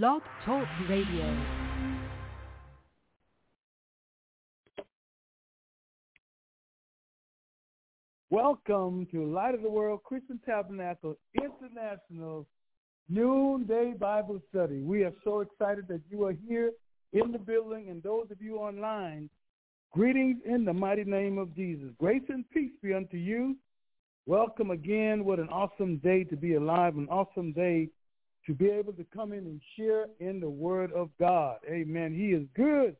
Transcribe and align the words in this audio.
Blog 0.00 0.22
Talk 0.46 0.66
Radio. 0.88 1.36
Welcome 8.30 9.06
to 9.12 9.26
Light 9.26 9.54
of 9.54 9.60
the 9.60 9.68
World 9.68 10.02
Christian 10.02 10.40
Tabernacle 10.46 11.18
International 11.34 12.46
Noonday 13.10 13.92
Bible 14.00 14.40
Study. 14.48 14.80
We 14.80 15.04
are 15.04 15.12
so 15.24 15.40
excited 15.40 15.86
that 15.88 16.00
you 16.10 16.24
are 16.24 16.34
here 16.48 16.70
in 17.12 17.30
the 17.30 17.38
building 17.38 17.90
and 17.90 18.02
those 18.02 18.28
of 18.30 18.40
you 18.40 18.56
online. 18.56 19.28
Greetings 19.92 20.38
in 20.46 20.64
the 20.64 20.72
mighty 20.72 21.04
name 21.04 21.36
of 21.36 21.54
Jesus. 21.54 21.90
Grace 22.00 22.22
and 22.30 22.48
peace 22.48 22.72
be 22.82 22.94
unto 22.94 23.18
you. 23.18 23.58
Welcome 24.24 24.70
again. 24.70 25.26
What 25.26 25.38
an 25.38 25.50
awesome 25.50 25.98
day 25.98 26.24
to 26.24 26.36
be 26.36 26.54
alive, 26.54 26.96
an 26.96 27.08
awesome 27.10 27.52
day 27.52 27.90
to 28.46 28.54
be 28.54 28.68
able 28.68 28.92
to 28.94 29.06
come 29.14 29.32
in 29.32 29.40
and 29.40 29.60
share 29.76 30.06
in 30.20 30.40
the 30.40 30.50
word 30.50 30.92
of 30.92 31.10
God. 31.18 31.58
Amen. 31.68 32.14
He 32.14 32.28
is 32.28 32.46
good 32.54 32.96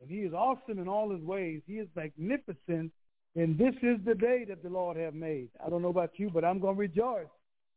and 0.00 0.10
he 0.10 0.18
is 0.18 0.32
awesome 0.32 0.78
in 0.78 0.88
all 0.88 1.10
his 1.10 1.22
ways. 1.22 1.62
He 1.66 1.74
is 1.74 1.88
magnificent 1.96 2.92
and 3.36 3.58
this 3.58 3.74
is 3.82 3.98
the 4.04 4.14
day 4.14 4.44
that 4.48 4.62
the 4.62 4.68
Lord 4.68 4.96
have 4.96 5.14
made. 5.14 5.48
I 5.64 5.68
don't 5.68 5.82
know 5.82 5.88
about 5.88 6.12
you, 6.16 6.30
but 6.30 6.44
I'm 6.44 6.60
going 6.60 6.76
to 6.76 6.80
rejoice 6.80 7.26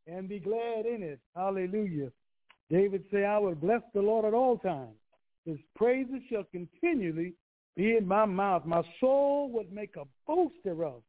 and 0.06 0.30
be 0.30 0.40
glad 0.40 0.86
in 0.86 1.02
it. 1.02 1.20
Hallelujah. 1.36 2.12
David 2.70 3.04
say, 3.12 3.26
I 3.26 3.40
will 3.40 3.56
bless 3.56 3.82
the 3.94 4.02
Lord 4.02 4.26
at 4.26 4.34
all 4.34 4.58
times. 4.58 4.96
His 5.46 5.58
praises 5.76 6.22
shall 6.30 6.44
continually 6.52 7.34
be 7.76 7.96
in 7.96 8.08
my 8.08 8.26
mouth. 8.26 8.66
My 8.66 8.84
soul 9.00 9.50
would 9.52 9.72
make 9.72 9.96
a 9.96 10.04
boast 10.28 10.56
thereof. 10.64 11.02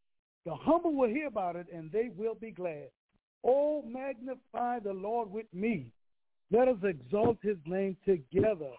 The 0.46 0.54
humble 0.54 0.94
will 0.94 1.08
hear 1.08 1.26
about 1.26 1.56
it, 1.56 1.66
and 1.72 1.90
they 1.90 2.10
will 2.16 2.34
be 2.34 2.52
glad. 2.52 2.88
Oh, 3.44 3.82
magnify 3.82 4.78
the 4.78 4.92
Lord 4.92 5.30
with 5.30 5.46
me. 5.52 5.90
Let 6.50 6.68
us 6.68 6.76
exalt 6.82 7.38
his 7.42 7.58
name 7.66 7.96
together. 8.06 8.70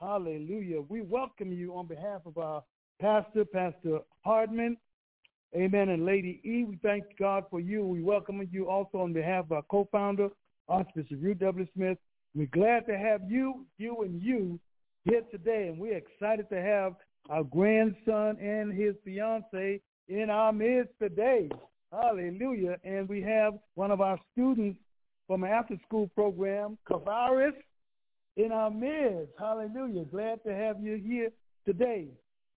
Hallelujah. 0.00 0.82
We 0.82 1.02
welcome 1.02 1.52
you 1.52 1.74
on 1.74 1.86
behalf 1.86 2.22
of 2.26 2.36
our 2.36 2.62
pastor, 3.00 3.44
Pastor 3.44 4.00
Hardman, 4.24 4.76
Amen. 5.54 5.88
And 5.88 6.04
Lady 6.04 6.40
E, 6.44 6.64
we 6.64 6.78
thank 6.82 7.04
God 7.18 7.44
for 7.50 7.60
you. 7.60 7.86
We 7.86 8.02
welcome 8.02 8.46
you 8.50 8.68
also 8.68 8.98
on 8.98 9.14
behalf 9.14 9.46
of 9.46 9.52
our 9.52 9.62
co-founder, 9.62 10.28
Archbishop 10.68 11.18
Ruth 11.22 11.38
W. 11.38 11.66
Smith. 11.74 11.96
We're 12.34 12.46
glad 12.46 12.86
to 12.86 12.98
have 12.98 13.22
you, 13.30 13.64
you 13.78 14.02
and 14.02 14.20
you 14.22 14.60
here 15.04 15.22
today. 15.30 15.68
And 15.68 15.78
we're 15.78 15.96
excited 15.96 16.50
to 16.50 16.60
have 16.60 16.94
our 17.30 17.42
grandson 17.42 18.36
and 18.38 18.72
his 18.72 18.96
fiance 19.04 19.80
in 20.08 20.30
our 20.30 20.52
midst 20.52 20.92
today. 21.00 21.48
Hallelujah. 21.90 22.76
And 22.84 23.08
we 23.08 23.22
have 23.22 23.54
one 23.76 23.90
of 23.90 24.02
our 24.02 24.18
students 24.32 24.78
from 25.26 25.44
an 25.44 25.50
after-school 25.50 26.08
program, 26.14 26.78
Kavaris, 26.88 27.52
in 28.36 28.52
our 28.52 28.70
midst. 28.70 29.32
Hallelujah. 29.38 30.04
Glad 30.04 30.42
to 30.44 30.54
have 30.54 30.80
you 30.80 30.96
here 30.96 31.30
today 31.64 32.08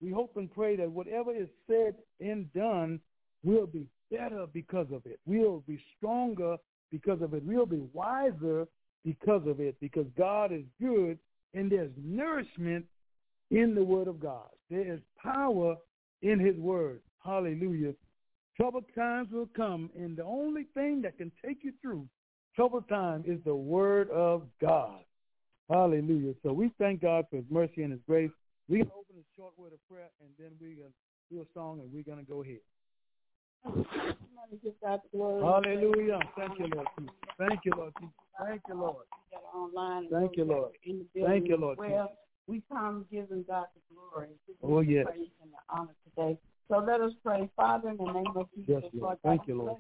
we 0.02 0.12
hope 0.12 0.38
and 0.38 0.52
pray 0.52 0.76
that 0.78 0.90
whatever 0.90 1.36
is 1.36 1.50
said 1.68 1.96
and 2.20 2.52
done 2.54 3.00
will 3.44 3.68
be 3.68 3.86
better 4.12 4.46
because 4.54 4.88
of 4.94 5.06
it. 5.06 5.20
We'll 5.26 5.64
be 5.68 5.82
stronger 5.98 6.58
because 6.92 7.22
of 7.22 7.34
it. 7.34 7.44
We'll 7.44 7.66
be 7.66 7.84
wiser 7.94 8.68
because 9.04 9.46
of 9.46 9.60
it, 9.60 9.76
because 9.80 10.06
God 10.18 10.52
is 10.52 10.64
good 10.82 11.20
and 11.54 11.72
there's 11.72 11.92
nourishment 12.02 12.86
in 13.52 13.76
the 13.76 13.84
word 13.84 14.08
of 14.08 14.20
God. 14.20 14.50
There 14.70 14.94
is 14.94 15.00
power 15.22 15.76
in 16.22 16.40
his 16.40 16.56
word. 16.58 17.02
Hallelujah. 17.24 17.94
Troubled 18.56 18.86
times 18.94 19.30
will 19.32 19.50
come, 19.56 19.90
and 19.98 20.18
the 20.18 20.24
only 20.24 20.66
thing 20.74 21.02
that 21.02 21.18
can 21.18 21.32
take 21.44 21.60
you 21.64 21.74
through 21.82 22.06
troubled 22.60 22.90
time 22.90 23.24
is 23.26 23.40
the 23.46 23.56
word 23.56 24.10
of 24.10 24.42
God. 24.60 25.00
Hallelujah. 25.70 26.34
So 26.44 26.52
we 26.52 26.70
thank 26.78 27.02
God 27.02 27.26
for 27.30 27.38
his 27.38 27.46
mercy 27.50 27.84
and 27.84 27.94
his 27.94 28.02
grace. 28.06 28.32
We're 28.68 28.84
going 28.84 28.88
to 28.88 28.96
open 28.96 29.16
a 29.18 29.24
short 29.38 29.54
word 29.58 29.72
of 29.72 29.80
prayer, 29.90 30.10
and 30.20 30.30
then 30.38 30.50
we're 30.60 30.76
going 30.76 30.90
to 30.90 31.36
do 31.36 31.42
a 31.42 31.46
song, 31.54 31.80
and 31.80 31.90
we're 31.94 32.04
going 32.04 32.20
to 32.20 32.30
go 32.30 32.44
ahead. 32.44 32.60
Hallelujah. 35.42 36.20
Thank 36.36 36.60
you, 36.60 36.68
Lord. 36.76 36.88
Jesus. 37.00 37.14
Thank 37.38 37.62
you, 37.64 37.72
Lord. 37.78 37.94
Jesus. 37.98 38.14
Thank 38.38 38.62
you, 38.68 38.76
Lord. 38.76 39.06
Thank 40.12 40.36
you, 40.36 40.44
Lord. 40.44 40.72
Thank 41.16 41.48
you, 41.48 41.56
Lord. 41.58 41.78
Well, 41.78 42.12
we 42.48 42.62
come 42.70 43.06
giving 43.10 43.46
God 43.48 43.68
the 43.74 43.96
glory. 43.96 44.36
Oh, 44.64 44.82
yes. 44.82 45.06
Praise 45.06 45.30
and 45.42 45.52
the 45.54 45.58
honor 45.70 45.96
today. 46.10 46.38
So 46.68 46.80
let 46.80 47.00
us 47.00 47.14
pray. 47.24 47.50
Father, 47.56 47.90
in 47.90 47.98
the 47.98 48.12
name 48.12 48.34
of 48.36 48.48
Jesus, 48.54 48.82
Yes, 48.84 48.92
Lord. 48.94 49.18
Thank 49.24 49.48
you, 49.48 49.56
Lord 49.56 49.78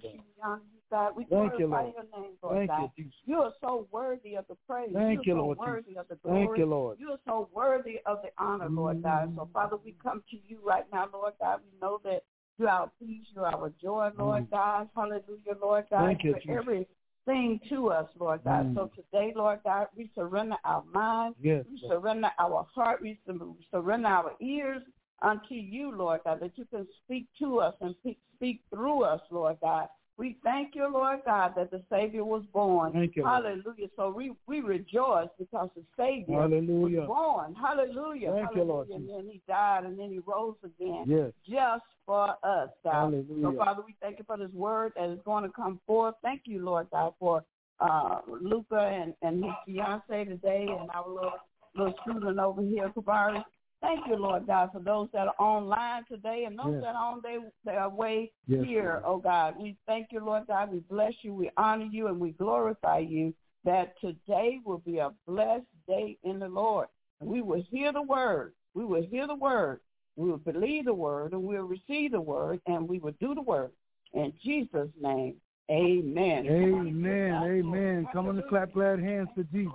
God. 0.92 1.16
we 1.16 1.24
you, 1.24 1.30
Thank 1.30 1.54
you, 1.60 1.68
glorify 1.68 1.84
Lord. 1.84 1.94
your 1.96 2.22
name, 2.22 2.32
Lord 2.42 2.58
Thank 2.58 2.70
God. 2.70 2.90
you, 2.98 3.04
Jesus. 3.04 3.20
You 3.26 3.38
are 3.42 3.54
so 3.62 3.88
worthy 3.92 4.36
of 4.36 4.46
the 4.48 4.56
praise. 4.68 4.90
Thank 4.94 5.26
you 5.26 5.34
you, 5.34 5.34
are 5.34 5.40
so 5.40 5.46
Lord 5.46 5.58
worthy 5.58 5.98
of 5.98 6.08
the 6.08 6.16
glory. 6.16 6.46
Thank 6.48 6.58
you, 6.58 6.66
Lord. 6.66 6.98
You 7.00 7.10
are 7.12 7.20
so 7.26 7.50
worthy 7.54 8.00
of 8.06 8.20
the 8.24 8.30
honor, 8.44 8.70
Lord 8.70 9.04
God. 9.04 9.34
So, 9.36 9.50
Father, 9.54 9.78
we 9.84 9.96
come 10.02 10.24
to 10.32 10.38
you 10.48 10.60
right 10.64 10.86
now, 10.92 11.08
Lord 11.12 11.34
God. 11.40 11.60
We 11.64 11.80
know 11.80 12.00
that 12.04 12.24
you 12.58 12.68
are 12.68 12.82
our 12.82 12.92
peace, 13.00 13.26
you 13.36 13.42
are 13.42 13.54
our 13.56 13.72
joy, 13.82 14.10
Lord 14.18 14.48
Mm. 14.48 14.52
God. 14.52 14.90
Hallelujah, 14.96 15.56
Lord 15.62 15.86
God. 15.90 16.06
Thank 16.06 16.24
you, 16.24 16.34
for 16.34 16.40
Jesus. 16.40 16.56
everything 16.58 17.60
to 17.70 17.90
us, 17.90 18.10
Lord 18.20 18.44
God. 18.44 18.66
Mm. 18.68 18.76
So 18.76 18.92
today, 18.96 19.34
Lord 19.36 19.60
God, 19.64 19.88
we 19.96 20.10
surrender 20.16 20.58
our 20.66 20.84
minds. 20.94 21.38
Yes. 21.42 21.66
We 21.70 21.80
Lord. 21.82 22.02
surrender 22.02 22.32
our 22.38 22.66
heart. 22.76 23.02
We 23.02 23.18
sur- 23.26 23.56
surrender 23.72 24.08
our 24.10 24.34
ears 24.42 24.82
unto 25.22 25.54
you, 25.54 25.92
Lord 25.92 26.22
God, 26.26 26.40
that 26.42 26.58
you 26.58 26.66
can 26.66 26.88
speak 27.04 27.28
to 27.40 27.60
us 27.60 27.76
and 27.82 27.96
pe- 28.04 28.18
speak 28.36 28.62
through 28.70 29.04
us, 29.04 29.22
Lord 29.32 29.58
God. 29.62 29.88
We 30.19 30.35
thank 30.44 30.75
you, 30.75 30.91
Lord 30.91 31.22
God, 31.25 31.53
that 31.56 31.72
the 31.72 31.81
Savior 31.90 32.25
was 32.25 32.44
born. 32.52 32.91
Thank 32.91 33.16
you, 33.16 33.24
Lord. 33.24 33.46
Hallelujah. 33.46 33.88
So 33.96 34.09
we, 34.12 34.34
we 34.47 34.59
rejoice 34.59 35.30
because 35.40 35.69
the 35.78 35.84
Savior 35.97 36.41
Hallelujah. 36.41 37.00
was 37.00 37.07
born. 37.07 37.56
Hallelujah. 37.56 38.31
Thank 38.34 38.50
you, 38.53 38.62
Hallelujah. 38.62 38.63
Lord 38.66 38.90
And 38.90 39.09
then 39.09 39.29
he 39.31 39.41
died 39.47 39.85
and 39.85 39.97
then 39.97 40.09
he 40.09 40.19
rose 40.19 40.58
again 40.62 41.06
Yes. 41.08 41.31
just 41.50 41.85
for 42.06 42.31
us, 42.44 42.69
God. 42.84 43.13
Hallelujah. 43.13 43.44
So, 43.44 43.53
Father, 43.63 43.81
we 43.88 43.96
thank 44.02 44.19
you 44.19 44.25
for 44.28 44.35
this 44.38 44.52
word 44.52 44.91
that 44.97 45.09
is 45.09 45.19
going 45.24 45.46
to 45.46 45.50
come 45.52 45.79
forth. 45.88 46.16
Thank 46.22 46.41
you, 46.44 46.66
Lord 46.66 46.88
God, 46.91 47.13
for 47.18 47.46
uh, 47.79 48.19
Luca 48.41 48.78
and, 48.78 49.13
and 49.22 49.46
his 49.46 49.53
fiance 49.66 50.25
today 50.25 50.68
and 50.68 50.90
our 50.94 51.08
little, 51.08 51.31
little 51.75 51.94
student 52.02 52.40
over 52.40 52.62
here, 52.62 52.91
Kabari. 52.94 53.41
Thank 53.81 54.07
you, 54.07 54.17
Lord 54.17 54.45
God, 54.45 54.72
for 54.73 54.79
those 54.79 55.07
that 55.13 55.28
are 55.28 55.35
online 55.40 56.03
today 56.06 56.44
and 56.45 56.57
those 56.59 56.73
Yes. 56.73 56.81
that 56.81 56.95
are 56.95 57.13
on 57.13 57.22
their, 57.22 57.40
their 57.63 57.90
way 57.90 58.31
Yes, 58.47 58.66
here, 58.66 59.01
Lord. 59.03 59.03
oh 59.06 59.17
God. 59.19 59.56
We 59.57 59.78
thank 59.85 60.12
you, 60.12 60.19
Lord 60.19 60.47
God. 60.47 60.72
We 60.72 60.79
bless 60.79 61.13
you, 61.23 61.34
we 61.34 61.50
honor 61.56 61.85
you, 61.85 62.07
and 62.07 62.19
we 62.19 62.31
glorify 62.31 63.00
you 63.00 63.34
that 63.63 64.00
today 64.01 64.59
will 64.66 64.79
be 64.79 64.97
a 64.97 65.12
blessed 65.25 65.66
day 65.88 66.17
in 66.23 66.40
the 66.40 66.50
Lord. 66.50 66.88
And 67.22 67.29
we 67.29 67.41
will 67.41 67.63
hear 67.69 67.94
the 67.94 68.01
word. 68.01 68.53
We 68.73 68.85
will 68.85 69.03
hear 69.03 69.28
the 69.28 69.35
word. 69.35 69.79
We 70.16 70.29
will 70.29 70.38
believe 70.38 70.85
the 70.85 70.94
word, 70.94 71.31
and 71.31 71.44
we 71.44 71.56
will 71.57 71.63
receive 71.63 72.11
the 72.11 72.22
word, 72.22 72.59
and 72.66 72.88
we 72.88 73.00
will 73.00 73.16
do 73.22 73.34
the 73.34 73.41
word. 73.41 73.72
In 74.13 74.34
Jesus' 74.44 74.90
name, 75.00 75.35
amen. 75.72 76.46
Amen. 76.47 77.31
Amen. 77.44 78.07
Come 78.11 78.28
on 78.28 78.35
the 78.35 78.41
clap 78.44 78.73
glad 78.73 79.00
hands 79.00 79.29
for 79.35 79.44
Jesus. 79.44 79.72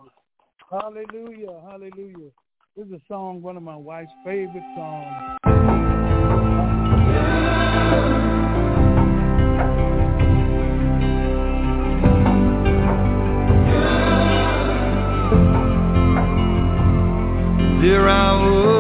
Hallelujah. 0.71 1.61
Hallelujah. 1.67 2.31
This 2.77 2.87
is 2.87 2.93
a 2.95 3.01
song, 3.07 3.41
one 3.41 3.57
of 3.57 3.63
my 3.63 3.77
wife's 3.77 4.11
favorite 4.25 4.65
songs. 4.75 5.07
There 17.81 18.09
I 18.09 18.33
was, 18.43 18.74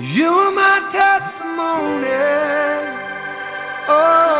You 0.00 0.30
were 0.30 0.52
my 0.52 0.78
testimony. 0.94 2.06
Oh, 3.88 4.37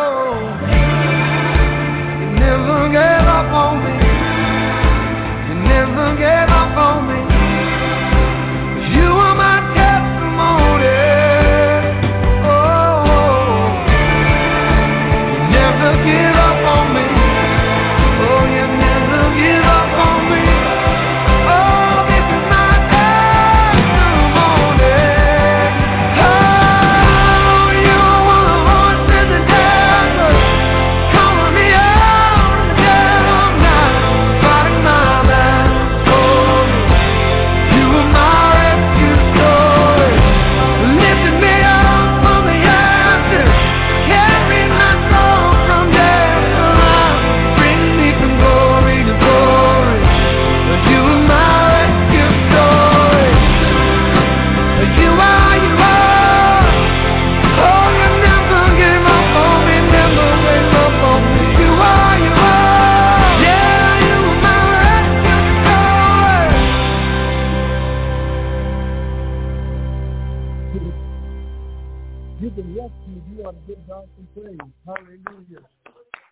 praise. 74.41 74.59
Hallelujah. 74.87 75.67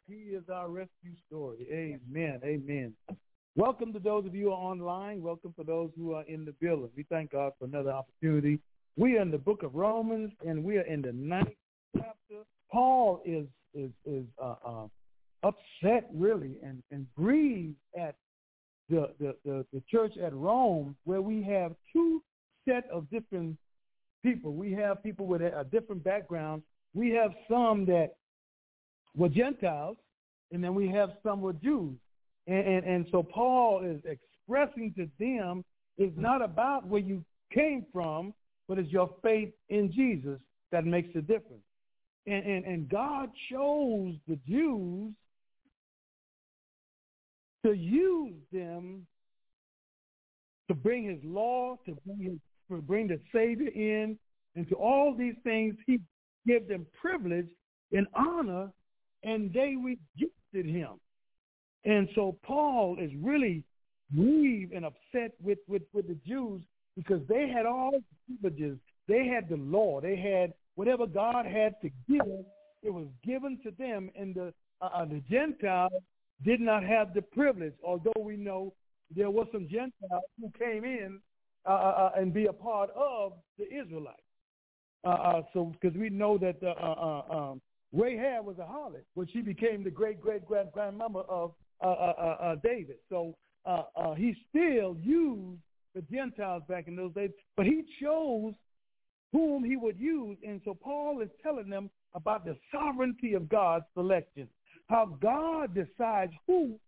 He 0.08 0.34
is 0.34 0.44
our 0.52 0.68
rescue 0.68 1.14
story. 1.26 1.66
Amen. 1.70 2.40
Amen. 2.44 2.92
Welcome 3.56 3.92
to 3.94 3.98
those 3.98 4.26
of 4.26 4.34
you 4.34 4.46
who 4.46 4.52
are 4.52 4.70
online. 4.70 5.22
Welcome 5.22 5.54
for 5.56 5.64
those 5.64 5.90
who 5.96 6.12
are 6.12 6.24
in 6.24 6.44
the 6.44 6.52
building. 6.60 6.90
We 6.96 7.04
thank 7.04 7.32
God 7.32 7.52
for 7.58 7.64
another 7.64 7.90
opportunity. 7.90 8.60
We 8.96 9.16
are 9.16 9.22
in 9.22 9.30
the 9.30 9.38
book 9.38 9.62
of 9.62 9.74
Romans, 9.74 10.30
and 10.46 10.62
we 10.62 10.76
are 10.78 10.82
in 10.82 11.02
the 11.02 11.12
ninth 11.12 11.48
chapter. 11.96 12.44
Paul 12.70 13.22
is 13.24 13.46
is 13.74 13.90
is 14.04 14.24
uh, 14.42 14.54
uh, 14.64 14.86
upset, 15.42 16.08
really, 16.14 16.56
and 16.62 16.82
and 16.90 17.06
grieved 17.16 17.76
at 17.98 18.14
the, 18.88 19.10
the 19.18 19.34
the 19.44 19.66
the 19.72 19.82
church 19.90 20.16
at 20.18 20.34
Rome, 20.34 20.96
where 21.04 21.22
we 21.22 21.42
have 21.42 21.72
two 21.92 22.22
set 22.68 22.88
of 22.92 23.08
different 23.10 23.56
people. 24.22 24.54
We 24.54 24.72
have 24.72 25.02
people 25.02 25.26
with 25.26 25.42
a, 25.42 25.60
a 25.60 25.64
different 25.64 26.04
background. 26.04 26.62
We 26.96 27.10
have 27.10 27.32
some 27.46 27.84
that 27.86 28.14
were 29.14 29.28
Gentiles, 29.28 29.98
and 30.50 30.64
then 30.64 30.74
we 30.74 30.88
have 30.88 31.10
some 31.22 31.42
were 31.42 31.52
Jews. 31.52 31.94
And, 32.46 32.66
and, 32.66 32.86
and 32.86 33.06
so 33.12 33.22
Paul 33.22 33.82
is 33.84 34.00
expressing 34.06 34.94
to 34.94 35.06
them 35.20 35.62
it's 35.98 36.16
not 36.16 36.40
about 36.40 36.86
where 36.86 37.02
you 37.02 37.22
came 37.52 37.84
from, 37.92 38.32
but 38.66 38.78
it's 38.78 38.90
your 38.90 39.10
faith 39.22 39.52
in 39.68 39.92
Jesus 39.92 40.40
that 40.72 40.86
makes 40.86 41.08
the 41.14 41.20
difference. 41.20 41.62
And, 42.26 42.44
and, 42.46 42.64
and 42.64 42.88
God 42.88 43.28
chose 43.50 44.14
the 44.26 44.38
Jews 44.48 45.12
to 47.64 47.72
use 47.74 48.40
them 48.50 49.06
to 50.68 50.74
bring 50.74 51.04
his 51.04 51.18
law, 51.22 51.76
to 51.84 51.94
bring, 52.06 52.22
his, 52.22 52.38
to 52.70 52.82
bring 52.82 53.06
the 53.08 53.20
Savior 53.34 53.68
in, 53.68 54.18
and 54.54 54.66
to 54.70 54.76
all 54.76 55.14
these 55.14 55.36
things, 55.44 55.74
he 55.86 56.00
gave 56.46 56.68
them 56.68 56.86
privilege 57.00 57.48
and 57.92 58.06
honor, 58.14 58.70
and 59.22 59.52
they 59.52 59.74
rejected 59.76 60.66
him. 60.66 61.00
And 61.84 62.08
so 62.14 62.36
Paul 62.42 62.96
is 63.00 63.10
really 63.20 63.62
grieved 64.14 64.72
and 64.72 64.84
upset 64.84 65.32
with, 65.42 65.58
with, 65.68 65.82
with 65.92 66.08
the 66.08 66.18
Jews 66.26 66.62
because 66.96 67.20
they 67.28 67.48
had 67.48 67.66
all 67.66 67.92
the 67.92 68.38
privileges. 68.40 68.78
They 69.08 69.26
had 69.26 69.48
the 69.48 69.56
law. 69.56 70.00
They 70.00 70.16
had 70.16 70.52
whatever 70.74 71.06
God 71.06 71.46
had 71.46 71.74
to 71.82 71.90
give. 72.08 72.44
It 72.82 72.90
was 72.90 73.06
given 73.24 73.58
to 73.64 73.70
them, 73.72 74.10
and 74.18 74.34
the 74.34 74.52
uh, 74.80 74.90
uh, 74.94 75.04
the 75.06 75.22
Gentiles 75.30 75.92
did 76.44 76.60
not 76.60 76.84
have 76.84 77.14
the 77.14 77.22
privilege. 77.22 77.72
Although 77.84 78.20
we 78.20 78.36
know 78.36 78.74
there 79.14 79.30
were 79.30 79.46
some 79.52 79.66
Gentiles 79.68 80.24
who 80.40 80.50
came 80.58 80.84
in 80.84 81.20
uh, 81.66 81.72
uh, 81.72 82.10
and 82.16 82.32
be 82.32 82.46
a 82.46 82.52
part 82.52 82.90
of 82.90 83.32
the 83.58 83.64
Israelites. 83.64 84.20
Uh, 85.06 85.10
uh, 85.10 85.42
so 85.52 85.72
because 85.80 85.96
we 85.96 86.10
know 86.10 86.36
that 86.36 86.56
uh, 86.64 86.70
uh, 86.70 87.22
um, 87.30 87.60
Rahab 87.92 88.44
was 88.44 88.56
a 88.58 88.62
harlot, 88.62 89.04
but 89.14 89.28
she 89.32 89.40
became 89.40 89.84
the 89.84 89.90
great 89.90 90.20
great 90.20 90.44
grand 90.44 90.72
grandmother 90.72 91.20
of 91.20 91.52
uh, 91.80 91.86
uh, 91.86 92.56
David. 92.56 92.96
So 93.08 93.36
he 94.16 94.34
still 94.50 94.96
used 95.00 95.60
the 95.94 96.02
Gentiles 96.12 96.64
back 96.68 96.88
in 96.88 96.96
those 96.96 97.14
days, 97.14 97.30
but 97.56 97.66
he 97.66 97.84
chose 98.02 98.54
whom 99.32 99.62
he 99.62 99.76
would 99.76 99.98
use. 99.98 100.38
And 100.44 100.60
so 100.64 100.74
Paul 100.74 101.20
is 101.20 101.30
telling 101.40 101.70
them 101.70 101.88
about 102.14 102.44
the 102.44 102.56
sovereignty 102.72 103.34
of 103.34 103.48
God's 103.48 103.84
selection, 103.94 104.48
how 104.88 105.16
God 105.22 105.72
decides 105.72 106.32
who 106.48 106.80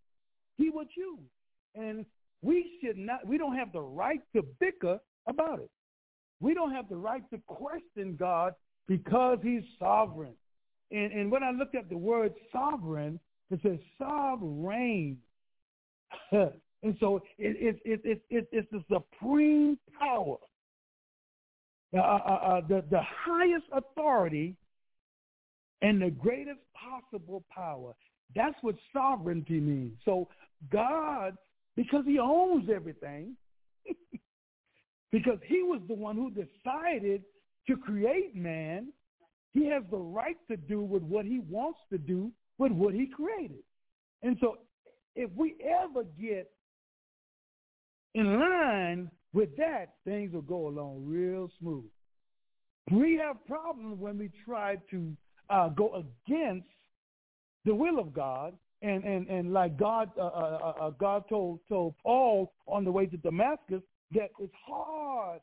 he 0.57 0.71
would 0.71 0.89
choose. 0.91 1.29
And 1.77 2.05
we 2.43 2.79
should 2.81 2.99
not, 2.99 3.25
we 3.27 3.39
don't 3.39 3.57
have 3.57 3.73
the 3.73 3.81
right 3.81 4.23
to 4.35 4.43
bicker 4.59 4.99
about 5.29 5.61
it. 5.61 5.71
We 6.41 6.55
don't 6.55 6.73
have 6.73 6.89
the 6.89 6.97
right 6.97 7.23
to 7.31 7.39
question 7.47 8.17
God 8.19 8.55
because 8.87 9.39
he's 9.43 9.63
sovereign. 9.79 10.35
And, 10.91 11.13
and 11.13 11.31
when 11.31 11.43
I 11.43 11.51
looked 11.51 11.75
at 11.75 11.89
the 11.89 11.97
word 11.97 12.33
sovereign, 12.53 13.21
it 13.51 13.61
says 13.63 13.79
sovereign. 13.99 15.19
and 16.33 16.97
so 17.01 17.17
it, 17.17 17.23
it, 17.39 17.81
it, 17.85 18.01
it, 18.05 18.23
it, 18.31 18.49
it's 18.53 18.69
the 18.71 18.83
supreme 18.93 19.79
power, 19.99 20.37
uh, 21.95 21.99
uh, 21.99 22.01
uh, 22.03 22.61
the, 22.69 22.85
the 22.91 23.01
highest 23.03 23.67
authority 23.73 24.57
and 25.83 26.01
the 26.01 26.11
greatest 26.11 26.61
possible 26.75 27.45
power. 27.55 27.95
That's 28.35 28.57
what 28.63 28.77
sovereignty 28.93 29.61
means. 29.61 29.97
So 30.05 30.29
God, 30.71 31.37
because 31.77 32.05
he 32.07 32.19
owns 32.19 32.69
everything, 32.75 33.37
because 35.13 35.39
he 35.47 35.63
was 35.63 35.81
the 35.89 35.95
one 35.95 36.17
who 36.17 36.31
decided 36.31 37.23
to 37.67 37.77
create 37.77 38.35
man, 38.35 38.89
he 39.55 39.67
has 39.67 39.83
the 39.91 39.99
right 39.99 40.37
to 40.51 40.57
do 40.57 40.81
with 40.83 41.03
what 41.03 41.25
he 41.25 41.41
wants 41.49 41.79
to 41.91 41.99
do 41.99 42.31
with 42.59 42.73
what 42.73 42.95
he 42.95 43.07
created. 43.07 43.63
And 44.23 44.37
so 44.41 44.59
if 45.15 45.31
we 45.37 45.57
ever 45.65 46.05
get 46.21 46.51
in 48.15 48.39
line 48.39 49.11
with 49.33 49.57
that, 49.57 49.95
things 50.05 50.33
will 50.33 50.43
go 50.43 50.69
along 50.69 51.05
real 51.07 51.51
smooth. 51.59 51.85
We 52.91 53.17
have 53.17 53.45
problems 53.47 53.99
when 53.99 54.19
we 54.19 54.31
try 54.45 54.77
to 54.91 55.17
uh, 55.51 55.69
go 55.71 56.05
against 56.27 56.69
the 57.65 57.75
will 57.75 57.99
of 57.99 58.15
God, 58.15 58.55
and 58.81 59.05
and 59.05 59.29
and 59.29 59.53
like 59.53 59.77
God, 59.77 60.11
uh, 60.17 60.23
uh, 60.23 60.73
uh, 60.81 60.91
God 60.91 61.25
told 61.29 61.61
told 61.69 61.95
Paul 62.03 62.53
on 62.67 62.85
the 62.85 62.93
way 62.93 63.07
to 63.07 63.17
Damascus 63.19 63.83
that 64.13 64.31
it's 64.39 64.55
hard 64.67 65.41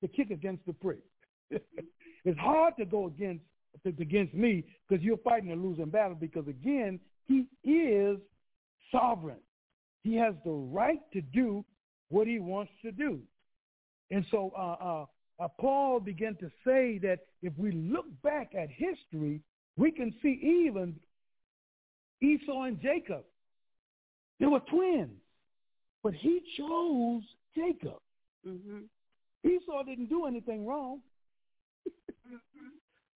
to 0.00 0.08
kick 0.08 0.30
against 0.30 0.64
the 0.66 0.72
prick. 0.72 1.00
it's 1.50 2.38
hard 2.38 2.74
to 2.78 2.84
go 2.84 3.06
against 3.06 3.42
against 3.86 4.34
me 4.34 4.64
because 4.86 5.02
you're 5.02 5.16
fighting 5.18 5.52
a 5.52 5.56
losing 5.56 5.86
battle 5.86 6.16
because 6.18 6.46
again 6.46 7.00
he 7.26 7.46
is 7.68 8.18
sovereign. 8.90 9.38
He 10.02 10.16
has 10.16 10.34
the 10.44 10.50
right 10.50 11.00
to 11.12 11.20
do 11.20 11.64
what 12.10 12.26
he 12.26 12.38
wants 12.38 12.72
to 12.82 12.92
do. 12.92 13.20
And 14.10 14.24
so 14.30 14.52
uh, 14.56 14.84
uh, 14.84 15.06
uh, 15.42 15.48
Paul 15.58 16.00
began 16.00 16.36
to 16.36 16.50
say 16.64 16.98
that 16.98 17.20
if 17.42 17.52
we 17.56 17.72
look 17.72 18.06
back 18.22 18.52
at 18.54 18.68
history, 18.68 19.40
we 19.76 19.90
can 19.90 20.14
see 20.22 20.68
even 20.68 20.94
Esau 22.20 22.62
and 22.62 22.80
Jacob. 22.80 23.24
They 24.38 24.46
were 24.46 24.60
twins, 24.60 25.18
but 26.02 26.14
he 26.14 26.40
chose 26.58 27.22
Jacob. 27.54 27.98
Mm-hmm. 28.46 28.80
Esau 29.44 29.82
didn't 29.84 30.08
do 30.08 30.26
anything 30.26 30.66
wrong. 30.66 31.00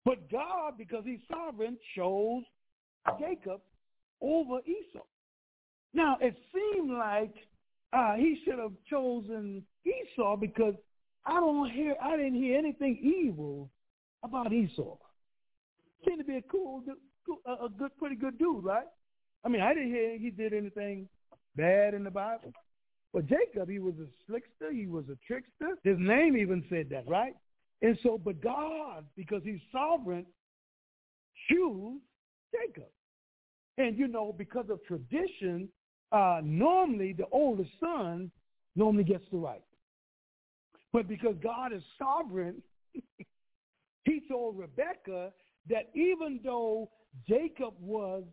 but 0.05 0.29
God, 0.31 0.73
because 0.77 1.03
he's 1.05 1.19
sovereign, 1.29 1.77
chose 1.95 2.43
Jacob 3.19 3.61
over 4.21 4.59
Esau. 4.65 5.05
Now, 5.93 6.17
it 6.19 6.35
seemed 6.53 6.91
like 6.91 7.33
uh, 7.93 8.15
he 8.15 8.41
should 8.43 8.59
have 8.59 8.73
chosen 8.89 9.63
Esau 9.85 10.35
because 10.35 10.75
I 11.25 11.39
don't 11.39 11.69
hear, 11.71 11.95
I 12.01 12.17
didn't 12.17 12.35
hear 12.35 12.57
anything 12.57 12.97
evil 13.01 13.69
about 14.23 14.51
Esau. 14.51 14.97
Seemed 16.05 16.19
to 16.19 16.25
be 16.25 16.37
a 16.37 16.41
cool, 16.43 16.83
a 17.45 17.69
good, 17.69 17.95
pretty 17.97 18.15
good 18.15 18.37
dude, 18.37 18.63
right? 18.63 18.85
I 19.43 19.49
mean, 19.49 19.61
I 19.61 19.73
didn't 19.73 19.89
hear 19.89 20.17
he 20.17 20.29
did 20.29 20.53
anything 20.53 21.07
bad 21.55 21.93
in 21.93 22.03
the 22.03 22.11
Bible. 22.11 22.53
But 23.15 23.27
Jacob, 23.27 23.69
he 23.69 23.79
was 23.79 23.93
a 23.93 24.29
slickster, 24.29 24.73
he 24.73 24.87
was 24.87 25.05
a 25.09 25.15
trickster. 25.25 25.77
His 25.85 25.95
name 25.97 26.35
even 26.35 26.65
said 26.69 26.89
that, 26.89 27.07
right? 27.07 27.33
And 27.81 27.97
so, 28.03 28.17
but 28.17 28.41
God, 28.41 29.05
because 29.15 29.41
he's 29.45 29.61
sovereign, 29.71 30.25
choose 31.47 32.01
Jacob. 32.53 32.89
And 33.77 33.97
you 33.97 34.09
know, 34.09 34.35
because 34.37 34.65
of 34.69 34.83
tradition, 34.83 35.69
uh, 36.11 36.41
normally 36.43 37.13
the 37.13 37.27
oldest 37.31 37.69
son 37.79 38.31
normally 38.75 39.05
gets 39.05 39.23
the 39.31 39.37
right. 39.37 39.63
But 40.91 41.07
because 41.07 41.35
God 41.41 41.71
is 41.71 41.83
sovereign, 41.97 42.61
he 44.03 44.23
told 44.29 44.57
Rebekah 44.57 45.31
that 45.69 45.89
even 45.93 46.41
though 46.43 46.89
Jacob 47.29 47.75
was 47.79 48.23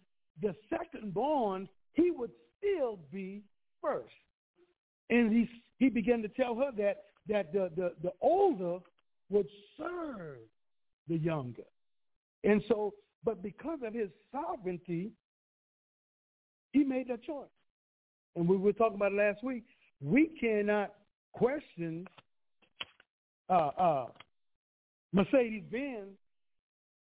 the 0.42 0.56
second 0.68 1.14
born, 1.14 1.68
he 1.92 2.10
would 2.10 2.32
still 2.58 2.98
be 3.12 3.42
first. 3.80 4.10
And 5.12 5.30
he 5.30 5.48
he 5.78 5.90
began 5.90 6.22
to 6.22 6.28
tell 6.28 6.54
her 6.54 6.70
that 6.78 7.02
that 7.28 7.52
the, 7.52 7.70
the, 7.76 7.92
the 8.02 8.12
older 8.22 8.78
would 9.28 9.46
serve 9.76 10.38
the 11.06 11.18
younger. 11.18 11.62
And 12.44 12.62
so, 12.66 12.94
but 13.22 13.42
because 13.42 13.80
of 13.84 13.92
his 13.92 14.08
sovereignty, 14.32 15.10
he 16.72 16.82
made 16.82 17.08
that 17.08 17.22
choice. 17.22 17.46
And 18.36 18.48
we 18.48 18.56
were 18.56 18.72
talking 18.72 18.96
about 18.96 19.12
it 19.12 19.16
last 19.16 19.44
week. 19.44 19.64
We 20.00 20.30
cannot 20.40 20.94
question 21.32 22.06
uh, 23.50 23.70
uh, 23.78 24.06
Mercedes-Benz 25.12 26.16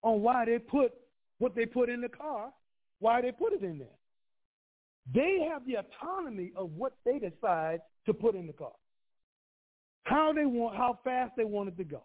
on 0.03 0.21
why 0.21 0.45
they 0.47 0.59
put 0.59 0.93
what 1.39 1.55
they 1.55 1.65
put 1.65 1.89
in 1.89 2.01
the 2.01 2.09
car, 2.09 2.51
why 2.99 3.23
they 3.23 3.31
put 3.33 3.53
it 3.53 3.63
in 3.63 3.79
there. 3.79 4.00
They 5.13 5.47
have 5.51 5.63
the 5.67 5.77
autonomy 5.77 6.53
of 6.57 6.71
what 6.73 6.95
they 7.05 7.19
decide 7.19 7.81
to 8.07 8.15
put 8.15 8.35
in 8.35 8.47
the 8.47 8.53
car, 8.53 8.73
how 10.05 10.33
they 10.33 10.45
want, 10.45 10.77
how 10.77 10.99
fast 11.05 11.33
they 11.37 11.45
want 11.45 11.69
it 11.69 11.77
to 11.79 11.85
go, 11.85 12.03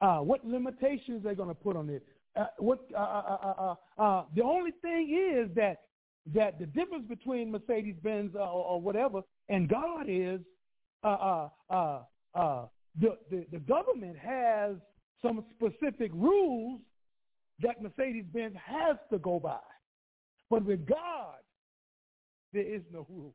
uh, 0.00 0.18
what 0.18 0.44
limitations 0.44 1.22
they're 1.22 1.34
going 1.34 1.48
to 1.48 1.54
put 1.54 1.76
on 1.76 1.88
it. 1.88 2.04
Uh, 2.36 2.46
what 2.58 2.80
uh 2.96 3.00
uh, 3.00 3.74
uh, 3.98 4.02
uh, 4.02 4.24
the 4.36 4.42
only 4.42 4.70
thing 4.82 5.34
is 5.34 5.52
that 5.56 5.82
that 6.32 6.60
the 6.60 6.66
difference 6.66 7.04
between 7.08 7.50
Mercedes 7.50 7.96
Benz 8.02 8.36
or, 8.36 8.40
or, 8.40 8.80
whatever 8.80 9.22
and 9.48 9.68
God 9.68 10.04
is 10.06 10.40
the, 11.02 11.50
the 13.30 13.46
the 13.50 13.58
government 13.66 14.16
has 14.16 14.76
some 15.20 15.44
specific 15.56 16.12
rules 16.14 16.80
that 17.62 17.82
Mercedes 17.82 18.26
Benz 18.32 18.54
has 18.64 18.96
to 19.10 19.18
go 19.18 19.40
by, 19.40 19.58
but 20.48 20.64
with 20.64 20.86
God 20.86 21.39
there 22.52 22.74
is 22.74 22.82
no 22.92 23.06
rule. 23.08 23.34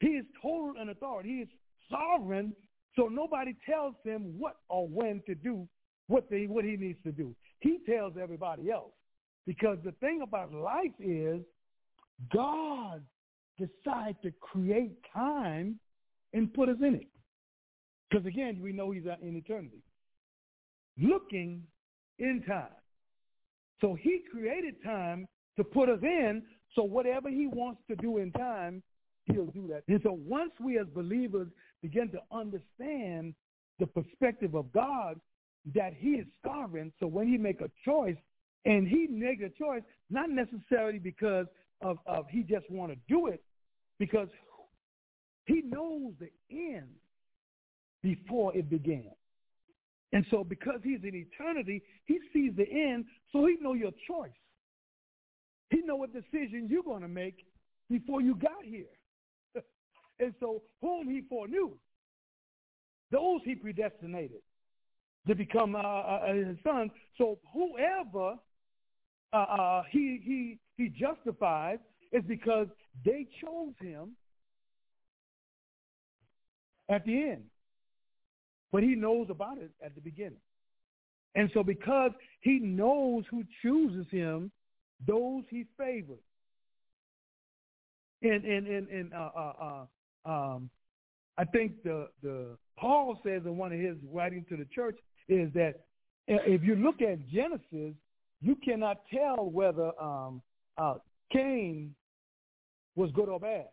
He 0.00 0.08
is 0.08 0.24
total 0.40 0.74
and 0.80 0.90
authority. 0.90 1.28
He 1.28 1.34
is 1.42 1.48
sovereign, 1.90 2.54
so 2.96 3.06
nobody 3.06 3.54
tells 3.68 3.94
him 4.04 4.34
what 4.38 4.56
or 4.68 4.88
when 4.88 5.22
to 5.26 5.34
do 5.34 5.68
what 6.08 6.28
they 6.30 6.46
what 6.46 6.64
he 6.64 6.76
needs 6.76 6.98
to 7.04 7.12
do. 7.12 7.34
He 7.60 7.78
tells 7.88 8.14
everybody 8.20 8.70
else. 8.70 8.92
Because 9.46 9.78
the 9.84 9.92
thing 9.92 10.20
about 10.22 10.52
life 10.52 10.92
is 11.00 11.40
God 12.32 13.02
decided 13.58 14.16
to 14.22 14.32
create 14.40 14.92
time 15.12 15.78
and 16.32 16.52
put 16.52 16.68
us 16.68 16.76
in 16.80 16.94
it. 16.94 17.08
Because 18.10 18.26
again, 18.26 18.60
we 18.60 18.72
know 18.72 18.90
he's 18.90 19.04
in 19.22 19.36
eternity. 19.36 19.82
Looking 20.98 21.62
in 22.18 22.42
time. 22.46 22.68
So 23.80 23.94
he 24.00 24.20
created 24.30 24.74
time 24.84 25.26
to 25.56 25.64
put 25.64 25.88
us 25.88 25.98
in 26.02 26.42
so 26.74 26.82
whatever 26.82 27.28
he 27.28 27.46
wants 27.46 27.80
to 27.88 27.96
do 27.96 28.18
in 28.18 28.32
time, 28.32 28.82
he'll 29.26 29.46
do 29.46 29.68
that. 29.68 29.82
And 29.88 30.00
so 30.02 30.12
once 30.12 30.52
we 30.60 30.78
as 30.78 30.86
believers 30.94 31.48
begin 31.82 32.10
to 32.10 32.20
understand 32.30 33.34
the 33.78 33.86
perspective 33.86 34.54
of 34.54 34.72
God, 34.72 35.20
that 35.74 35.92
he 35.96 36.10
is 36.10 36.26
sovereign, 36.44 36.92
so 36.98 37.06
when 37.06 37.28
he 37.28 37.38
make 37.38 37.60
a 37.60 37.70
choice, 37.84 38.16
and 38.64 38.86
he 38.86 39.06
make 39.08 39.40
a 39.40 39.50
choice, 39.50 39.82
not 40.10 40.30
necessarily 40.30 40.98
because 40.98 41.46
of, 41.80 41.98
of 42.06 42.26
he 42.28 42.42
just 42.42 42.68
want 42.70 42.92
to 42.92 42.98
do 43.08 43.26
it, 43.26 43.42
because 43.98 44.28
he 45.46 45.62
knows 45.62 46.12
the 46.20 46.30
end 46.50 46.88
before 48.02 48.56
it 48.56 48.68
began. 48.70 49.10
And 50.12 50.24
so 50.30 50.44
because 50.44 50.80
he's 50.84 51.00
in 51.02 51.14
eternity, 51.14 51.82
he 52.04 52.18
sees 52.32 52.52
the 52.56 52.68
end, 52.70 53.06
so 53.32 53.46
he 53.46 53.56
know 53.60 53.72
your 53.72 53.92
choice. 54.06 54.30
He 55.72 55.80
know 55.80 55.96
what 55.96 56.12
decision 56.12 56.68
you're 56.68 56.82
going 56.82 57.00
to 57.00 57.08
make 57.08 57.46
before 57.88 58.20
you 58.20 58.34
got 58.34 58.62
here. 58.62 58.84
and 60.20 60.34
so 60.38 60.62
whom 60.82 61.08
he 61.08 61.22
foreknew, 61.28 61.70
those 63.10 63.40
he 63.44 63.54
predestinated 63.54 64.42
to 65.26 65.34
become 65.34 65.74
uh, 65.74 65.78
uh, 65.78 66.20
uh 66.28 66.34
his 66.34 66.58
son. 66.62 66.90
So 67.16 67.38
whoever 67.54 68.34
uh, 69.32 69.36
uh, 69.36 69.82
he 69.90 70.20
he 70.22 70.58
he 70.76 70.88
justifies 70.90 71.78
is 72.12 72.22
because 72.28 72.66
they 73.04 73.26
chose 73.40 73.72
him 73.80 74.10
at 76.90 77.04
the 77.06 77.30
end, 77.30 77.44
but 78.70 78.82
he 78.82 78.94
knows 78.94 79.28
about 79.30 79.56
it 79.56 79.70
at 79.82 79.94
the 79.94 80.02
beginning. 80.02 80.40
And 81.34 81.50
so 81.54 81.62
because 81.62 82.10
he 82.42 82.58
knows 82.58 83.24
who 83.30 83.44
chooses 83.62 84.06
him, 84.10 84.50
those 85.06 85.44
he 85.50 85.66
favors. 85.78 86.18
And 88.22 88.44
and 88.44 88.66
and, 88.66 88.88
and 88.88 89.12
uh, 89.12 89.30
uh, 89.36 89.52
uh, 90.26 90.30
um, 90.30 90.70
I 91.38 91.44
think 91.44 91.82
the 91.82 92.08
the 92.22 92.56
Paul 92.78 93.18
says 93.24 93.42
in 93.44 93.56
one 93.56 93.72
of 93.72 93.80
his 93.80 93.96
writings 94.12 94.46
to 94.50 94.56
the 94.56 94.66
church 94.74 94.98
is 95.28 95.52
that 95.54 95.80
if 96.28 96.62
you 96.62 96.76
look 96.76 97.02
at 97.02 97.28
Genesis, 97.28 97.94
you 98.40 98.56
cannot 98.64 99.02
tell 99.12 99.50
whether 99.50 99.92
um, 100.00 100.42
uh, 100.78 100.94
Cain 101.32 101.94
was 102.94 103.10
good 103.12 103.28
or 103.28 103.40
bad. 103.40 103.66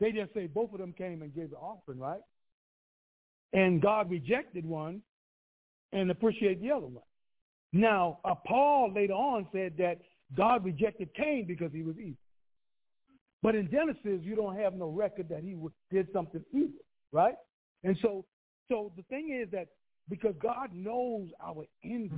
They 0.00 0.10
just 0.10 0.34
say 0.34 0.46
both 0.46 0.72
of 0.72 0.78
them 0.78 0.92
came 0.92 1.22
and 1.22 1.34
gave 1.34 1.50
the 1.50 1.56
offering, 1.56 1.98
right? 1.98 2.20
And 3.52 3.80
God 3.80 4.10
rejected 4.10 4.66
one 4.66 5.02
and 5.92 6.10
appreciated 6.10 6.60
the 6.60 6.70
other 6.72 6.86
one. 6.86 7.04
Now, 7.72 8.18
uh, 8.24 8.34
Paul 8.46 8.92
later 8.94 9.14
on 9.14 9.46
said 9.52 9.74
that 9.78 9.98
God 10.36 10.64
rejected 10.64 11.14
Cain 11.14 11.46
because 11.46 11.72
he 11.72 11.82
was 11.82 11.96
evil. 11.98 12.16
But 13.42 13.54
in 13.54 13.70
Genesis, 13.70 14.20
you 14.22 14.36
don't 14.36 14.56
have 14.56 14.74
no 14.74 14.88
record 14.88 15.28
that 15.30 15.42
he 15.42 15.56
did 15.90 16.08
something 16.12 16.44
evil, 16.52 16.84
right? 17.10 17.34
And 17.82 17.96
so, 18.00 18.24
so 18.70 18.92
the 18.96 19.02
thing 19.04 19.38
is 19.42 19.50
that 19.50 19.68
because 20.08 20.34
God 20.40 20.70
knows 20.72 21.28
our 21.42 21.64
envy, 21.84 22.14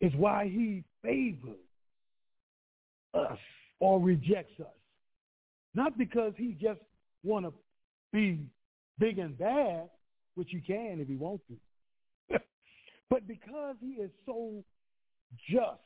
is 0.00 0.12
why 0.16 0.44
he 0.46 0.84
favors 1.02 1.56
us 3.14 3.38
or 3.80 4.00
rejects 4.00 4.60
us. 4.60 4.66
Not 5.74 5.96
because 5.96 6.32
he 6.36 6.56
just 6.60 6.80
want 7.22 7.46
to 7.46 7.52
be 8.12 8.40
big 8.98 9.18
and 9.18 9.36
bad, 9.38 9.88
which 10.34 10.48
he 10.50 10.60
can 10.60 10.98
if 11.00 11.08
he 11.08 11.16
wants 11.16 11.42
to. 11.48 11.56
But 13.10 13.26
because 13.26 13.76
he 13.80 14.02
is 14.02 14.10
so 14.26 14.64
just, 15.48 15.80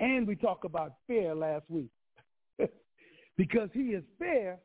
and 0.00 0.26
we 0.26 0.36
talked 0.36 0.64
about 0.64 0.94
fair 1.06 1.34
last 1.34 1.64
week, 1.68 1.90
because 3.36 3.68
he 3.72 3.92
is 3.92 4.02
fair, 4.18 4.58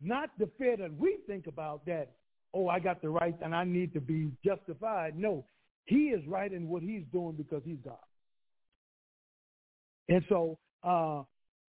not 0.00 0.30
the 0.38 0.48
fair 0.58 0.76
that 0.76 0.96
we 0.96 1.18
think 1.26 1.46
about 1.46 1.84
that, 1.86 2.10
oh, 2.54 2.68
I 2.68 2.78
got 2.78 3.02
the 3.02 3.08
right 3.08 3.36
and 3.42 3.54
I 3.54 3.64
need 3.64 3.92
to 3.94 4.00
be 4.00 4.30
justified. 4.44 5.18
No, 5.18 5.44
he 5.84 6.08
is 6.10 6.26
right 6.26 6.52
in 6.52 6.68
what 6.68 6.82
he's 6.82 7.04
doing 7.12 7.34
because 7.36 7.62
he's 7.64 7.78
God. 7.84 7.96
And 10.08 10.24
so 10.28 10.58
uh, 10.82 11.22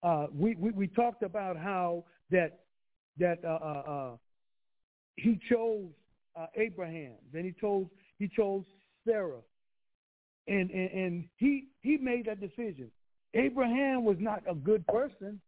uh, 0.03 0.27
we, 0.35 0.55
we, 0.55 0.71
we 0.71 0.87
talked 0.87 1.23
about 1.23 1.57
how 1.57 2.05
that 2.31 2.61
that 3.19 3.45
uh, 3.45 3.49
uh, 3.49 3.83
uh 3.91 4.17
he 5.17 5.39
chose 5.51 5.89
uh, 6.39 6.47
Abraham, 6.57 7.15
then 7.33 7.45
he 7.45 7.55
chose 7.61 7.87
he 8.19 8.29
chose 8.29 8.65
Sarah. 9.07 9.40
And, 10.47 10.71
and, 10.71 10.90
and 10.90 11.25
he, 11.37 11.69
he 11.83 11.97
made 11.97 12.26
that 12.26 12.40
decision. 12.40 12.90
Abraham 13.35 14.04
was 14.04 14.16
not 14.19 14.42
a 14.49 14.54
good 14.54 14.87
person. 14.87 15.40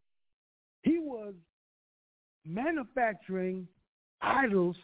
He 0.83 0.99
was 0.99 1.33
manufacturing 2.45 3.67
idols 4.21 4.75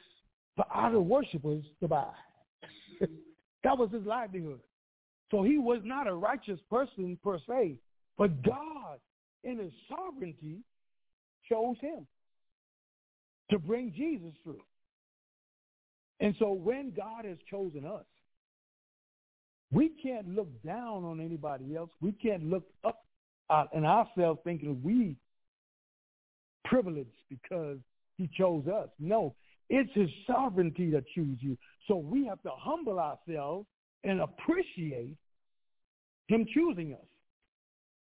for 0.56 0.66
idol 0.74 1.06
worshippers 1.06 1.64
to 1.82 1.88
buy. 1.88 2.12
that 3.64 3.78
was 3.78 3.90
his 3.92 4.06
livelihood. 4.06 4.60
So 5.32 5.44
he 5.44 5.58
was 5.58 5.80
not 5.84 6.08
a 6.08 6.14
righteous 6.14 6.60
person 6.70 7.18
per 7.24 7.38
se, 7.48 7.76
but 8.18 8.42
God, 8.44 9.00
in 9.44 9.60
his 9.60 9.72
sovereignty, 9.88 10.58
chose 11.48 11.78
him 11.80 12.06
to 13.52 13.60
bring 13.60 13.94
Jesus 13.96 14.34
through. 14.44 14.62
And 16.20 16.36
so 16.40 16.52
when 16.52 16.92
God 16.96 17.26
has 17.26 17.38
chosen 17.50 17.86
us, 17.86 18.06
we 19.72 19.92
can't 20.02 20.28
look 20.28 20.50
down 20.64 21.04
on 21.06 21.20
anybody 21.20 21.76
else. 21.76 21.90
We 22.02 22.12
can't 22.12 22.44
look 22.44 22.64
up 22.84 23.04
uh, 23.50 23.66
in 23.74 23.86
ourselves 23.86 24.40
thinking 24.44 24.82
we 24.84 25.16
privileged 26.66 27.10
because 27.30 27.78
he 28.18 28.30
chose 28.38 28.68
us. 28.68 28.90
No, 29.00 29.36
it's 29.70 29.90
his 29.94 30.10
sovereignty 30.28 30.90
that 30.92 31.04
chooses 31.14 31.38
you. 31.42 31.58
So 31.88 31.98
we 31.98 32.26
have 32.26 32.42
to 32.44 32.52
humble 32.54 33.00
ourselves 33.00 33.68
and 34.04 34.22
appreciate 34.22 35.16
him 36.28 36.46
choosing 36.54 36.94
us. 36.94 37.08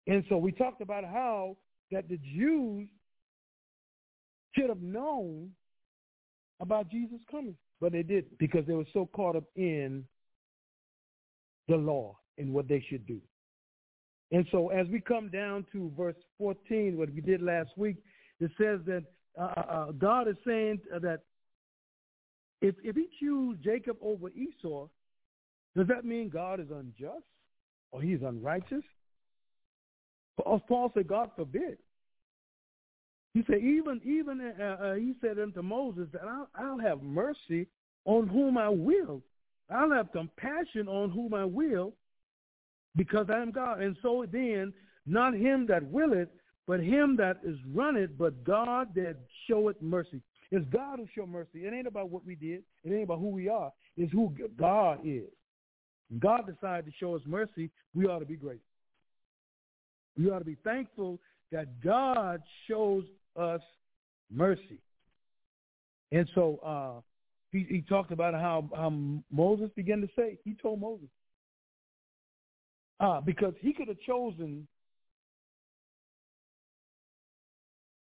And 0.06 0.24
so 0.28 0.36
we 0.36 0.52
talked 0.52 0.80
about 0.80 1.04
how 1.04 1.56
that 1.92 2.08
the 2.08 2.18
Jews 2.36 2.88
should 4.56 4.68
have 4.68 4.82
known 4.82 5.50
about 6.60 6.90
Jesus 6.90 7.18
coming, 7.30 7.56
but 7.80 7.92
they 7.92 8.02
didn't 8.02 8.38
because 8.38 8.66
they 8.66 8.74
were 8.74 8.86
so 8.92 9.08
caught 9.12 9.36
up 9.36 9.44
in 9.56 10.04
the 11.72 11.78
law 11.78 12.18
and 12.36 12.52
what 12.52 12.68
they 12.68 12.84
should 12.88 13.06
do. 13.06 13.18
And 14.30 14.46
so 14.50 14.68
as 14.68 14.86
we 14.88 15.00
come 15.00 15.30
down 15.30 15.64
to 15.72 15.90
verse 15.96 16.16
14, 16.38 16.98
what 16.98 17.12
we 17.14 17.22
did 17.22 17.40
last 17.40 17.70
week, 17.76 17.96
it 18.40 18.50
says 18.58 18.80
that 18.86 19.04
uh, 19.40 19.52
uh, 19.56 19.60
uh 19.60 19.92
God 19.92 20.28
is 20.28 20.36
saying 20.46 20.80
that 20.90 21.20
if, 22.60 22.74
if 22.82 22.94
he 22.94 23.06
choose 23.18 23.56
Jacob 23.64 23.96
over 24.02 24.28
Esau, 24.30 24.88
does 25.74 25.86
that 25.88 26.04
mean 26.04 26.28
God 26.28 26.60
is 26.60 26.66
unjust 26.70 27.24
or 27.90 28.02
he's 28.02 28.20
unrighteous? 28.22 28.84
Paul 30.36 30.90
said, 30.94 31.06
God 31.08 31.30
forbid. 31.36 31.78
He 33.32 33.42
said, 33.46 33.58
even 33.62 34.00
even 34.04 34.52
uh, 34.60 34.64
uh, 34.64 34.94
he 34.94 35.14
said 35.22 35.38
unto 35.38 35.62
Moses 35.62 36.08
that 36.12 36.22
I'll, 36.22 36.48
I'll 36.54 36.78
have 36.78 37.02
mercy 37.02 37.66
on 38.04 38.28
whom 38.28 38.58
I 38.58 38.68
will. 38.68 39.22
I'll 39.70 39.90
have 39.90 40.12
compassion 40.12 40.88
on 40.88 41.10
whom 41.10 41.34
I 41.34 41.44
will, 41.44 41.94
because 42.96 43.26
I 43.30 43.40
am 43.40 43.52
God. 43.52 43.80
And 43.80 43.96
so 44.02 44.26
then, 44.30 44.72
not 45.06 45.34
him 45.34 45.66
that 45.68 45.82
willeth, 45.84 46.28
but 46.66 46.80
him 46.80 47.16
that 47.16 47.38
is 47.44 47.56
runneth, 47.72 48.10
but 48.18 48.44
God 48.44 48.94
that 48.94 49.16
showeth 49.48 49.80
mercy. 49.80 50.22
It's 50.50 50.66
God 50.70 50.98
who 50.98 51.06
show 51.14 51.26
mercy. 51.26 51.66
It 51.66 51.72
ain't 51.72 51.86
about 51.86 52.10
what 52.10 52.26
we 52.26 52.34
did. 52.34 52.62
It 52.84 52.92
ain't 52.92 53.04
about 53.04 53.18
who 53.18 53.30
we 53.30 53.48
are. 53.48 53.72
It's 53.96 54.12
who 54.12 54.32
God 54.58 55.00
is. 55.04 55.30
God 56.18 56.42
decided 56.46 56.84
to 56.86 56.92
show 57.00 57.16
us 57.16 57.22
mercy. 57.26 57.70
We 57.94 58.06
ought 58.06 58.18
to 58.18 58.26
be 58.26 58.36
grateful. 58.36 58.66
We 60.16 60.30
ought 60.30 60.40
to 60.40 60.44
be 60.44 60.58
thankful 60.62 61.18
that 61.50 61.80
God 61.82 62.42
shows 62.68 63.04
us 63.34 63.62
mercy. 64.30 64.78
And 66.10 66.28
so 66.34 66.60
uh, 66.64 67.00
he, 67.52 67.66
he 67.68 67.82
talked 67.82 68.12
about 68.12 68.34
how, 68.34 68.68
how 68.74 68.90
Moses 69.30 69.70
began 69.76 70.00
to 70.00 70.08
say, 70.16 70.38
he 70.44 70.54
told 70.60 70.80
Moses, 70.80 71.08
uh, 72.98 73.20
because 73.20 73.52
he 73.60 73.72
could 73.72 73.88
have 73.88 74.00
chosen 74.06 74.66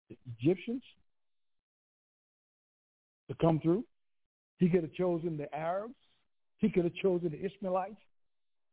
the 0.09 0.17
Egyptians 0.39 0.83
to 3.29 3.35
come 3.41 3.59
through. 3.59 3.83
He 4.59 4.69
could 4.69 4.83
have 4.83 4.93
chosen 4.93 5.37
the 5.37 5.53
Arabs. 5.55 5.95
He 6.59 6.69
could 6.69 6.83
have 6.83 6.93
chosen 6.95 7.31
the 7.31 7.43
Ishmaelites. 7.43 7.95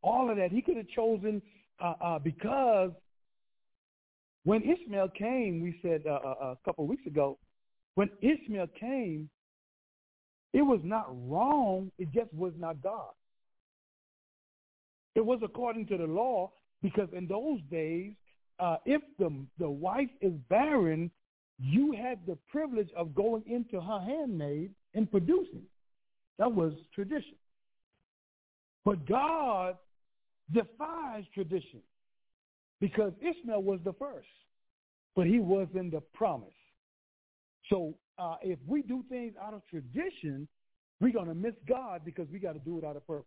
All 0.02 0.30
of 0.30 0.36
that. 0.36 0.50
He 0.50 0.60
could 0.60 0.76
have 0.76 0.88
chosen 0.88 1.40
uh, 1.82 1.94
uh, 2.00 2.18
because 2.18 2.90
when 4.44 4.62
Ishmael 4.62 5.08
came, 5.16 5.62
we 5.62 5.78
said 5.82 6.02
uh, 6.06 6.10
uh, 6.14 6.34
a 6.52 6.58
couple 6.64 6.84
of 6.84 6.90
weeks 6.90 7.06
ago, 7.06 7.38
when 7.94 8.10
Ishmael 8.20 8.66
came, 8.78 9.30
it 10.52 10.62
was 10.62 10.80
not 10.82 11.06
wrong. 11.28 11.90
It 11.98 12.10
just 12.12 12.32
was 12.32 12.52
not 12.58 12.82
God. 12.82 13.10
It 15.14 15.24
was 15.24 15.40
according 15.42 15.86
to 15.86 15.96
the 15.96 16.06
law 16.06 16.52
because 16.82 17.08
in 17.12 17.26
those 17.26 17.60
days, 17.70 18.12
uh, 18.60 18.76
if 18.84 19.02
the 19.18 19.30
the 19.58 19.68
wife 19.68 20.10
is 20.20 20.32
barren, 20.48 21.10
you 21.58 21.92
had 21.92 22.20
the 22.26 22.38
privilege 22.50 22.90
of 22.96 23.14
going 23.14 23.42
into 23.46 23.80
her 23.80 24.00
handmaid 24.00 24.70
and 24.94 25.10
producing. 25.10 25.62
That 26.38 26.52
was 26.52 26.72
tradition. 26.94 27.36
But 28.84 29.06
God 29.06 29.76
defies 30.52 31.24
tradition 31.34 31.80
because 32.80 33.12
Ishmael 33.20 33.62
was 33.62 33.80
the 33.84 33.92
first, 33.94 34.28
but 35.16 35.26
he 35.26 35.40
wasn't 35.40 35.92
the 35.92 36.00
promise. 36.14 36.48
So 37.70 37.94
uh, 38.18 38.36
if 38.42 38.58
we 38.66 38.82
do 38.82 39.04
things 39.08 39.34
out 39.42 39.54
of 39.54 39.62
tradition, 39.68 40.48
we're 41.00 41.12
going 41.12 41.28
to 41.28 41.34
miss 41.34 41.54
God 41.68 42.02
because 42.04 42.26
we 42.32 42.38
got 42.38 42.52
to 42.52 42.58
do 42.58 42.78
it 42.78 42.84
out 42.84 42.96
of 42.96 43.06
purpose. 43.06 43.26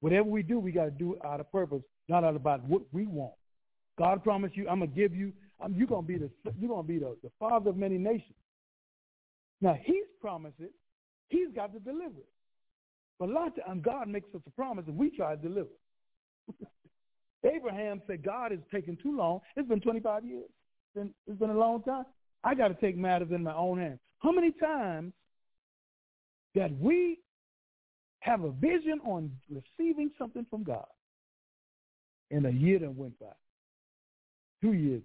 Whatever 0.00 0.28
we 0.28 0.42
do, 0.42 0.58
we 0.58 0.70
got 0.70 0.84
to 0.84 0.90
do 0.90 1.14
it 1.14 1.20
out 1.24 1.40
of 1.40 1.50
purpose, 1.50 1.82
not 2.08 2.22
out 2.22 2.36
about 2.36 2.62
what 2.64 2.82
we 2.92 3.06
want. 3.06 3.34
God 3.98 4.22
promised 4.22 4.56
you, 4.56 4.68
I'm 4.68 4.78
gonna 4.78 4.92
give 4.92 5.12
you. 5.12 5.32
I'm, 5.60 5.74
you're 5.74 5.88
gonna 5.88 6.06
be 6.06 6.16
the 6.16 6.30
you're 6.56 6.70
gonna 6.70 6.86
be 6.86 7.00
the, 7.00 7.16
the 7.24 7.30
father 7.40 7.70
of 7.70 7.76
many 7.76 7.98
nations. 7.98 8.36
Now 9.60 9.76
He's 9.82 10.04
promised 10.20 10.60
it. 10.60 10.70
He's 11.28 11.48
got 11.54 11.72
to 11.72 11.80
deliver 11.80 12.18
it. 12.18 12.28
But 13.18 13.30
a 13.30 13.32
lot 13.32 13.48
of 13.48 13.64
times 13.64 13.82
God 13.84 14.08
makes 14.08 14.32
us 14.34 14.40
a 14.46 14.50
promise 14.50 14.84
and 14.86 14.96
we 14.96 15.10
try 15.10 15.34
to 15.34 15.42
deliver. 15.42 15.68
Abraham 17.44 18.00
said, 18.06 18.24
God 18.24 18.52
is 18.52 18.60
taking 18.72 18.96
too 19.02 19.16
long. 19.16 19.40
It's 19.56 19.68
been 19.68 19.80
25 19.80 20.24
years. 20.24 20.44
It's 20.44 20.94
been, 20.94 21.14
it's 21.26 21.38
been 21.38 21.50
a 21.50 21.58
long 21.58 21.82
time. 21.82 22.04
I 22.44 22.54
got 22.54 22.68
to 22.68 22.74
take 22.74 22.96
matters 22.96 23.28
in 23.30 23.42
my 23.42 23.54
own 23.54 23.78
hands. 23.78 23.98
How 24.20 24.32
many 24.32 24.52
times 24.52 25.12
that 26.54 26.70
we 26.78 27.18
have 28.20 28.42
a 28.42 28.50
vision 28.50 29.00
on 29.04 29.30
receiving 29.50 30.10
something 30.18 30.46
from 30.50 30.64
God 30.64 30.86
and 32.30 32.46
a 32.46 32.52
year 32.52 32.78
that 32.80 32.94
went 32.94 33.18
by, 33.18 33.26
two 34.60 34.72
years, 34.72 35.02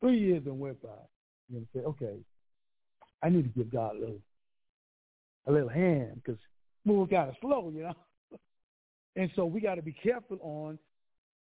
three 0.00 0.18
years 0.18 0.44
that 0.44 0.54
went 0.54 0.80
by, 0.82 0.88
you 1.48 1.60
know, 1.60 1.66
say, 1.74 1.80
okay, 1.80 2.18
I 3.22 3.30
need 3.30 3.42
to 3.42 3.58
give 3.58 3.72
God 3.72 3.96
a 3.96 4.00
little, 4.00 4.20
a 5.46 5.52
little 5.52 5.68
hand 5.68 6.20
because 6.22 6.40
move 6.84 7.10
kind 7.10 7.30
of 7.30 7.36
slow, 7.40 7.72
you 7.74 7.82
know. 7.82 7.94
and 9.16 9.30
so 9.34 9.44
we 9.44 9.60
got 9.60 9.76
to 9.76 9.82
be 9.82 9.92
careful 9.92 10.38
on 10.42 10.78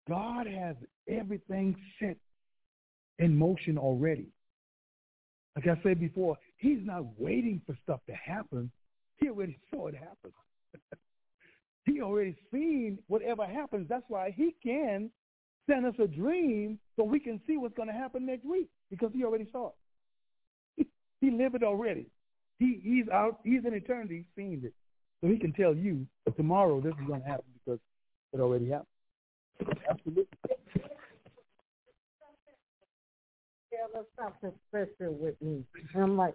God 0.09 0.46
has 0.46 0.77
everything 1.09 1.77
set 1.98 2.16
in 3.18 3.37
motion 3.37 3.79
already. 3.79 4.29
Like 5.57 5.69
I 5.69 5.83
said 5.83 6.01
before, 6.01 6.37
he's 6.57 6.81
not 6.83 7.05
waiting 7.19 7.61
for 7.67 7.77
stuff 7.85 8.01
to 8.09 8.14
happen. 8.14 8.71
He 9.19 9.29
already 9.29 9.59
saw 9.71 9.87
it 9.87 9.95
happen. 9.95 10.33
he 11.87 12.01
already 12.01 12.37
seen 12.53 12.99
whatever 13.07 13.47
happens. 13.47 13.88
That's 13.88 14.05
why 14.09 14.35
he 14.37 14.55
can 14.62 15.11
send 15.69 15.87
us 15.87 15.95
a 16.03 16.07
dream 16.07 16.79
so 16.97 17.05
we 17.05 17.21
can 17.21 17.40
see 17.47 17.57
what's 17.57 17.77
going 17.77 17.88
to 17.88 17.95
happen 17.95 18.27
next 18.27 18.45
week 18.45 18.69
because 18.90 19.11
he 19.14 19.25
already 19.25 19.47
saw 19.53 19.71
it. 20.79 20.87
he 21.21 21.31
lived 21.31 21.55
it 21.55 21.62
already. 21.62 22.07
He, 22.59 22.81
he's 22.83 23.09
out. 23.09 23.38
He's 23.45 23.64
in 23.64 23.75
eternity. 23.75 24.25
He's 24.37 24.45
seen 24.45 24.62
it. 24.64 24.75
So 25.21 25.29
he 25.31 25.38
can 25.38 25.53
tell 25.53 25.75
you 25.75 26.07
tomorrow 26.37 26.81
this 26.81 26.93
is 27.01 27.07
going 27.07 27.23
to 27.23 27.27
happen 27.27 27.45
because 27.64 27.81
it 28.33 28.40
already 28.40 28.69
happened. 28.69 28.87
Absolutely. 29.88 30.27
Yeah, 33.92 34.01
something 34.18 34.53
special 34.68 35.14
with 35.14 35.40
me. 35.40 35.64
And 35.94 36.03
I'm 36.03 36.16
like, 36.16 36.35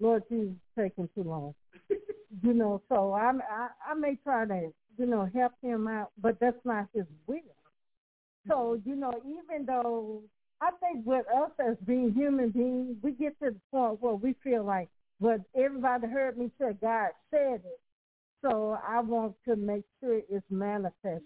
Lord 0.00 0.22
Jesus, 0.30 0.54
taking 0.78 1.08
too 1.14 1.22
long. 1.22 1.54
you 2.42 2.54
know, 2.54 2.82
so 2.88 3.14
I'm, 3.14 3.40
I 3.50 3.68
I 3.88 3.94
may 3.94 4.16
try 4.22 4.46
to 4.46 4.72
you 4.98 5.06
know 5.06 5.28
help 5.34 5.52
him 5.62 5.88
out, 5.88 6.10
but 6.20 6.38
that's 6.40 6.64
not 6.64 6.88
his 6.94 7.04
will. 7.26 7.38
So 8.48 8.80
you 8.84 8.96
know, 8.96 9.12
even 9.24 9.66
though 9.66 10.22
I 10.60 10.70
think 10.80 11.06
with 11.06 11.26
us 11.28 11.50
as 11.58 11.76
being 11.86 12.12
human 12.12 12.50
beings, 12.50 12.96
we 13.02 13.12
get 13.12 13.38
to 13.40 13.50
the 13.50 13.60
point 13.70 14.00
where 14.02 14.14
we 14.14 14.34
feel 14.42 14.64
like, 14.64 14.88
well, 15.20 15.38
everybody 15.56 16.06
heard 16.06 16.38
me 16.38 16.50
say 16.60 16.72
God 16.80 17.10
said 17.30 17.60
it, 17.64 17.80
so 18.42 18.78
I 18.86 19.00
want 19.00 19.34
to 19.46 19.56
make 19.56 19.84
sure 20.00 20.20
it's 20.30 20.46
manifested. 20.50 21.22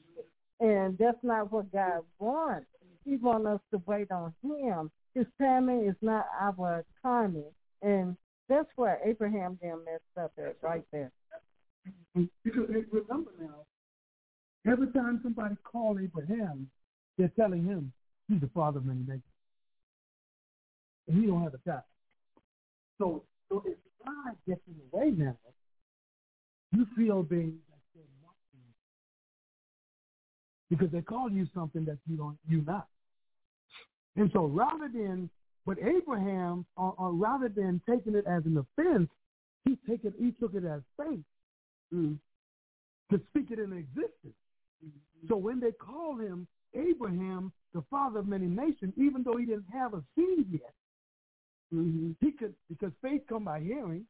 And 0.61 0.97
that's 0.99 1.19
not 1.23 1.53
what 1.53 1.73
God 1.73 2.03
wants. 2.19 2.67
He 3.05 3.17
wants 3.17 3.47
us 3.47 3.61
to 3.73 3.83
wait 3.87 4.11
on 4.11 4.33
him. 4.43 4.91
His 5.14 5.27
timing 5.40 5.87
is 5.87 5.96
not 6.03 6.27
our 6.40 6.85
timing. 7.03 7.50
And 7.83 8.16
that's 8.48 8.68
where 8.77 9.00
Abraham 9.05 9.59
then 9.62 9.79
messed 9.85 10.03
up 10.18 10.33
at 10.38 10.57
right 10.62 10.85
there. 10.92 11.12
Because 12.44 12.68
remember 12.90 13.31
now, 13.40 13.66
every 14.70 14.88
time 14.88 15.20
somebody 15.22 15.57
called 15.64 16.00
Abraham, 16.03 16.70
they're 17.18 17.33
telling 17.38 17.64
him 17.64 17.92
he's 18.29 18.40
the 18.40 18.50
father 18.55 18.79
of 18.79 18.87
many 18.87 19.00
nations. 19.00 19.22
And 21.09 21.20
he 21.20 21.27
don't 21.27 21.42
have 21.42 21.55
a 21.55 21.59
child. 21.59 21.83
So 22.98 23.24
so 23.48 23.62
if 23.66 23.77
God 24.05 24.35
gets 24.46 24.61
in 24.66 24.74
the 24.79 24.96
way 24.96 25.11
now, 25.11 25.37
you 26.72 26.87
feel 26.96 27.22
being 27.22 27.59
that 27.68 27.79
they're 27.94 28.05
watching. 28.22 28.64
because 30.70 30.90
they 30.90 31.03
call 31.03 31.31
you 31.31 31.46
something 31.55 31.85
that 31.85 31.98
you 32.09 32.16
don't 32.16 32.38
you 32.48 32.62
not. 32.66 32.88
And 34.16 34.31
so 34.33 34.46
rather 34.46 34.88
than 34.88 35.29
But 35.66 35.79
Abraham, 35.79 36.66
uh, 36.77 36.90
uh, 37.00 37.09
rather 37.11 37.48
than 37.48 37.81
taking 37.88 38.14
it 38.14 38.27
as 38.27 38.44
an 38.44 38.59
offense, 38.59 39.09
he 39.64 39.79
take 39.88 40.05
it, 40.05 40.12
he 40.18 40.33
took 40.33 40.55
it 40.55 40.64
as 40.64 40.83
faith 40.96 41.24
Mm. 41.92 42.18
to 43.11 43.20
speak 43.31 43.50
it 43.50 43.59
into 43.59 43.77
existence. 43.77 44.35
So 45.29 45.37
when 45.37 45.61
they 45.61 45.72
call 45.72 46.16
him 46.18 46.46
Abraham, 46.74 47.53
the 47.72 47.83
father 47.90 48.18
of 48.20 48.27
many 48.27 48.46
nations, 48.46 48.92
even 48.96 49.22
though 49.22 49.37
he 49.37 49.46
didn't 49.46 49.68
have 49.72 49.94
a 49.94 50.03
seed 50.14 50.46
yet, 50.50 50.74
Mm-hmm. 51.72 52.12
he 52.20 52.31
could 52.33 52.55
because 52.68 52.92
faith 53.03 53.22
come 53.29 53.44
by 53.44 53.59
hearing, 53.61 54.07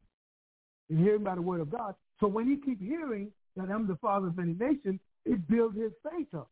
and 0.90 0.98
hearing 0.98 1.22
by 1.22 1.34
the 1.34 1.40
word 1.42 1.60
of 1.60 1.70
God. 1.70 1.94
So 2.20 2.26
when 2.26 2.46
he 2.46 2.56
keep 2.56 2.80
hearing 2.80 3.32
that 3.56 3.70
I'm 3.70 3.86
the 3.86 3.96
father 3.96 4.26
of 4.28 4.36
many 4.36 4.54
nations, 4.54 5.00
it 5.24 5.46
builds 5.48 5.76
his 5.78 5.92
faith 6.02 6.34
up. 6.34 6.50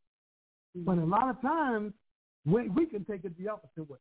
But 0.74 0.98
a 0.98 1.04
lot 1.04 1.28
of 1.28 1.40
times, 1.42 1.92
we, 2.44 2.68
we 2.68 2.87
can 2.87 3.05
take 3.05 3.24
it 3.24 3.33
the 3.38 3.48
opposite 3.48 3.88
way. 3.88 3.98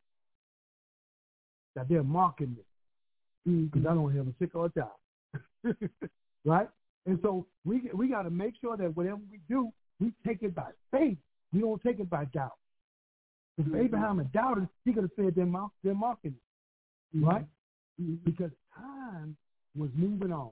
That 1.76 1.88
they're 1.88 2.04
mocking 2.04 2.56
me 3.46 3.64
because 3.66 3.86
I 3.88 3.94
don't 3.94 4.16
have 4.16 4.28
a 4.28 4.34
sick 4.40 4.54
or 4.56 4.66
a 4.66 4.70
child, 4.70 5.76
right? 6.46 6.68
And 7.06 7.18
so 7.22 7.46
we 7.66 7.90
we 7.94 8.10
got 8.10 8.24
to 8.24 8.30
make 8.30 8.56
sure 8.60 8.76
that 8.78 8.96
whatever 8.96 9.20
we 9.32 9.40
do, 9.50 9.72
we 10.00 10.12
take 10.28 10.44
it 10.44 10.54
by 10.54 10.70
faith. 10.92 11.18
We 11.54 11.62
don't 11.62 11.82
take 11.82 12.00
it 12.00 12.10
by 12.10 12.26
doubt. 12.26 12.58
If 13.58 13.66
Mhm. 13.66 13.84
Abraham 13.86 14.18
had 14.20 14.32
doubted, 14.32 14.68
he 14.86 14.94
could 14.94 15.04
have 15.04 15.12
said 15.16 15.34
they're, 15.36 15.46
mock, 15.46 15.72
they're 15.84 15.94
mocking 15.96 16.36
me, 17.14 17.24
right? 17.26 17.46
Mm-hmm. 18.02 18.16
Because 18.26 18.52
time 18.76 19.36
was 19.76 19.90
moving 19.96 20.32
on. 20.32 20.52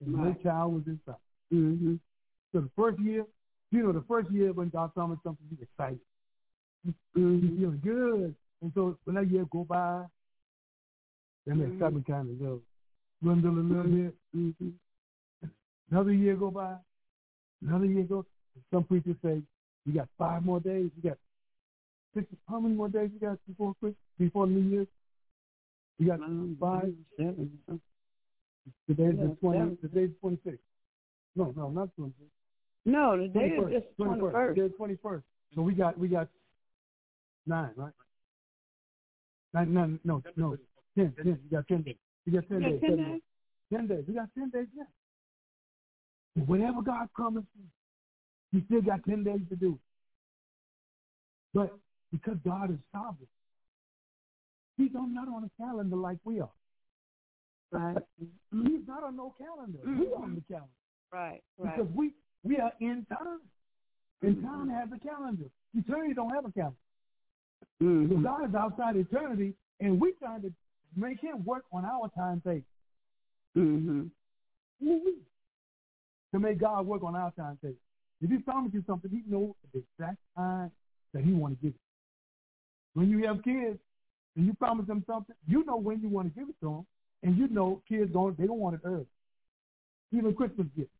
And 0.00 0.14
no 0.14 0.24
Right. 0.24 0.42
child 0.42 0.74
was 0.74 0.86
inside. 0.86 1.16
Mm-hmm. 1.52 1.94
So 2.52 2.60
the 2.60 2.70
first 2.76 2.98
year, 3.00 3.26
you 3.70 3.82
know, 3.82 3.92
the 3.92 4.02
first 4.02 4.30
year 4.30 4.52
when 4.52 4.68
God 4.70 4.92
told 4.94 5.10
me 5.10 5.16
something, 5.22 5.46
he's 5.50 5.60
excited. 5.62 6.00
He's 6.84 6.94
Mm-hmm. 7.16 7.58
feeling 7.58 7.80
good. 7.82 8.34
And 8.62 8.72
so 8.74 8.96
when 9.04 9.16
that 9.16 9.30
year 9.30 9.44
go 9.50 9.64
by, 9.64 10.04
then 11.46 11.58
the 11.58 11.64
Mhm. 11.64 11.72
excitement 11.74 12.06
kind 12.06 12.30
of 12.30 12.40
little, 12.40 12.62
dwindle 13.22 13.58
a 13.58 13.60
little 13.60 13.84
bit. 13.84 14.14
Mm-hmm. 14.36 14.68
Another 15.90 16.12
year 16.12 16.36
go 16.36 16.50
by. 16.50 16.76
Another 17.62 17.86
year 17.86 18.04
go. 18.04 18.24
Some 18.70 18.84
preachers 18.84 19.16
say, 19.22 19.42
you 19.86 19.92
got 19.92 20.08
five 20.18 20.44
more 20.44 20.60
days. 20.60 20.90
You 20.96 21.10
got 21.10 21.18
six. 22.14 22.26
How 22.48 22.60
many 22.60 22.74
more 22.74 22.88
days 22.88 23.10
you 23.12 23.18
got 23.20 23.38
before 23.46 23.74
Christmas, 23.80 23.98
before 24.18 24.46
New 24.46 24.60
Year's? 24.60 24.88
You 25.98 26.06
got 26.06 26.20
five. 26.58 26.94
Seven. 27.16 27.58
Today's 28.86 29.14
Yeah, 29.18 29.26
the 29.26 29.36
twenty. 29.40 29.76
Today's 29.76 30.10
twenty 30.20 30.38
six. 30.44 30.58
No, 31.34 31.52
no, 31.56 31.70
not 31.70 31.94
twenty 31.96 32.12
six. 32.18 32.30
No, 32.84 33.16
the 33.16 33.28
day 33.28 33.46
is 33.46 33.52
21st, 33.60 33.72
just 33.72 33.96
twenty 33.96 34.20
first. 34.20 34.56
Today's 34.56 34.76
twenty 34.76 34.96
first. 35.02 35.24
So 35.54 35.62
we 35.62 35.74
got 35.74 35.98
we 35.98 36.08
got 36.08 36.28
nine, 37.50 37.72
right? 37.76 37.92
Nine, 39.52 39.74
nine, 39.74 40.00
no, 40.04 40.22
no, 40.36 40.56
ten, 40.96 41.12
ten. 41.16 41.24
You 41.26 41.50
got 41.50 41.66
ten 41.68 41.82
days. 41.82 41.96
You 42.24 42.32
got 42.32 42.48
ten 42.48 42.62
Yeah, 42.62 42.68
days. 42.70 42.80
ten 42.80 42.96
days. 42.96 43.20
Ten 43.72 43.86
days. 43.88 44.04
We 44.06 44.14
got 44.14 44.28
ten 44.38 44.50
days 44.50 44.68
left. 44.78 44.90
But 46.36 46.46
Whatever 46.48 46.82
God 46.82 47.08
promised 47.12 47.48
you, 47.58 47.64
you 48.52 48.64
still 48.66 48.82
got 48.82 49.04
ten 49.04 49.24
days 49.24 49.40
to 49.50 49.56
do. 49.56 49.78
But 51.52 51.76
because 52.12 52.36
God 52.44 52.70
is 52.70 52.78
sovereign, 52.92 53.26
He's 54.76 54.94
on, 54.96 55.12
not 55.12 55.28
on 55.28 55.44
a 55.44 55.50
calendar 55.62 55.96
like 55.96 56.18
we 56.24 56.40
are. 56.40 56.48
Right. 57.72 57.98
He's 58.18 58.86
not 58.86 59.02
on 59.04 59.16
no 59.16 59.34
calendar. 59.38 59.78
We 59.84 60.06
on 60.14 60.34
the 60.36 60.42
calendar 60.48 60.72
Right. 61.12 61.42
Right. 61.58 61.76
because 61.76 61.90
we 61.94 62.12
we 62.44 62.56
are 62.58 62.72
in 62.80 63.04
time. 63.10 63.40
And 64.22 64.42
time 64.42 64.68
has 64.68 64.88
a 64.94 64.98
calendar. 64.98 65.46
Eternity 65.74 66.12
don't 66.14 66.30
have 66.30 66.44
a 66.44 66.52
calendar. 66.52 66.76
Mm-hmm. 67.82 68.22
God 68.22 68.48
is 68.48 68.54
outside 68.54 68.96
eternity, 68.96 69.54
and 69.80 70.00
we 70.00 70.12
trying 70.12 70.42
to 70.42 70.52
make 70.96 71.20
Him 71.20 71.44
work 71.44 71.64
on 71.72 71.84
our 71.84 72.10
timetable. 72.14 72.62
Mm-hmm. 73.56 74.02
Woo-wee. 74.80 75.14
To 76.32 76.38
make 76.38 76.60
God 76.60 76.86
work 76.86 77.02
on 77.02 77.16
our 77.16 77.32
timetable. 77.32 77.76
If 78.20 78.30
He 78.30 78.38
promised 78.38 78.74
you 78.74 78.84
something, 78.86 79.10
He 79.10 79.22
knows 79.26 79.54
the 79.72 79.82
exact 79.98 80.18
time 80.36 80.70
that 81.14 81.24
He 81.24 81.32
want 81.32 81.58
to 81.58 81.66
give 81.66 81.74
it. 81.74 81.80
When 82.94 83.08
you 83.08 83.26
have 83.26 83.42
kids 83.42 83.78
and 84.36 84.46
you 84.46 84.54
promise 84.54 84.86
them 84.86 85.04
something, 85.06 85.34
you 85.46 85.64
know 85.64 85.76
when 85.76 86.00
you 86.00 86.08
want 86.08 86.32
to 86.32 86.40
give 86.40 86.48
it 86.48 86.56
to 86.60 86.66
them, 86.66 86.86
and 87.22 87.36
you 87.36 87.48
know 87.48 87.82
kids 87.88 88.12
don't 88.12 88.36
they 88.38 88.46
don't 88.46 88.58
want 88.58 88.74
it 88.74 88.80
early. 88.84 89.06
Even 90.12 90.34
Christmas 90.34 90.66
gifts, 90.76 90.90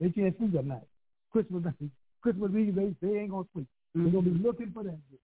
they 0.00 0.10
can't 0.10 0.36
sleep 0.38 0.54
at 0.56 0.64
night. 0.64 0.86
Christmas 1.32 1.64
night, 1.64 1.74
Christmas 2.22 2.52
Eve, 2.56 2.74
they, 2.74 2.94
they 3.02 3.18
ain't 3.18 3.30
gonna 3.30 3.44
sleep. 3.52 3.66
They're 3.94 4.04
gonna 4.04 4.22
be 4.22 4.42
looking 4.42 4.70
for 4.72 4.82
that 4.84 4.98
gift, 5.10 5.22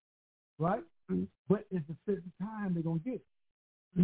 right? 0.60 0.84
But 1.48 1.66
it's 1.72 1.90
a 1.90 1.96
certain 2.06 2.32
time 2.40 2.74
they're 2.74 2.84
gonna 2.84 3.00
get 3.00 3.16
it. 3.16 3.26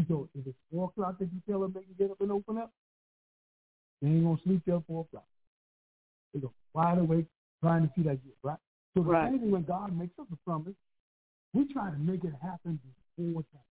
So 0.07 0.29
if 0.33 0.47
it's 0.47 0.57
four 0.71 0.85
o'clock 0.85 1.19
that 1.19 1.25
you 1.31 1.41
tell 1.47 1.59
them 1.59 1.73
they 1.73 1.81
can 1.81 1.93
get 1.97 2.11
up 2.11 2.21
and 2.21 2.31
open 2.31 2.57
up, 2.57 2.71
they 4.01 4.07
ain't 4.07 4.23
gonna 4.23 4.37
sleep 4.43 4.63
till 4.65 4.83
four 4.87 5.01
o'clock. 5.01 5.27
They 6.33 6.39
go 6.39 6.51
wide 6.73 6.97
awake 6.97 7.27
trying 7.61 7.83
to 7.83 7.93
see 7.95 8.01
that 8.03 8.23
gift, 8.23 8.37
right? 8.43 8.57
So 8.95 9.03
the 9.03 9.09
Right. 9.11 9.29
same 9.31 9.39
thing 9.39 9.51
when 9.51 9.63
God 9.63 9.95
makes 9.95 10.17
us 10.19 10.27
a 10.31 10.35
promise, 10.37 10.75
we 11.53 11.65
try 11.71 11.91
to 11.91 11.97
make 11.97 12.23
it 12.23 12.33
happen 12.41 12.79
before 13.17 13.43
time. 13.51 13.61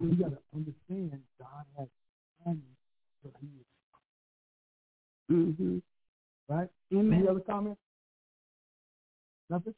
We 0.00 0.16
gotta 0.16 0.38
understand 0.54 1.22
God 1.38 1.66
has 1.76 1.88
time 2.44 2.62
for 3.22 3.30
He 3.40 3.46
is, 3.46 3.66
Mm-hmm. 5.30 5.78
right? 6.48 6.68
Amen. 6.92 7.18
Any 7.20 7.28
other 7.28 7.40
comments? 7.40 7.80
Nothing? 9.50 9.74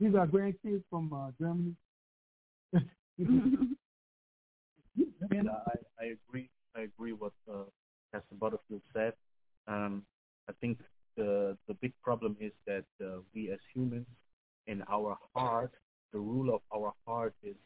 These 0.00 0.14
are 0.14 0.26
grandkids 0.26 0.82
from 0.90 1.12
uh, 1.12 1.30
Germany. 1.40 1.74
And 5.30 5.48
I, 5.50 5.74
I 6.00 6.04
agree. 6.16 6.48
I 6.76 6.82
agree 6.82 7.12
what 7.12 7.32
uh, 7.50 7.64
Pastor 8.12 8.34
Butterfield 8.40 8.82
said. 8.94 9.12
Um, 9.66 10.02
I 10.48 10.52
think 10.60 10.78
the 11.16 11.56
the 11.68 11.74
big 11.74 11.92
problem 12.02 12.36
is 12.40 12.52
that 12.66 12.84
uh, 13.04 13.18
we 13.34 13.50
as 13.50 13.58
humans, 13.74 14.06
in 14.66 14.82
our 14.90 15.16
heart, 15.34 15.72
the 16.12 16.18
rule 16.18 16.54
of 16.54 16.62
our 16.74 16.92
heart 17.06 17.34
is 17.42 17.56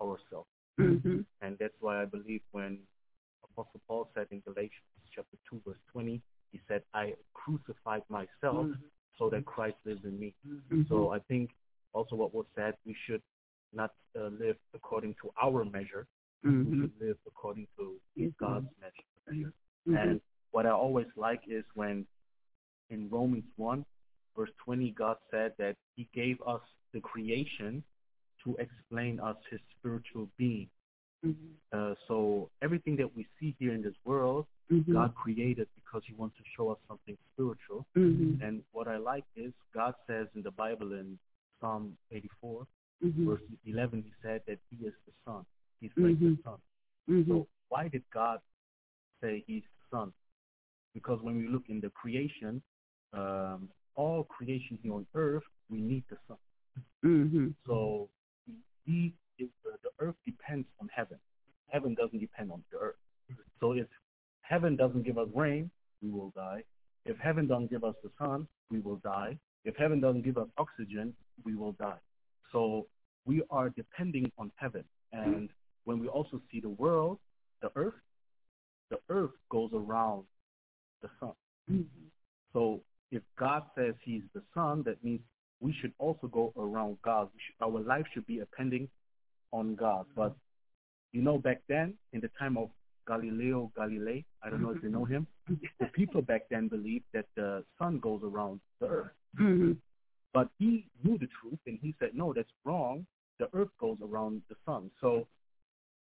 ourselves, 0.00 0.48
mm-hmm. 0.80 1.20
and 1.42 1.56
that's 1.60 1.74
why 1.80 2.02
I 2.02 2.06
believe 2.06 2.40
when 2.52 2.78
Apostle 3.44 3.80
Paul 3.86 4.08
said 4.14 4.26
in 4.30 4.40
Galatians 4.40 4.72
chapter 5.14 5.36
two 5.48 5.60
verse 5.66 5.78
twenty, 5.92 6.20
he 6.52 6.60
said, 6.66 6.82
"I 6.94 7.14
crucified 7.34 8.02
myself 8.08 8.66
so 9.18 9.28
that 9.30 9.44
Christ 9.44 9.76
lives 9.84 10.04
in 10.04 10.18
me." 10.18 10.34
So 10.88 11.10
I 11.10 11.18
think 11.28 11.50
also 11.92 12.16
what 12.16 12.34
was 12.34 12.46
said, 12.56 12.74
we 12.86 12.96
should 13.06 13.22
not 13.72 13.92
uh, 14.18 14.28
live 14.40 14.56
according 14.74 15.14
to 15.22 15.30
our 15.40 15.64
measure. 15.64 16.06
We 16.42 16.50
Mm-hmm. 16.50 16.82
should 16.82 16.92
live 17.00 17.16
according 17.26 17.66
to 17.78 17.94
Yes, 18.16 18.30
God's 18.38 18.66
measure. 18.78 19.50
Mhm. 19.88 19.98
And 19.98 20.20
what 20.50 20.66
I 20.66 20.72
always 20.72 21.06
like 21.16 21.40
is 21.48 21.64
when 21.74 22.06
in 22.90 23.08
Romans 23.08 23.46
1, 23.56 23.82
verse 24.36 24.50
20, 24.62 24.90
God 24.90 25.16
said 25.30 25.54
that 25.56 25.76
he 25.96 26.06
gave 26.12 26.36
us 26.46 26.60
the 26.92 27.00
creation 27.00 27.82
to 28.44 28.56
explain 28.56 29.20
us 29.20 29.36
his 29.50 29.60
spiritual 29.78 30.28
being. 30.36 30.68
Mhm. 31.24 31.54
Uh, 31.72 31.94
so 32.06 32.50
everything 32.60 32.94
that 32.96 33.10
we 33.16 33.26
see 33.40 33.56
here 33.58 33.72
in 33.72 33.80
this 33.80 33.96
world, 34.04 34.44
Mhm. 34.70 34.92
God 34.92 35.14
created 35.14 35.66
because 35.76 36.04
he 36.04 36.12
wants 36.12 36.36
to 36.36 36.44
show 36.54 36.68
us 36.68 36.78
something 36.86 37.16
spiritual. 37.32 37.86
Mhm. 37.96 38.42
And 38.42 38.62
what 38.72 38.86
I 38.86 38.98
like 38.98 39.24
is 39.34 39.54
God 39.72 39.94
says 40.06 40.28
in 40.34 40.42
the 40.42 40.50
Bible 40.50 40.92
in 40.92 41.18
Psalm 41.58 41.96
84, 42.10 42.66
Mhm. 43.02 43.24
verse 43.24 43.42
11, 43.64 44.02
he 44.02 44.12
said 44.20 44.42
that 44.44 44.58
he 44.68 44.76
is 44.84 44.92
the 45.06 45.12
sun. 45.24 45.46
He's 45.80 45.92
like 45.98 46.18
the 46.18 46.26
Mhm. 46.36 46.42
sun. 46.42 46.60
Mhm. 47.08 47.26
So 47.28 47.48
why 47.68 47.88
did 47.88 48.04
God 48.10 48.40
say 49.20 49.40
he's 49.46 49.64
the 49.64 49.84
sun? 49.96 50.14
Because 50.94 51.20
when 51.20 51.36
we 51.36 51.46
look 51.48 51.68
in 51.68 51.80
the 51.80 51.90
creation, 51.90 52.62
um, 53.12 53.70
all 53.96 54.24
creation 54.24 54.78
here 54.78 54.94
on 54.94 55.06
earth, 55.14 55.44
we 55.68 55.80
need 55.80 56.04
the 56.08 56.16
sun. 56.26 56.38
Mhm. 57.02 57.54
So 57.66 58.08
he, 58.86 59.14
if 59.38 59.50
the, 59.62 59.76
the 59.82 59.90
earth 59.98 60.16
depends 60.24 60.66
on 60.80 60.88
heaven. 60.88 61.18
Heaven 61.68 61.94
doesn't 61.94 62.18
depend 62.20 62.50
on 62.50 62.64
the 62.70 62.78
earth. 62.78 63.00
So 63.60 63.72
if 63.72 63.88
heaven 64.42 64.76
doesn't 64.76 65.02
give 65.02 65.18
us 65.18 65.28
rain, 65.34 65.70
we 66.00 66.08
will 66.10 66.30
die. 66.30 66.64
If 67.04 67.18
heaven 67.18 67.46
doesn't 67.46 67.70
give 67.70 67.84
us 67.84 67.96
the 68.02 68.10
sun, 68.18 68.48
we 68.70 68.80
will 68.80 68.96
die. 68.96 69.38
If 69.64 69.73
heaven 69.84 70.00
doesn't 70.00 70.24
give 70.28 70.38
us 70.38 70.48
oxygen, 70.64 71.06
we 71.46 71.54
will 71.60 71.72
die. 71.72 72.02
So 72.52 72.86
we 73.26 73.36
are 73.50 73.68
depending 73.82 74.26
on 74.38 74.50
heaven. 74.62 74.84
And 75.12 75.48
when 75.84 75.96
we 76.02 76.08
also 76.08 76.36
see 76.50 76.60
the 76.68 76.74
world, 76.84 77.18
the 77.60 77.70
earth, 77.76 78.00
the 78.92 78.98
earth 79.10 79.36
goes 79.50 79.70
around 79.82 80.24
the 81.02 81.10
sun. 81.20 81.36
Mhm. 81.70 82.10
So 82.54 82.82
if 83.10 83.22
God 83.36 83.62
says 83.76 83.94
he's 84.06 84.26
the 84.36 84.42
sun, 84.54 84.82
that 84.84 84.98
means 85.04 85.20
we 85.60 85.72
should 85.78 85.94
also 85.98 86.26
go 86.28 86.52
around 86.56 86.92
God. 87.02 87.24
Should, 87.42 87.56
our 87.66 87.80
life 87.92 88.06
should 88.12 88.26
be 88.26 88.38
depending 88.38 88.88
on 89.52 89.74
God. 89.74 90.06
But 90.20 90.32
you 91.12 91.22
know, 91.22 91.38
back 91.38 91.60
then, 91.68 91.88
in 92.14 92.20
the 92.20 92.30
time 92.40 92.56
of 92.62 92.70
Galileo 93.06 93.70
Galilei, 93.78 94.24
I 94.42 94.50
don't 94.50 94.62
know 94.62 94.70
if 94.70 94.82
you 94.82 94.88
know 94.96 95.04
him, 95.04 95.26
the 95.82 95.86
people 96.00 96.22
back 96.22 96.42
then 96.48 96.68
believed 96.68 97.04
that 97.12 97.26
the 97.36 97.64
sun 97.78 98.00
goes 98.00 98.22
around 98.24 98.60
the 98.80 98.88
earth. 98.88 99.12
Mhm. 99.38 99.76
But 100.32 100.48
he 100.58 100.86
knew 101.02 101.16
the 101.18 101.28
truth, 101.40 101.58
and 101.66 101.78
he 101.80 101.94
said, 101.98 102.14
no, 102.14 102.32
that's 102.32 102.50
wrong. 102.64 103.06
the 103.38 103.48
earth 103.52 103.70
goes 103.80 103.98
around 104.00 104.42
the 104.48 104.54
sun. 104.64 104.90
So 105.00 105.26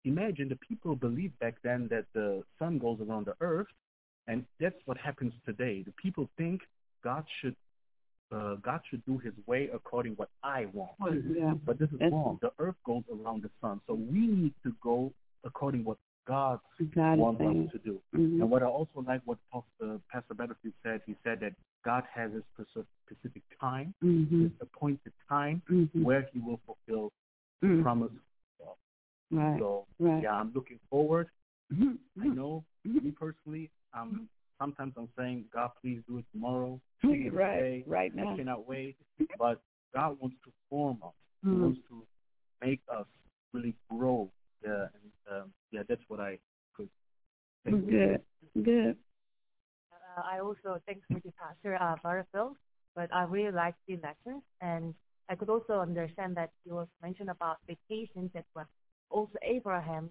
imagine 0.04 0.50
the 0.50 0.58
people 0.58 0.96
believed 0.98 1.38
back 1.40 1.56
then 1.64 1.88
that 1.90 2.06
the 2.14 2.44
sun 2.60 2.78
goes 2.78 3.00
around 3.00 3.26
the 3.26 3.36
earth, 3.40 3.68
and 4.28 4.46
that's 4.60 4.76
what 4.86 4.98
happens 4.98 5.34
today. 5.46 5.82
The 5.84 5.94
people 5.94 6.30
think 6.38 6.62
God 7.04 7.24
should 7.40 7.56
uh, 8.34 8.56
God 8.56 8.80
should 8.90 9.04
do 9.06 9.18
His 9.18 9.34
way 9.46 9.70
according 9.74 10.14
what 10.14 10.30
I 10.44 10.66
want. 10.74 10.92
Yeah. 11.36 11.54
But 11.66 11.80
this 11.80 11.90
is 11.92 12.00
That's- 12.00 12.12
wrong. 12.14 12.38
The 12.42 12.52
earth 12.60 12.76
goes 12.86 13.04
around 13.12 13.44
the 13.44 13.50
sun, 13.62 13.82
so 13.88 13.94
we 13.94 14.26
need 14.28 14.54
to 14.64 14.74
go 14.82 15.12
according 15.44 15.84
what 15.84 15.98
God 16.28 16.60
God 16.96 17.18
wants 17.18 17.42
us 17.42 17.72
to 17.74 17.78
do. 17.80 18.02
Mhm. 18.14 18.42
And 18.42 18.50
what 18.52 18.62
I 18.64 18.68
also 18.68 19.02
like 19.02 19.22
what 19.26 19.38
Pastor, 19.52 20.00
Pastor 20.10 20.34
Battlefield 20.34 20.74
said, 20.84 21.02
he 21.06 21.16
said 21.24 21.40
that 21.42 21.54
God 21.84 22.04
has 22.14 22.32
his 22.32 22.44
time, 23.62 23.94
Mhm. 24.04 24.42
his 24.44 24.52
appointed 24.60 25.14
time, 25.30 25.62
Mhm. 25.70 26.04
where 26.04 26.24
he 26.34 26.40
will 26.40 26.60
fulfill 26.66 27.14
Mhm. 27.62 27.78
the 27.78 27.84
promise. 27.84 28.12
Right. 29.34 29.60
So, 29.60 29.88
Right. 30.00 30.24
yeah, 30.24 30.36
I'm 30.36 30.52
looking 30.52 30.80
forward. 30.90 31.30
Mhm. 31.72 31.98
I 32.20 32.28
know, 32.28 32.66
Mhm. 32.86 33.02
me 33.04 33.12
personally, 33.12 33.72
um, 33.94 34.28
sometimes 34.60 34.94
I'm 34.98 35.08
saying, 35.16 35.48
God, 35.54 35.72
please 35.82 36.04
do 36.06 36.18
it 36.18 36.26
tomorrow. 36.34 36.82
Mhm. 37.04 37.32
Right. 37.34 37.56
today. 37.56 37.84
Right 37.88 38.12
I 38.20 38.36
cannot 38.36 38.68
wait. 38.68 38.98
But 39.38 39.62
God 39.94 40.20
wants 40.20 40.38
to 40.44 40.52
form 40.70 41.02
us. 41.04 41.14
He 41.44 41.50
wants 41.50 41.80
to 41.88 42.06
make 42.62 42.82
us 42.90 43.08
really 43.54 43.74
grow. 43.90 44.30
Yeah, 44.64 44.88
and 44.94 45.12
um, 45.32 45.54
yeah, 45.72 45.84
that's 45.88 46.04
what 46.10 46.20
I 46.20 46.40
could 46.74 46.90
say. 47.66 47.72
Good. 47.72 48.24
Good. 48.62 48.98
Uh, 49.92 50.22
I 50.26 50.40
also 50.40 50.80
thanks 50.86 51.06
for 51.08 51.20
the 51.22 51.32
pastor 51.32 51.76
uh, 51.82 51.96
Butterfield, 52.04 52.58
but 52.96 53.14
I 53.14 53.24
really 53.24 53.52
liked 53.52 53.80
the 53.88 53.98
lessons, 53.98 54.44
and 54.62 54.94
I 55.30 55.36
could 55.36 55.50
also 55.50 55.80
understand 55.80 56.36
that 56.38 56.52
he 56.64 56.72
was 56.72 56.88
mentioned 57.02 57.30
about 57.30 57.58
the 57.68 57.78
patience 57.90 58.32
that 58.34 58.46
was 58.56 58.66
also 59.10 59.38
Abraham. 59.44 60.10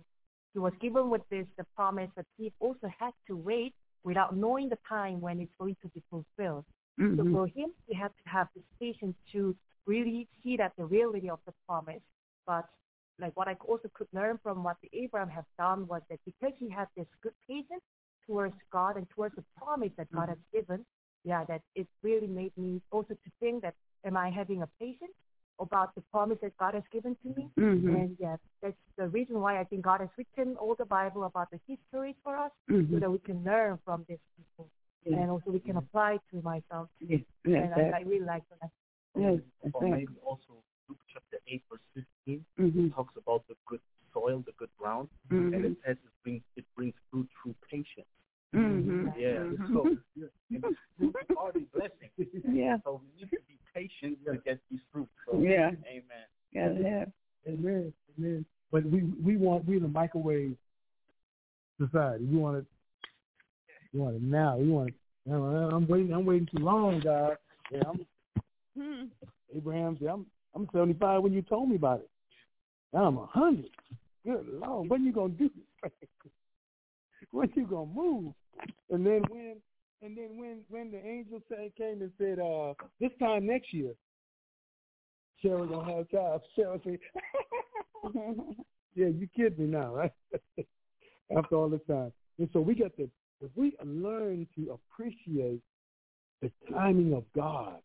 He 0.52 0.58
was 0.58 0.72
given 0.80 1.10
with 1.10 1.22
this 1.30 1.46
the 1.56 1.64
promise 1.76 2.10
that 2.16 2.26
he 2.36 2.52
also 2.60 2.88
had 2.98 3.12
to 3.26 3.36
wait 3.36 3.74
without 4.04 4.36
knowing 4.36 4.68
the 4.68 4.78
time 4.88 5.20
when 5.20 5.40
it's 5.40 5.52
going 5.58 5.76
to 5.82 5.88
be 5.88 6.02
fulfilled. 6.10 6.64
So 7.16 7.24
Mhm. 7.24 7.32
for 7.32 7.46
him, 7.46 7.70
he 7.86 7.94
had 7.94 8.08
to 8.24 8.30
have 8.30 8.48
this 8.54 8.64
patience 8.80 9.16
to 9.32 9.54
really 9.86 10.28
see 10.42 10.56
that 10.56 10.72
the 10.76 10.86
reality 10.86 11.28
of 11.28 11.40
the 11.46 11.52
promise. 11.66 12.02
But 12.46 12.66
like 13.18 13.36
what 13.36 13.48
I 13.48 13.56
also 13.68 13.90
could 13.94 14.08
learn 14.12 14.38
from 14.42 14.64
what 14.64 14.76
the 14.82 14.90
Abraham 14.98 15.28
has 15.30 15.44
done 15.58 15.86
was 15.86 16.02
that 16.08 16.20
because 16.24 16.52
he 16.58 16.68
had 16.70 16.88
this 16.96 17.06
good 17.22 17.34
patience 17.48 17.82
towards 18.26 18.54
God 18.72 18.96
and 18.96 19.08
towards 19.10 19.34
the 19.36 19.44
promise 19.58 19.90
that 19.96 20.10
God 20.12 20.28
has 20.30 20.38
given, 20.52 20.86
yeah, 21.24 21.44
that 21.44 21.62
it 21.74 21.86
really 22.02 22.26
made 22.26 22.52
me 22.56 22.80
also 22.90 23.14
to 23.14 23.30
think 23.40 23.62
that 23.62 23.74
am 24.04 24.16
I 24.16 24.30
having 24.30 24.62
a 24.62 24.68
patience 24.78 25.12
about 25.58 25.94
the 25.94 26.00
promise 26.10 26.38
that 26.40 26.56
God 26.56 26.74
has 26.74 26.82
given 26.90 27.16
to 27.22 27.28
me? 27.36 27.50
Mhm. 27.58 27.94
And 27.94 28.16
yeah, 28.18 28.36
that's 28.62 28.76
the 28.96 29.08
reason 29.08 29.40
why 29.40 29.60
I 29.60 29.64
think 29.64 29.82
God 29.82 30.00
has 30.00 30.08
written 30.16 30.56
all 30.56 30.74
the 30.74 30.86
Bible 30.86 31.24
about 31.24 31.50
the 31.50 31.60
histories 31.66 32.16
for 32.22 32.34
us 32.36 32.52
so 32.68 32.74
Mhm. 32.74 33.00
that 33.00 33.10
we 33.10 33.18
can 33.18 33.44
learn 33.44 33.78
from 33.84 34.04
these 34.08 34.24
people 34.36 34.70
Yeah. 35.04 35.18
and 35.20 35.30
also 35.30 35.50
we 35.50 35.60
can 35.60 35.76
apply 35.76 36.18
to 36.30 36.40
myself. 36.42 36.88
Yes. 37.00 37.20
Yes. 37.44 37.64
and 37.64 37.74
I, 37.74 37.98
I 37.98 38.00
really 38.02 38.24
like 38.24 38.44
that. 38.60 38.70
Yes. 39.16 39.40
Or 39.74 39.82
maybe 39.82 40.16
also 40.22 40.62
Luke 40.88 41.02
chapter 41.08 41.38
8, 41.46 41.62
verse 41.68 41.80
15 41.94 42.44
Mhm. 42.58 42.94
talks 42.94 43.14
about 43.16 43.46
the 43.48 43.56
good 43.66 43.80
soil, 44.14 44.40
the 44.40 44.52
good 44.52 44.70
ground, 44.78 45.10
Mhm. 45.28 45.54
and 45.54 45.64
it 45.66 45.76
says 45.84 45.96
it 46.02 46.12
brings, 46.22 46.42
it 46.56 46.64
brings 46.74 46.94
fruit 47.10 47.28
through 47.42 47.54
patience. 47.68 48.08
Mhm. 48.54 49.16
Yeah, 49.16 49.38
Mhm. 49.38 49.72
so 49.72 49.86
and 49.86 50.62
this 50.62 50.76
fruit 50.98 51.72
blessing. 51.72 52.10
Yeah. 52.52 52.78
So 52.84 53.00
we 53.02 53.20
need 53.20 53.30
to 53.30 53.36
be 53.46 53.58
patient 53.72 54.24
to 54.24 54.38
get 54.38 54.58
these 54.70 54.80
fruits. 54.92 55.12
So, 55.26 55.40
Yeah. 55.40 55.72
Amen. 55.86 56.26
Gotta 56.52 56.88
have. 56.88 57.12
Amen. 57.46 57.92
Amen. 58.18 58.44
But 58.70 58.84
we 58.86 59.02
we 59.02 59.36
want 59.36 59.64
we 59.66 59.76
in 59.76 59.84
a 59.84 59.88
microwave 59.88 60.56
society. 61.78 62.24
We 62.24 62.38
want 62.38 62.58
it. 62.58 62.66
We 63.92 64.00
want 64.00 64.16
it 64.16 64.22
now. 64.22 64.56
We 64.58 64.68
want 64.68 64.88
it. 64.88 64.94
I'm 65.30 65.86
waiting. 65.86 66.12
I'm 66.12 66.24
waiting 66.24 66.46
too 66.46 66.62
long, 66.62 67.00
God. 67.00 67.38
Yeah, 67.70 67.82
I'm 67.86 68.06
Hmm. 68.74 69.06
Abraham 69.54 69.96
said, 69.98 70.08
I'm 70.08 70.26
I'm 70.54 70.68
75 70.72 71.22
when 71.22 71.32
you 71.32 71.42
told 71.42 71.68
me 71.68 71.76
about 71.76 72.00
it. 72.00 72.10
Now 72.92 73.04
I'm 73.04 73.16
100. 73.16 73.70
Good 74.24 74.46
Lord, 74.48 74.88
when 74.88 75.04
you 75.04 75.12
gonna 75.12 75.34
do? 75.34 75.50
when 77.30 77.52
you 77.54 77.66
gonna 77.66 77.86
move? 77.86 78.34
And 78.90 79.06
then 79.06 79.22
when 79.28 79.56
and 80.02 80.16
then 80.16 80.36
when 80.36 80.60
when 80.68 80.90
the 80.90 81.04
angel 81.06 81.40
said 81.48 81.72
came 81.76 82.00
and 82.02 82.10
said, 82.18 82.38
uh, 82.38 82.74
this 83.00 83.10
time 83.20 83.46
next 83.46 83.72
year, 83.72 83.92
Sarah 85.42 85.66
gonna 85.66 85.96
have 85.96 86.08
child. 86.10 86.42
Sarah 86.56 86.80
said, 86.84 86.98
Yeah, 88.94 89.06
you 89.06 89.28
kidding 89.36 89.58
me 89.58 89.66
now, 89.66 89.94
right? 89.94 90.12
After 91.36 91.54
all 91.54 91.68
this 91.68 91.80
time. 91.88 92.12
And 92.38 92.48
so 92.52 92.60
we 92.60 92.74
got 92.74 92.96
to 92.96 93.08
if 93.42 93.50
we 93.56 93.74
learn 93.84 94.46
to 94.56 94.72
appreciate 94.72 95.62
the 96.42 96.50
timing 96.70 97.14
of 97.14 97.24
God, 97.34 97.76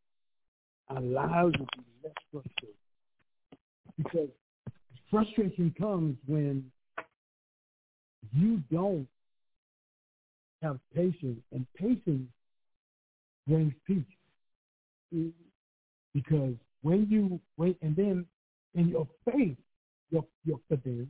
our 0.90 1.02
lives 1.02 1.54
will 1.58 1.68
be 1.78 1.84
less 2.04 2.14
frustrated. 2.32 2.76
Because 3.98 4.30
frustration 5.10 5.74
comes 5.78 6.18
when 6.26 6.70
you 8.34 8.62
don't 8.72 9.08
have 10.66 10.80
patience, 10.94 11.40
and 11.52 11.66
patience 11.76 12.28
brings 13.48 13.74
peace. 13.86 15.32
Because 16.14 16.56
when 16.82 17.08
you 17.10 17.40
wait, 17.58 17.78
and 17.82 17.96
then 17.96 18.26
in 18.74 18.88
your 18.90 19.08
faith, 19.30 19.58
your 20.12 20.26
your 20.44 20.60
confidence 20.70 21.10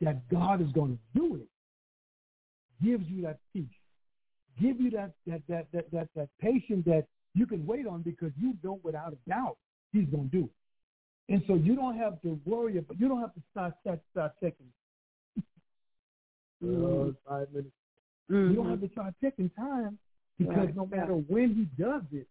that 0.00 0.28
God 0.28 0.60
is 0.60 0.68
going 0.72 0.96
to 0.96 1.20
do 1.20 1.36
it 1.36 1.48
gives 2.84 3.04
you 3.08 3.22
that 3.22 3.38
peace, 3.52 3.66
give 4.60 4.80
you 4.80 4.90
that 4.90 5.12
that 5.26 5.42
that 5.48 5.66
that 5.72 5.90
that, 5.92 6.08
that 6.14 6.28
patience 6.40 6.84
that 6.86 7.04
you 7.34 7.46
can 7.46 7.66
wait 7.66 7.86
on 7.86 8.02
because 8.02 8.32
you 8.40 8.54
know 8.62 8.80
without 8.82 9.12
a 9.12 9.30
doubt 9.30 9.56
He's 9.92 10.06
going 10.06 10.30
to 10.30 10.36
do 10.36 10.44
it. 10.44 11.32
And 11.32 11.42
so 11.46 11.54
you 11.54 11.76
don't 11.76 11.96
have 11.98 12.20
to 12.22 12.40
worry 12.46 12.78
about, 12.78 12.98
you 12.98 13.08
don't 13.08 13.20
have 13.20 13.34
to 13.34 13.42
start 13.50 13.74
start, 13.82 14.00
start 14.12 14.32
checking. 14.40 14.66
Uh, 16.60 17.12
five 17.28 17.46
minutes. 17.52 17.77
You 18.28 18.54
don't 18.54 18.70
have 18.70 18.80
to 18.80 18.90
start 18.90 19.14
checking 19.20 19.50
time 19.50 19.98
because 20.38 20.56
Right, 20.56 20.76
no 20.76 20.86
matter 20.86 21.14
when 21.14 21.54
he 21.54 21.82
does 21.82 22.02
it, 22.12 22.26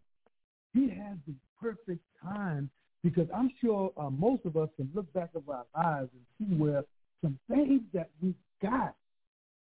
he 0.73 0.89
has 0.89 1.17
the 1.27 1.33
perfect 1.59 2.01
time. 2.21 2.69
Because 3.03 3.27
I'm 3.33 3.51
sure 3.61 3.91
uh, 3.97 4.09
most 4.09 4.45
of 4.45 4.57
us 4.57 4.69
can 4.75 4.89
look 4.93 5.11
back 5.13 5.29
over 5.35 5.53
our 5.53 5.65
lives 5.75 6.09
and 6.13 6.49
see 6.49 6.55
where 6.55 6.83
some 7.21 7.39
things 7.49 7.81
that 7.93 8.09
we 8.21 8.33
got, 8.61 8.95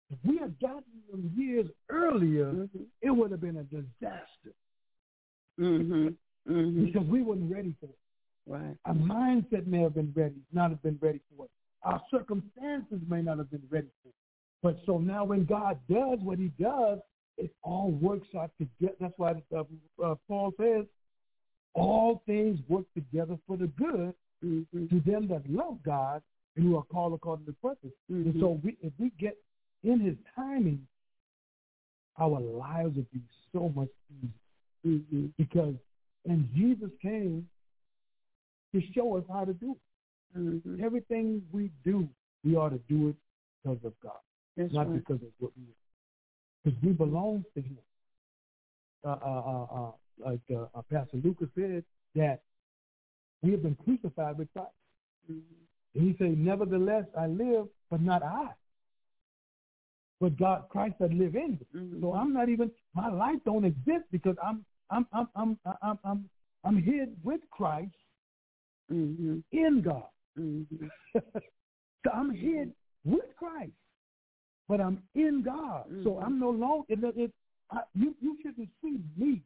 if 0.10 0.18
we 0.24 0.38
had 0.38 0.58
gotten 0.60 0.84
them 1.12 1.32
years 1.36 1.68
earlier, 1.90 2.54
Mhm. 2.54 2.86
it 3.02 3.10
would 3.10 3.32
have 3.32 3.42
been 3.42 3.58
a 3.58 3.64
disaster 3.64 4.54
Mhm. 5.60 6.16
Mhm. 6.48 6.86
because 6.86 7.08
we 7.08 7.22
weren't 7.22 7.52
ready 7.52 7.74
for 7.80 7.88
it. 7.88 8.00
Right. 8.46 8.78
Our 8.86 8.94
mindset 8.96 9.66
may 9.68 9.80
have 9.82 9.94
been 9.96 10.12
ready, 10.16 10.42
not 10.52 10.72
have 10.72 10.82
been 10.82 10.98
ready 11.02 11.20
for 11.36 11.46
it. 11.46 11.52
Our 11.84 12.02
circumstances 12.12 13.02
may 13.08 13.22
not 13.22 13.38
have 13.40 13.50
been 13.50 13.68
ready 13.70 13.90
for 14.02 14.10
it. 14.10 14.16
But 14.64 14.80
so 14.86 14.98
now 14.98 15.26
when 15.26 15.46
God 15.46 15.78
does 15.90 16.20
what 16.22 16.40
he 16.40 16.48
does, 16.60 17.00
it 17.38 17.54
all 17.62 17.92
works 17.92 18.28
out 18.36 18.52
together. 18.58 18.96
That's 19.00 19.14
why 19.18 19.34
uh, 19.56 19.64
uh, 20.04 20.16
Paul 20.28 20.54
says, 20.58 20.86
all 21.76 22.24
things 22.26 22.60
work 22.70 22.86
together 22.96 23.38
for 23.46 23.58
the 23.58 23.68
good 23.68 24.16
Mhm. 24.44 24.90
to 24.90 25.00
them 25.10 25.28
that 25.28 25.50
love 25.50 25.82
God 25.84 26.22
and 26.56 26.66
who 26.66 26.76
are 26.76 26.84
called 26.84 27.14
according 27.14 27.46
to 27.46 27.54
purpose. 27.54 27.94
And 28.10 28.34
Mhm. 28.34 28.40
so 28.40 28.60
we, 28.64 28.78
if 28.82 28.92
we 29.00 29.10
get 29.12 29.38
in 29.84 30.00
his 30.02 30.18
timing, 30.36 30.86
our 32.18 32.40
lives 32.40 32.96
would 32.98 33.10
be 33.12 33.22
so 33.54 33.70
much 33.70 33.90
easier 34.84 35.00
Mhm. 35.02 35.34
because 35.38 35.76
and 36.26 36.50
Jesus 36.54 36.92
came 37.02 37.50
to 38.72 38.82
show 38.94 39.18
us 39.18 39.26
how 39.28 39.46
to 39.46 39.54
do 39.54 39.72
it. 40.36 40.38
Mhm. 40.38 40.80
Everything 40.82 41.48
we 41.52 41.70
do, 41.84 42.08
we 42.44 42.56
ought 42.56 42.70
to 42.70 42.80
do 42.90 43.10
it 43.10 43.16
because 43.62 43.84
of 43.84 43.98
God, 44.00 44.20
That's 44.58 44.74
not 44.74 44.88
right. 44.90 44.96
because 44.96 45.22
of 45.22 45.30
what 45.40 45.52
we 45.58 45.64
are. 45.64 45.76
Because 46.64 46.84
we 46.84 46.92
belong 46.94 47.44
to 47.56 47.62
Him. 47.62 47.78
Uh, 49.06 49.10
uh, 49.10 49.14
uh, 49.26 49.64
uh, 49.88 49.92
like 50.20 50.40
uh, 50.52 50.66
uh, 50.78 50.82
Pastor 50.92 51.18
Lucas 51.24 51.50
said, 51.56 51.84
that 52.16 52.42
we 53.42 53.52
have 53.52 53.64
been 53.64 53.76
crucified 53.84 54.38
with 54.38 54.48
Christ. 54.54 54.70
Mhm. 55.30 55.42
And 55.96 56.04
he 56.04 56.16
said, 56.18 56.38
Nevertheless, 56.38 57.06
I 57.18 57.28
live, 57.28 57.68
but 57.90 58.02
not 58.02 58.24
I. 58.24 58.50
But 60.22 60.38
God, 60.38 60.70
Christ 60.70 60.96
that 61.00 61.12
live 61.12 61.36
in 61.36 61.52
me. 61.60 61.68
Mhm. 61.76 62.02
So 62.02 62.14
I'm 62.14 62.32
not 62.34 62.48
even 62.50 62.72
my 62.94 63.10
life 63.10 63.40
don't 63.46 63.66
exist 63.66 64.06
because 64.12 64.38
I'm 64.42 64.66
I'm 64.90 65.06
I'm 65.12 65.28
I'm 65.36 65.60
I'm 65.82 66.00
I'm, 66.06 66.30
I'm 66.64 66.78
hid 66.82 67.18
with 67.24 67.42
Christ 67.50 67.96
Mhm. 68.92 69.44
in 69.52 69.82
God. 69.82 70.08
Mhm. 70.38 70.90
so 71.14 72.12
I'm 72.14 72.32
hid 72.32 72.74
with 73.04 73.36
Christ, 73.36 73.74
but 74.74 74.82
I'm 74.82 75.04
in 75.14 75.44
God. 75.44 75.86
So 76.04 76.16
Mhm. 76.16 76.24
I'm 76.26 76.40
no 76.40 76.50
longer. 76.50 76.86
It, 76.90 77.04
it, 77.16 77.32
I, 77.70 77.84
you 77.94 78.16
you 78.22 78.36
shouldn't 78.42 78.70
see 78.82 78.98
me. 79.16 79.44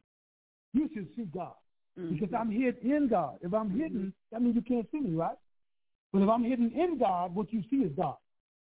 You 0.72 0.90
should 0.94 1.14
see 1.18 1.26
God 1.26 1.56
because 2.10 2.30
Mhm. 2.30 2.40
I'm 2.40 2.50
hid 2.50 2.78
in 2.78 3.10
God. 3.10 3.38
If 3.42 3.54
I'm 3.54 3.70
hidden, 3.70 4.14
that 4.32 4.42
means 4.42 4.56
you 4.56 4.62
can't 4.62 4.90
see 4.90 5.02
me, 5.02 5.16
right? 5.16 5.38
But 6.14 6.22
if 6.22 6.30
I'm 6.30 6.44
hidden 6.46 6.72
in 6.72 6.98
God, 6.98 7.36
what 7.36 7.52
you 7.52 7.62
see 7.70 7.84
is 7.84 7.92
God. 7.94 8.16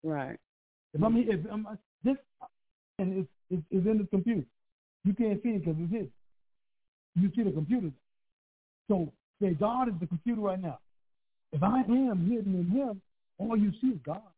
Right. 0.03 0.39
If 0.95 1.03
I'm 1.03 1.15
if 1.17 1.45
I'm 1.51 1.67
this 2.03 2.17
and 2.97 3.13
it's, 3.19 3.29
it's, 3.51 3.63
it's 3.69 3.85
in 3.85 3.99
the 3.99 4.05
computer, 4.05 4.47
you 5.03 5.13
can't 5.13 5.39
see 5.43 5.49
it 5.49 5.59
because 5.65 5.79
it's 5.79 5.91
hidden. 5.91 6.11
You 7.15 7.31
see 7.35 7.43
the 7.43 7.51
computer. 7.51 7.91
So 8.87 9.13
say 9.39 9.53
God 9.53 9.89
is 9.89 9.99
the 9.99 10.07
computer 10.07 10.41
right 10.41 10.59
now. 10.59 10.79
If 11.51 11.61
I 11.61 11.81
am 11.81 12.25
hidden 12.27 12.55
in 12.55 12.67
Him, 12.71 13.01
all 13.37 13.55
you 13.55 13.71
see 13.81 13.89
is 13.89 13.99
God. 14.03 14.31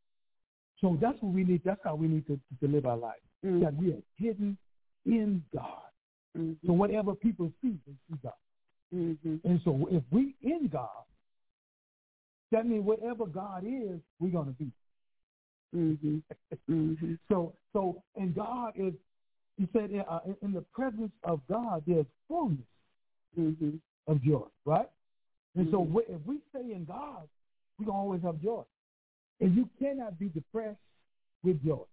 So 0.79 0.97
that's 1.01 1.17
what 1.21 1.33
we 1.33 1.43
need. 1.43 1.61
That's 1.65 1.79
how 1.83 1.95
we 1.95 2.07
need 2.07 2.27
to, 2.27 2.39
to 2.61 2.67
live 2.67 2.85
our 2.85 2.97
life. 2.97 3.15
Mm-hmm. 3.45 3.63
That 3.63 3.75
we 3.75 3.91
are 3.91 4.01
hidden 4.17 4.57
in 5.05 5.43
God. 5.53 5.89
Mm-hmm. 6.37 6.67
So 6.67 6.73
whatever 6.73 7.15
people 7.15 7.51
see, 7.61 7.77
they 7.85 7.93
see 8.09 8.19
God. 8.23 8.33
Mm-hmm. 8.93 9.35
And 9.43 9.59
so 9.65 9.87
if 9.91 10.03
we 10.11 10.35
in 10.41 10.69
God, 10.71 10.89
that 12.51 12.65
means 12.65 12.85
whatever 12.85 13.25
God 13.25 13.63
is, 13.65 13.99
we're 14.19 14.29
gonna 14.31 14.51
be. 14.51 14.71
Mm-hmm. 15.75 16.17
Mm-hmm. 16.71 17.13
So 17.29 17.53
so 17.73 18.01
and 18.15 18.35
God 18.35 18.73
is. 18.75 18.93
He 19.57 19.67
said 19.73 19.89
uh, 20.07 20.19
in, 20.43 20.53
the 20.53 20.61
presence 20.71 21.11
of 21.23 21.41
God, 21.49 21.83
there's 21.87 22.05
fullness 22.27 22.59
Mm-hmm. 23.37 23.77
of 24.07 24.21
joy, 24.23 24.45
right? 24.65 24.89
And 25.55 25.69
so 25.69 25.83
Mhm. 25.83 25.91
we- 25.91 26.03
if 26.05 26.25
we 26.25 26.39
stay 26.49 26.71
in 26.73 26.85
God, 26.85 27.27
we're 27.77 27.85
gonna 27.85 27.97
always 27.97 28.21
have 28.21 28.39
joy. 28.41 28.63
And 29.39 29.55
you 29.55 29.69
cannot 29.79 30.17
be 30.19 30.29
depressed 30.29 30.79
with 31.43 31.63
joy. 31.63 31.83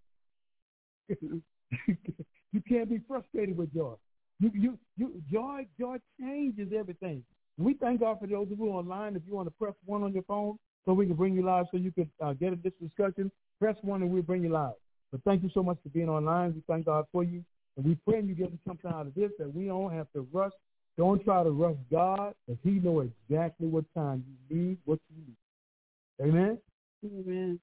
you 1.17 2.61
can't 2.67 2.89
be 2.89 2.99
frustrated 3.07 3.57
with 3.57 3.73
joy. 3.73 3.93
You, 4.39 4.51
you, 4.53 4.79
you, 4.97 5.21
joy, 5.31 5.67
joy 5.79 5.97
changes 6.19 6.69
everything. 6.77 7.23
We 7.57 7.75
thank 7.75 8.01
God 8.01 8.19
for 8.19 8.27
those 8.27 8.51
of 8.51 8.59
you 8.59 8.65
online. 8.65 9.15
If 9.15 9.21
you 9.27 9.35
want 9.35 9.47
to 9.47 9.53
press 9.59 9.73
one 9.85 10.03
on 10.03 10.13
your 10.13 10.23
phone, 10.23 10.57
so 10.85 10.93
we 10.93 11.07
can 11.07 11.15
bring 11.15 11.33
you 11.33 11.43
live, 11.43 11.65
so 11.71 11.77
you 11.77 11.91
can 11.91 12.09
uh, 12.21 12.33
get 12.33 12.53
at 12.53 12.61
this 12.61 12.73
discussion. 12.81 13.31
Press 13.59 13.75
one, 13.81 14.01
and 14.01 14.11
we'll 14.11 14.21
bring 14.21 14.43
you 14.43 14.49
live. 14.49 14.73
But 15.11 15.21
thank 15.23 15.41
you 15.41 15.49
so 15.53 15.63
much 15.63 15.77
for 15.81 15.89
being 15.89 16.09
online. 16.09 16.53
We 16.53 16.61
thank 16.67 16.85
God 16.85 17.05
for 17.11 17.23
you, 17.23 17.43
and 17.77 17.85
we 17.85 17.97
pray 18.07 18.21
you 18.21 18.35
get 18.35 18.51
something 18.67 18.91
out 18.91 19.07
of 19.07 19.15
this 19.15 19.31
that 19.39 19.53
we 19.53 19.65
don't 19.65 19.93
have 19.93 20.07
to 20.13 20.27
rush. 20.31 20.51
Don't 20.97 21.23
try 21.23 21.43
to 21.43 21.49
rush 21.49 21.77
God, 21.91 22.33
because 22.45 22.59
He 22.63 22.71
knows 22.71 23.09
exactly 23.29 23.67
what 23.67 23.85
time 23.95 24.23
you 24.49 24.57
need 24.57 24.77
what 24.85 24.99
you 25.09 25.23
need. 25.25 26.29
Amen. 26.29 26.59
Amen. 27.05 27.59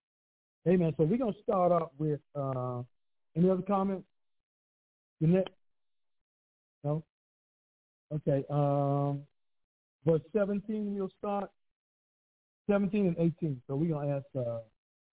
Amen. 0.69 0.95
So 0.97 1.05
we're 1.05 1.19
gonna 1.19 1.33
start 1.43 1.73
off 1.73 1.91
with 1.99 2.21
uh, 2.35 2.83
any 3.37 3.51
other 3.51 3.63
comments? 3.63 4.07
Jeanette? 5.21 5.49
No. 6.85 7.03
Okay. 8.13 8.45
Um, 8.49 9.23
verse 10.07 10.23
seventeen. 10.33 10.95
We'll 10.95 11.11
start. 11.19 11.51
Seventeen 12.71 13.07
and 13.09 13.17
eighteen. 13.19 13.61
So 13.67 13.75
we're 13.75 13.95
gonna 13.95 14.17
ask. 14.17 14.27
Uh, 14.37 14.59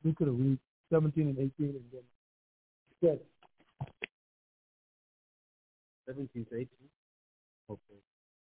who 0.03 0.13
could 0.13 0.27
have 0.27 0.37
read 0.37 0.57
seventeen 0.91 1.27
and 1.29 1.39
eighteen, 1.39 1.75
and 1.75 1.83
then. 1.91 2.01
Good. 3.01 3.19
17 6.09 6.45
to 6.49 6.55
18. 6.55 6.67
Okay. 7.69 7.79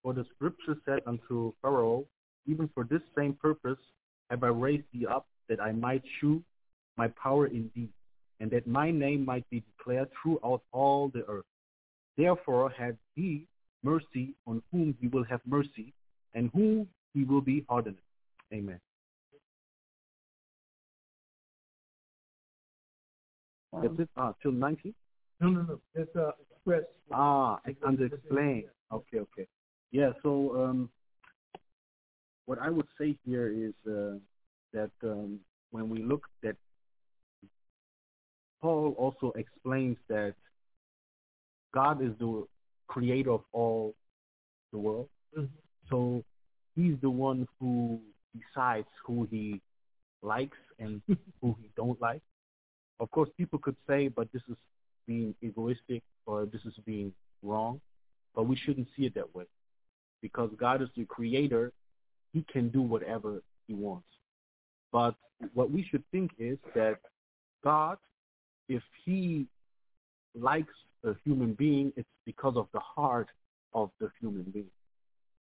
For 0.02 0.14
the 0.14 0.24
scripture 0.34 0.76
said 0.84 1.00
unto 1.06 1.52
Pharaoh, 1.62 2.06
Even 2.46 2.68
for 2.74 2.84
this 2.84 3.02
same 3.16 3.34
purpose 3.34 3.78
have 4.30 4.42
I 4.42 4.48
raised 4.48 4.84
thee 4.92 5.06
up, 5.06 5.26
that 5.48 5.60
I 5.60 5.72
might 5.72 6.02
shew 6.20 6.42
my 6.96 7.08
power 7.08 7.46
in 7.46 7.70
thee, 7.74 7.88
and 8.40 8.50
that 8.50 8.66
my 8.66 8.90
name 8.90 9.24
might 9.24 9.48
be 9.50 9.62
declared 9.76 10.08
throughout 10.20 10.62
all 10.72 11.08
the 11.08 11.24
earth. 11.26 11.44
Therefore 12.16 12.70
have 12.70 12.96
he 13.14 13.46
mercy 13.82 14.34
on 14.46 14.62
whom 14.72 14.96
he 15.00 15.06
will 15.08 15.24
have 15.24 15.40
mercy, 15.46 15.92
and 16.34 16.50
whom 16.52 16.88
he 17.14 17.24
will 17.24 17.40
be 17.40 17.64
hardened. 17.68 17.98
Amen. 18.52 18.80
That's 23.72 23.98
it. 23.98 24.08
Ah, 24.16 24.32
till 24.42 24.52
19? 24.52 24.94
No, 25.40 25.48
no, 25.50 25.62
no. 25.62 25.80
It's 25.94 26.14
uh, 26.16 26.32
express. 26.50 26.82
Ah, 27.12 27.60
I 27.66 27.76
under 27.86 28.06
explain. 28.06 28.64
Okay, 28.92 29.18
okay. 29.18 29.46
Yeah, 29.92 30.12
so 30.22 30.56
um, 30.56 30.90
what 32.46 32.58
I 32.60 32.70
would 32.70 32.86
say 32.98 33.16
here 33.24 33.48
is 33.48 33.74
uh, 33.90 34.18
that 34.72 34.90
um, 35.02 35.40
when 35.70 35.88
we 35.88 36.02
look 36.02 36.26
that 36.42 36.56
Paul 38.60 38.94
also 38.98 39.32
explains 39.36 39.96
that 40.08 40.34
God 41.72 42.02
is 42.02 42.12
the 42.18 42.44
creator 42.88 43.30
of 43.32 43.42
all 43.52 43.94
the 44.72 44.78
world. 44.78 45.08
Mhm. 45.36 45.48
So 45.88 46.24
he's 46.74 46.98
the 47.00 47.10
one 47.10 47.46
who 47.60 48.00
decides 48.34 48.88
who 49.04 49.24
he 49.30 49.60
likes 50.22 50.58
and 50.78 51.00
who 51.40 51.56
he 51.60 51.70
don't 51.76 52.00
like. 52.00 52.22
Of 53.00 53.10
course, 53.10 53.30
people 53.36 53.58
could 53.58 53.76
say, 53.86 54.08
but 54.08 54.30
this 54.32 54.42
is 54.48 54.56
being 55.06 55.34
egoistic 55.42 56.02
or 56.26 56.46
this 56.46 56.64
is 56.64 56.74
being 56.84 57.12
wrong. 57.42 57.80
But 58.34 58.44
we 58.44 58.56
shouldn't 58.56 58.88
see 58.96 59.06
it 59.06 59.14
that 59.14 59.34
way. 59.34 59.44
Because 60.20 60.50
God 60.56 60.82
is 60.82 60.88
the 60.96 61.04
creator, 61.04 61.72
he 62.32 62.42
can 62.52 62.68
do 62.70 62.82
whatever 62.82 63.40
he 63.66 63.74
wants. 63.74 64.08
But 64.92 65.14
what 65.54 65.70
we 65.70 65.86
should 65.90 66.02
think 66.10 66.32
is 66.38 66.58
that 66.74 66.98
God, 67.62 67.98
if 68.68 68.82
he 69.04 69.46
likes 70.34 70.72
a 71.04 71.14
human 71.24 71.54
being, 71.54 71.92
it's 71.96 72.08
because 72.24 72.56
of 72.56 72.66
the 72.72 72.80
heart 72.80 73.28
of 73.74 73.90
the 74.00 74.10
human 74.20 74.44
being. 74.44 74.70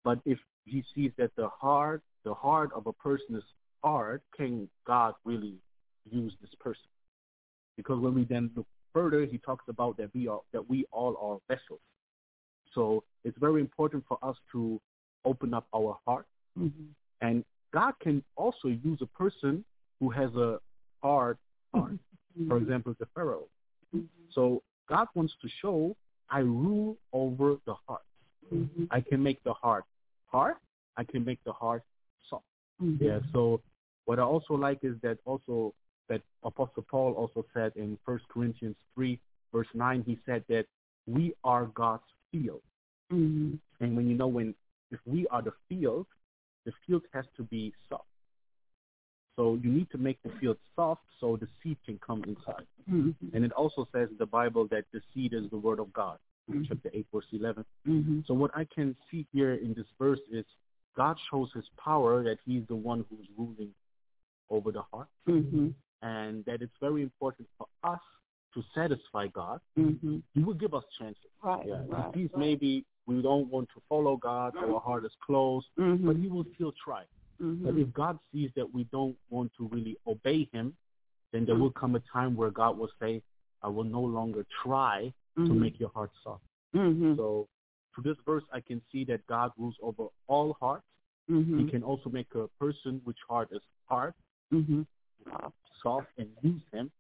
But 0.05 0.21
if 0.25 0.39
he 0.65 0.85
sees 0.95 1.13
that 1.19 1.31
the 1.37 1.49
heart, 1.49 2.03
the 2.25 2.35
heart 2.35 2.71
of 2.75 2.87
a 2.87 2.93
person 2.93 3.37
is 3.37 3.43
hard, 3.83 4.21
can 4.37 4.69
God 4.87 5.15
really 5.25 5.55
use 6.11 6.33
this 6.41 6.51
person? 6.61 6.83
Because 7.77 8.01
when 8.01 8.15
we 8.15 8.25
then 8.25 8.51
look 8.57 8.67
further, 8.93 9.25
he 9.25 9.39
talks 9.39 9.65
about 9.69 9.97
that 9.97 10.11
we 10.15 10.29
are 10.29 10.41
that 10.53 10.69
we 10.69 10.85
all 10.93 11.17
are 11.21 11.55
vessels. 11.55 11.81
So 12.75 13.05
it's 13.25 13.39
very 13.39 13.61
important 13.61 14.05
for 14.09 14.19
us 14.23 14.37
to 14.53 14.81
open 15.25 15.55
up 15.55 15.67
our 15.75 15.99
heart, 16.07 16.27
can 18.03 18.23
also 18.37 18.69
use 18.69 18.99
a 19.01 19.07
person 19.07 19.65
who 20.01 20.11
has 20.11 20.35
a 20.35 20.59
hard 21.03 21.39
heart. 21.75 21.99
For 22.49 22.57
example, 22.57 22.95
the 22.99 23.07
Pharaoh. 23.15 23.47
So 24.35 24.63
God 24.89 25.07
wants 25.15 25.35
to 25.43 25.49
show 25.61 25.95
I 26.31 26.39
rule 26.39 26.97
over 27.13 27.57
the 27.67 27.75
heart. 27.87 28.01
Mm-hmm. 28.53 28.85
I 28.91 29.01
can 29.03 29.23
make 29.23 29.45
the 29.45 29.53
heart 29.53 29.85
hard. 30.27 30.55
I 30.97 31.05
can 31.05 31.25
make 31.25 31.39
the 31.45 31.53
heart 31.53 31.83
soft. 32.29 32.45
Mm-hmm. 32.83 33.05
Yeah. 33.05 33.21
So 33.33 33.61
what 34.07 34.19
I 34.19 34.23
also 34.23 34.55
like 34.55 34.79
is 34.83 34.97
that 35.03 35.19
also 35.27 35.75
that 36.09 36.23
Apostle 36.43 36.85
Paul 36.91 37.13
also 37.13 37.45
said 37.53 37.73
in 37.77 37.99
First 38.07 38.25
Corinthians 38.29 38.77
three 38.95 39.21
verse 39.53 39.69
nine, 39.75 40.03
he 40.07 40.19
said 40.25 40.43
that 40.49 40.65
we 41.07 41.35
are 41.45 41.67
God's 41.67 42.03
field. 42.31 42.63
Mm-hmm. 43.13 43.57
And 43.85 43.97
when 43.97 44.09
you 44.09 44.17
know 44.17 44.29
when 44.29 44.55
if 44.91 45.01
we 45.05 45.27
are 45.29 45.43
the 45.43 45.53
field, 45.69 46.07
the 46.65 46.73
field 46.87 47.03
has 47.13 47.25
to 47.37 47.43
be 47.45 47.73
soft. 47.89 48.05
So 49.37 49.59
you 49.63 49.71
need 49.71 49.91
to 49.93 49.99
make 49.99 50.23
the 50.23 50.31
field 50.41 50.59
soft 50.77 51.03
so 51.21 51.37
the 51.37 51.49
seed 51.63 51.79
can 51.87 51.99
come 52.07 52.23
inside. 52.25 52.67
Mm-hmm. 52.91 53.35
And 53.35 53.45
it 53.45 53.53
also 53.53 53.89
says 53.93 54.09
in 54.11 54.17
the 54.19 54.27
Bible 54.27 54.69
that 54.71 54.85
the 54.93 55.01
seed 55.15 55.33
is 55.33 55.49
the 55.51 55.57
word 55.59 55.81
of 55.81 55.93
God, 55.93 56.19
Mhm. 56.51 56.67
chapter 56.69 56.91
8, 56.93 57.07
verse 57.13 57.25
11. 57.33 57.65
Mm-hmm. 57.87 58.21
So 58.27 58.35
what 58.35 58.51
I 58.55 58.65
can 58.67 58.95
see 59.11 59.27
here 59.33 59.55
in 59.55 59.73
this 59.75 59.87
verse 59.99 60.21
is 60.31 60.45
God 60.97 61.17
shows 61.31 61.51
his 61.55 61.65
power 61.83 62.23
that 62.23 62.39
he's 62.45 62.67
the 62.69 62.77
one 62.77 63.05
who's 63.09 63.27
ruling 63.39 63.73
over 64.51 64.71
the 64.71 64.83
heart 64.83 65.09
Mm-hmm. 65.27 65.69
and 66.03 66.45
that 66.45 66.61
it's 66.61 66.77
very 66.81 67.03
important 67.03 67.49
for 67.57 67.67
us 67.85 68.01
to 68.53 68.63
satisfy 68.75 69.29
God. 69.29 69.61
Mm-hmm. 69.79 70.19
He 70.35 70.45
will 70.45 70.53
give 70.55 70.75
us 70.75 70.85
chances. 70.99 71.25
Right. 71.43 71.67
Yeah. 71.67 71.83
Right. 71.89 72.09
If 72.09 72.15
he's 72.15 72.31
maybe 72.37 72.85
we 73.07 73.21
don't 73.23 73.49
want 73.51 73.69
to 73.75 73.83
follow 73.89 74.17
God, 74.17 74.55
our 74.57 74.81
heart 74.81 75.05
is 75.05 75.13
closed, 75.25 75.67
Mm-hmm. 75.79 76.07
but 76.07 76.17
he 76.17 76.29
will 76.29 76.47
still 76.55 76.73
try. 76.85 77.03
mm-hmm. 77.41 77.65
But 77.65 77.77
if 77.79 77.93
God 77.93 78.19
sees 78.33 78.51
that 78.57 78.73
we 78.73 78.85
don't 78.85 79.17
want 79.31 79.51
to 79.59 79.69
really 79.69 79.97
obey 80.07 80.49
him, 80.53 80.75
then 81.33 81.45
there 81.47 81.57
will 81.57 81.71
come 81.73 81.95
a 81.97 82.03
time 82.13 82.37
where 82.37 82.51
God 82.51 82.79
will 82.79 82.91
say, 83.01 83.23
I 83.63 83.69
will 83.69 83.85
no 83.85 84.01
longer 84.03 84.45
try 84.63 85.13
to 85.37 85.41
Mhm. 85.43 85.59
make 85.59 85.81
your 85.81 85.89
heart 85.91 86.11
soft. 86.23 86.45
Mm-hmm. 86.75 87.17
So 87.17 87.49
through 87.95 88.05
this 88.05 88.19
verse, 88.27 88.45
I 88.53 88.61
can 88.61 88.81
see 88.91 89.05
that 89.05 89.27
God 89.27 89.51
rules 89.57 89.77
over 89.83 90.05
all 90.27 90.57
hearts. 90.61 90.85
Mm-hmm. 91.31 91.59
He 91.61 91.71
can 91.71 91.83
also 91.83 92.11
make 92.11 92.27
a 92.35 92.49
person 92.59 93.01
which 93.05 93.19
heart 93.29 93.49
is 93.53 93.63
hard, 93.89 94.15
Mm-hmm. 94.53 94.83
soft, 95.83 96.09
and 96.19 96.29
use 96.43 96.63
him. 96.73 96.91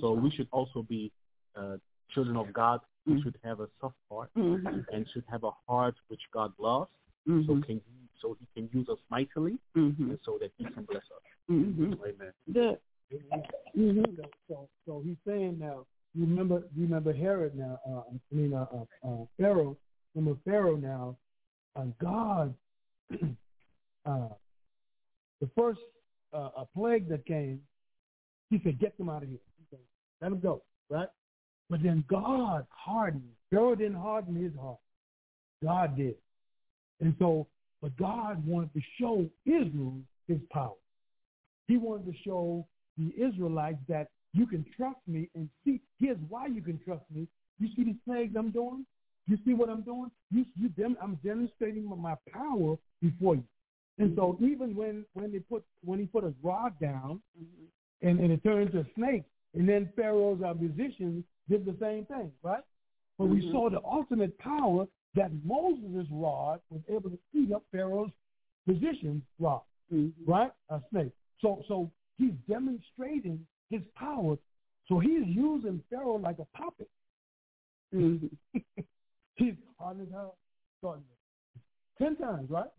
So 0.00 0.12
we 0.12 0.30
should 0.30 0.48
also 0.52 0.82
be 0.82 1.10
uh, 1.56 1.76
children 2.10 2.36
of 2.36 2.52
God. 2.52 2.80
We 3.06 3.14
Mhm. 3.14 3.22
should 3.22 3.38
have 3.42 3.60
a 3.60 3.68
soft 3.80 3.96
heart 4.10 4.30
Mm-hmm. 4.36 4.80
and 4.92 5.08
should 5.10 5.24
have 5.30 5.44
a 5.44 5.50
heart 5.66 5.96
which 6.08 6.20
God 6.32 6.52
loves. 6.58 6.90
So 7.26 7.32
Mm-hmm. 7.32 7.60
can 7.62 7.76
he, 7.76 8.08
so 8.20 8.36
he 8.40 8.46
can 8.54 8.68
use 8.78 8.88
us 8.88 8.98
mightily 9.10 9.58
Mm-hmm. 9.76 10.10
and 10.10 10.18
so 10.24 10.38
that 10.38 10.52
he 10.58 10.64
can 10.64 10.84
bless 10.84 11.02
us. 11.04 11.22
Mm-hmm. 11.50 11.92
Amen. 12.04 12.32
Good. 12.52 12.78
Mm-hmm. 13.76 14.14
So, 14.16 14.30
so, 14.48 14.68
so 14.86 15.02
he's 15.04 15.16
saying 15.26 15.58
now. 15.58 15.86
You 16.14 16.26
remember, 16.26 16.64
you 16.74 16.82
remember 16.84 17.12
Herod 17.12 17.54
now. 17.54 17.78
Uh, 17.88 18.02
I 18.10 18.34
mean, 18.34 18.52
uh, 18.52 18.66
uh, 18.72 19.08
uh, 19.08 19.24
Pharaoh. 19.38 19.76
Remember 20.14 20.38
Pharaoh 20.44 20.76
now. 20.76 21.16
Uh, 21.76 21.86
God. 22.00 22.54
uh, 24.06 24.28
the 25.40 25.48
first 25.56 25.80
uh, 26.34 26.38
a, 26.56 26.62
a 26.62 26.66
plague 26.76 27.08
that 27.08 27.24
came, 27.26 27.60
he 28.50 28.60
said, 28.64 28.78
get 28.78 28.96
them 28.98 29.08
out 29.08 29.22
of 29.22 29.28
here. 29.28 29.38
He 29.58 29.64
said, 29.70 29.80
Let 30.20 30.30
them 30.30 30.40
go, 30.40 30.62
right? 30.88 31.08
But 31.70 31.82
then 31.82 32.04
God 32.08 32.66
hardened. 32.68 33.22
Pharaoh 33.48 33.76
didn't 33.76 33.94
harden 33.94 34.34
his 34.34 34.52
heart. 34.60 34.78
God 35.62 35.96
did. 35.96 36.16
And 37.00 37.14
so, 37.18 37.46
but 37.80 37.96
God 37.96 38.44
wanted 38.44 38.72
to 38.74 38.80
show 39.00 39.24
Israel 39.46 39.94
his 40.26 40.38
power. 40.50 40.74
He 41.68 41.76
wanted 41.76 42.06
to 42.12 42.18
show 42.24 42.66
the 42.98 43.12
Israelites 43.16 43.78
that 43.88 44.08
you 44.32 44.46
can 44.46 44.66
trust 44.76 44.98
me 45.06 45.28
and 45.34 45.48
see. 45.64 45.80
Here's 45.98 46.18
why 46.28 46.46
you 46.46 46.60
can 46.60 46.78
trust 46.84 47.04
me. 47.14 47.26
You 47.58 47.68
see 47.76 47.84
these 47.84 47.94
plagues 48.04 48.34
I'm 48.36 48.50
doing? 48.50 48.84
You 49.26 49.38
see 49.44 49.54
what 49.54 49.68
I'm 49.68 49.82
doing? 49.82 50.10
You, 50.30 50.44
you 50.60 50.68
dem- 50.70 50.96
I'm 51.00 51.18
demonstrating 51.24 51.88
my 51.88 52.16
power 52.32 52.76
before 53.00 53.36
you. 53.36 53.44
And 53.98 54.14
so 54.16 54.36
even 54.40 54.74
when 54.74 55.04
when 55.14 55.30
they 55.30 55.40
put 55.40 55.62
when 55.84 55.98
he 55.98 56.06
put 56.06 56.24
his 56.24 56.34
rod 56.42 56.78
down 56.80 57.20
Mm-hmm. 57.38 58.08
and, 58.08 58.20
and 58.20 58.32
it 58.32 58.42
turned 58.42 58.62
into 58.62 58.80
a 58.80 58.86
snake, 58.96 59.24
and 59.54 59.68
then 59.68 59.90
Pharaoh's 59.94 60.42
uh, 60.42 60.54
musicians 60.54 61.24
did 61.50 61.64
the 61.66 61.76
same 61.80 62.06
thing, 62.06 62.32
right? 62.42 62.62
But 63.18 63.26
we 63.26 63.42
Mhm. 63.42 63.52
saw 63.52 63.68
the 63.68 63.84
ultimate 63.84 64.38
power 64.38 64.86
that 65.14 65.30
Moses' 65.44 66.08
rod 66.10 66.62
was 66.70 66.80
able 66.88 67.10
to 67.10 67.18
eat 67.34 67.52
up 67.52 67.64
Pharaoh's 67.70 68.12
musician's 68.66 69.24
rod, 69.38 69.62
Mm-hmm. 69.92 70.30
right? 70.30 70.52
A 70.68 70.80
snake. 70.90 71.12
So 71.40 71.62
so 71.66 71.90
he's 72.16 72.34
demonstrating 72.48 73.46
his 73.68 73.82
power. 73.94 74.38
So 74.86 74.98
he's 75.00 75.26
using 75.26 75.82
Pharaoh 75.90 76.16
like 76.16 76.38
a 76.38 76.44
puppet. 76.56 76.88
Mm-hmm. 77.92 78.28
He's 79.34 79.54
on 79.78 79.98
his 79.98 80.10
house, 80.12 80.36
starting 80.78 81.04
ten 81.98 82.14
times, 82.16 82.48
right? 82.50 82.70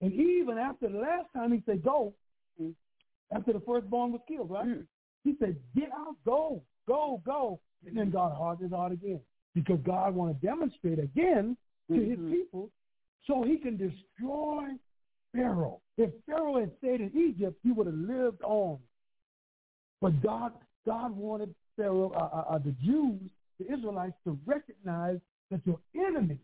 And 0.00 0.12
even 0.12 0.58
after 0.58 0.88
the 0.88 0.98
last 0.98 1.32
time 1.32 1.52
he 1.52 1.62
said 1.66 1.82
go, 1.82 2.14
Mhm. 2.60 2.74
after 3.30 3.52
the 3.52 3.60
firstborn 3.60 4.12
was 4.12 4.20
killed, 4.28 4.50
right? 4.50 4.66
Mhm. 4.66 4.86
He 5.24 5.34
said, 5.36 5.56
get 5.74 5.90
out, 5.92 6.16
go, 6.24 6.62
go, 6.86 7.22
go. 7.24 7.60
And 7.86 7.96
then 7.96 8.10
God 8.10 8.32
hardened 8.36 8.70
his 8.70 8.76
heart 8.76 8.92
again 8.92 9.20
because 9.54 9.80
God 9.84 10.14
wanted 10.14 10.40
to 10.40 10.46
demonstrate 10.46 10.98
again 10.98 11.56
to 11.88 11.94
his 11.94 12.18
Mhm. 12.18 12.30
people 12.30 12.70
so 13.26 13.42
he 13.42 13.58
can 13.58 13.76
destroy 13.76 14.78
Pharaoh. 15.32 15.80
If 15.96 16.12
Pharaoh 16.24 16.60
had 16.60 16.76
stayed 16.78 17.00
in 17.00 17.16
Egypt, 17.16 17.58
he 17.62 17.72
would 17.72 17.86
have 17.86 17.94
lived 17.94 18.42
on. 18.42 18.78
But 20.00 20.20
God, 20.20 20.52
God 20.84 21.16
wanted 21.16 21.54
Pharaoh, 21.76 22.10
uh, 22.10 22.30
uh, 22.32 22.54
uh, 22.54 22.58
the 22.58 22.72
Jews, 22.72 23.20
the 23.58 23.72
Israelites, 23.72 24.16
to 24.24 24.38
recognize 24.44 25.20
that 25.50 25.66
your 25.66 25.80
enemy 25.94 26.38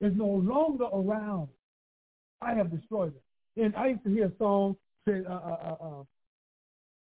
is 0.00 0.14
no 0.16 0.26
longer 0.26 0.84
around. 0.84 1.48
I 2.40 2.54
have 2.54 2.70
destroyed 2.70 3.14
them. 3.14 3.64
And 3.64 3.76
I 3.76 3.88
used 3.88 4.04
to 4.04 4.10
hear 4.10 4.26
a 4.26 4.36
song 4.36 4.76
say, 5.06 5.24
uh, 5.24 5.32
uh, 5.32 5.76
uh, 5.80 6.04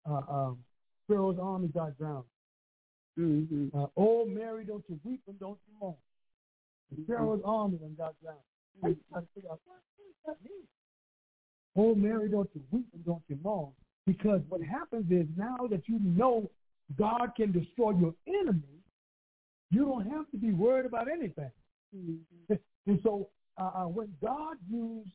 uh, 0.09 0.13
uh, 0.15 0.33
um, 0.35 0.65
Pharaoh's 1.09 1.39
army 1.41 1.69
got 1.69 1.97
drowned. 1.99 2.25
Mm-hmm. 3.19 3.77
Uh, 3.79 3.87
oh, 3.97 4.25
Mary, 4.27 4.65
don't 4.65 4.85
you 4.89 4.99
weep 5.05 5.21
and 5.29 5.39
don't 5.39 5.59
you 5.67 5.75
mourn. 5.81 5.97
Pharaoh's 7.07 7.41
army 7.45 7.79
done 7.79 7.95
got 7.97 8.15
drowned. 8.23 8.39
I 8.83 8.89
used 8.89 9.01
to 9.13 9.21
to 9.21 9.27
figure 9.35 9.51
out, 9.51 9.61
what 9.67 9.77
does 9.99 10.15
that 10.27 10.49
mean? 10.49 10.65
Oh, 11.77 11.95
Mary, 11.95 12.29
don't 12.29 12.49
you 12.55 12.63
weep 12.71 12.87
and 12.95 13.05
don't 13.05 13.23
you 13.29 13.39
mourn. 13.43 13.73
Because 14.07 14.41
what 14.49 14.61
happens 14.63 15.11
is 15.11 15.27
now 15.37 15.67
that 15.71 15.83
you 15.89 15.99
know 16.01 16.51
God 16.99 17.33
can 17.37 17.53
destroy 17.53 17.93
your 17.93 18.15
enemy, 18.27 18.63
you 19.71 19.85
don't 19.85 20.11
have 20.11 20.31
to 20.31 20.37
be 20.37 20.53
worried 20.53 20.87
about 20.87 21.09
anything. 21.11 21.51
Mm-hmm. 21.97 22.55
And 22.85 22.99
so 23.05 23.29
uh, 23.61 23.71
uh, 23.77 23.85
when 23.85 24.13
God 24.21 24.57
used 24.69 25.09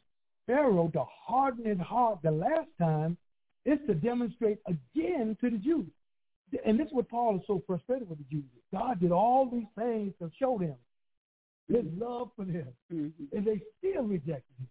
Pharaoh 0.45 0.89
to 0.93 1.03
harden 1.03 1.65
his 1.65 1.79
heart 1.79 2.19
the 2.23 2.31
last 2.31 2.69
time, 2.79 3.17
it's 3.67 3.85
to 3.85 3.93
demonstrate 3.93 4.57
again 4.65 5.37
to 5.41 5.49
the 5.51 5.57
Jews. 5.57 5.85
And 6.65 6.79
this 6.79 6.87
is 6.87 6.93
what 6.93 7.09
Paul 7.09 7.35
is 7.35 7.41
so 7.45 7.61
frustrated 7.67 8.07
with 8.09 8.17
the 8.19 8.23
Jews. 8.31 8.45
God 8.71 8.99
did 9.01 9.11
all 9.11 9.49
these 9.51 9.67
things 9.77 10.13
to 10.19 10.31
show 10.39 10.57
them 10.57 10.75
his 11.67 11.83
love 11.99 12.29
for 12.37 12.45
them, 12.45 12.67
Mm-hmm. 12.91 13.35
and 13.35 13.45
they 13.45 13.61
still 13.77 14.03
rejected 14.03 14.55
him, 14.57 14.67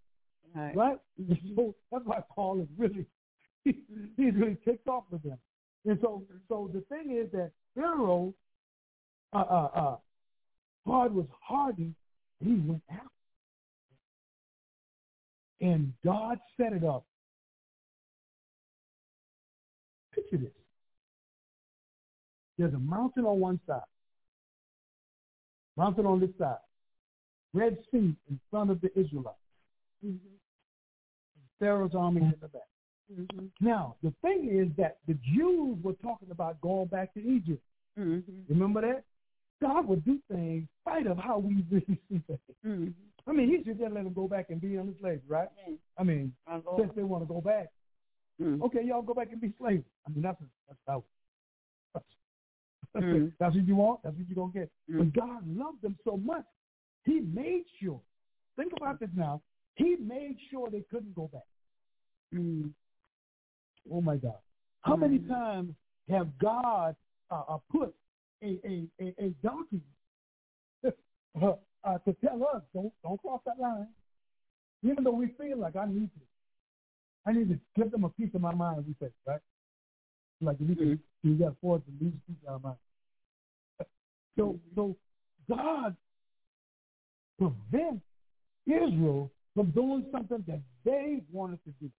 Right. 0.55 0.75
right? 0.75 0.99
And 1.19 1.39
so 1.57 1.75
that's 1.93 2.07
why 2.07 2.21
Paul 2.35 2.63
is 2.63 2.69
really, 2.79 3.05
he's 3.65 4.35
really 4.35 4.57
ticked 4.65 4.89
off 4.89 5.05
with 5.11 5.23
them. 5.23 5.37
And 5.85 5.99
so, 6.01 6.25
so 6.49 6.71
the 6.73 6.81
thing 6.89 7.15
is 7.23 7.31
that 7.33 7.51
Pharaoh, 7.75 8.33
uh, 9.35 9.37
uh, 9.37 9.69
uh, 9.75 9.97
heart 10.87 11.13
was 11.13 11.27
hardened, 11.47 11.95
and 12.41 12.49
he 12.63 12.69
went 12.69 12.83
out. 12.91 13.11
And 15.61 15.93
God 16.05 16.39
set 16.57 16.73
it 16.73 16.85
up. 16.85 17.05
Picture 20.17 20.39
this. 20.39 20.51
There's 22.59 22.75
a 22.75 22.79
mountain 22.79 23.25
on 23.25 23.39
one 23.39 23.61
side, 23.67 23.81
mountain 25.77 26.07
on 26.07 26.21
this 26.21 26.31
side, 26.39 26.57
Red 27.53 27.77
Sea 27.93 28.17
in 28.29 28.41
front 28.51 28.71
of 28.71 28.81
the 28.81 28.91
Israelites, 28.99 29.37
Mm-hmm. 30.05 30.17
Pharaoh's 31.59 31.95
army 31.95 32.21
in 32.21 32.35
the 32.41 32.49
back. 32.49 32.63
Mm-hmm. 33.13 33.47
Now, 33.61 33.97
the 34.03 34.13
thing 34.23 34.51
is 34.53 34.69
that 34.77 34.99
the 35.09 35.17
Jews 35.35 35.79
were 35.83 35.95
talking 35.95 36.31
about 36.31 36.61
going 36.61 36.87
back 36.89 37.15
to 37.15 37.21
Egypt. 37.21 37.63
Mm-hmm. 37.99 38.33
Remember 38.49 38.83
that? 38.83 39.05
God 39.63 39.89
would 39.89 40.05
do 40.05 40.19
things 40.31 40.65
in 40.65 40.69
spite 40.83 41.07
of 41.07 41.17
how 41.17 41.39
we 41.39 41.65
really 41.71 41.99
see 42.11 42.21
things. 42.27 42.39
Mm-hmm. 42.67 42.91
I 43.27 43.33
mean, 43.33 43.49
he 43.49 43.65
should 43.65 43.79
just 43.79 43.93
let 43.93 44.05
them 44.05 44.13
go 44.13 44.29
back 44.29 44.51
and 44.51 44.61
be 44.61 44.77
on 44.77 44.87
the 44.89 44.95
slaves, 45.01 45.23
right? 45.27 45.49
I 45.99 46.03
mean, 46.03 46.33
since 46.79 46.93
they 46.95 47.03
want 47.03 47.27
to 47.27 47.33
go 47.33 47.41
back, 47.41 47.69
Mm-hmm. 48.41 48.63
okay, 48.65 48.83
y'all 48.85 49.03
go 49.03 49.15
back 49.15 49.29
and 49.33 49.41
be 49.41 49.53
slaves. 49.59 49.85
I 50.07 50.11
mean, 50.11 50.23
that's 50.23 50.41
that's 50.69 50.81
how. 50.87 51.05
That's, 51.95 52.05
Mhm. 52.97 53.33
that's 53.39 53.55
what 53.55 53.67
you 53.67 53.77
want. 53.77 54.03
That's 54.03 54.17
what 54.17 54.27
you're 54.29 54.37
gonna 54.37 54.53
get. 54.53 54.71
Mhm. 54.91 54.99
But 54.99 55.13
God 55.13 55.57
loved 55.57 55.83
them 55.83 55.97
so 56.05 56.17
much, 56.17 56.45
He 57.05 57.21
made 57.21 57.65
sure. 57.81 58.01
Think 58.57 58.73
about 58.77 59.01
this 59.01 59.11
now. 59.15 59.43
He 59.77 59.97
made 59.97 60.39
sure 60.51 60.71
they 60.71 60.83
couldn't 60.91 61.15
go 61.15 61.29
back. 61.29 61.47
Mm-hmm. 62.35 62.69
Oh 63.91 64.01
my 64.01 64.17
God! 64.17 64.39
How 64.81 64.97
many 64.97 65.19
Mhm. 65.19 65.29
times 65.29 65.75
have 66.09 66.37
God 66.39 66.97
uh, 67.31 67.43
uh, 67.49 67.59
put 67.71 67.95
a 68.43 68.61
a 68.65 68.89
a, 69.01 69.15
a 69.27 69.29
donkey 69.43 69.81
uh, 70.85 70.91
uh, 71.85 71.99
to 71.99 72.13
tell 72.15 72.43
us 72.47 72.63
don't 72.75 72.93
don't 73.03 73.21
cross 73.21 73.41
that 73.47 73.59
line, 73.59 73.89
even 74.83 75.05
though 75.05 75.13
we 75.13 75.29
feel 75.39 75.59
like 75.59 75.77
I 75.77 75.87
need 75.87 76.11
to. 76.15 76.21
I 77.27 77.33
need 77.33 77.49
to 77.49 77.59
give 77.77 77.91
them 77.91 78.05
a 78.05 78.09
piece 78.11 78.35
of 78.35 78.41
my 78.41 78.55
mind. 78.55 78.85
We 78.87 78.95
say 79.01 79.13
right, 79.27 79.41
like 80.41 80.57
we 80.61 80.75
can 80.75 81.01
you 81.23 81.35
got 81.35 81.61
to 81.61 81.79
to 81.79 81.83
lose 82.01 82.13
a 82.15 82.31
piece 82.31 82.41
of 82.47 82.53
our 82.53 82.59
mind. 82.61 82.77
So 84.39 84.59
so 84.75 84.97
God 85.49 85.97
prevents 87.39 88.03
Israel 88.67 89.31
from 89.55 89.71
doing 89.71 90.05
something 90.13 90.45
that 90.47 90.61
they 90.85 91.23
wanted 91.33 91.59
to 91.65 91.71
do, 91.81 91.91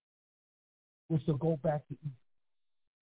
was 1.10 1.22
to 1.26 1.34
go 1.38 1.60
back 1.64 1.88
to 1.88 1.96
Egypt. 2.06 2.16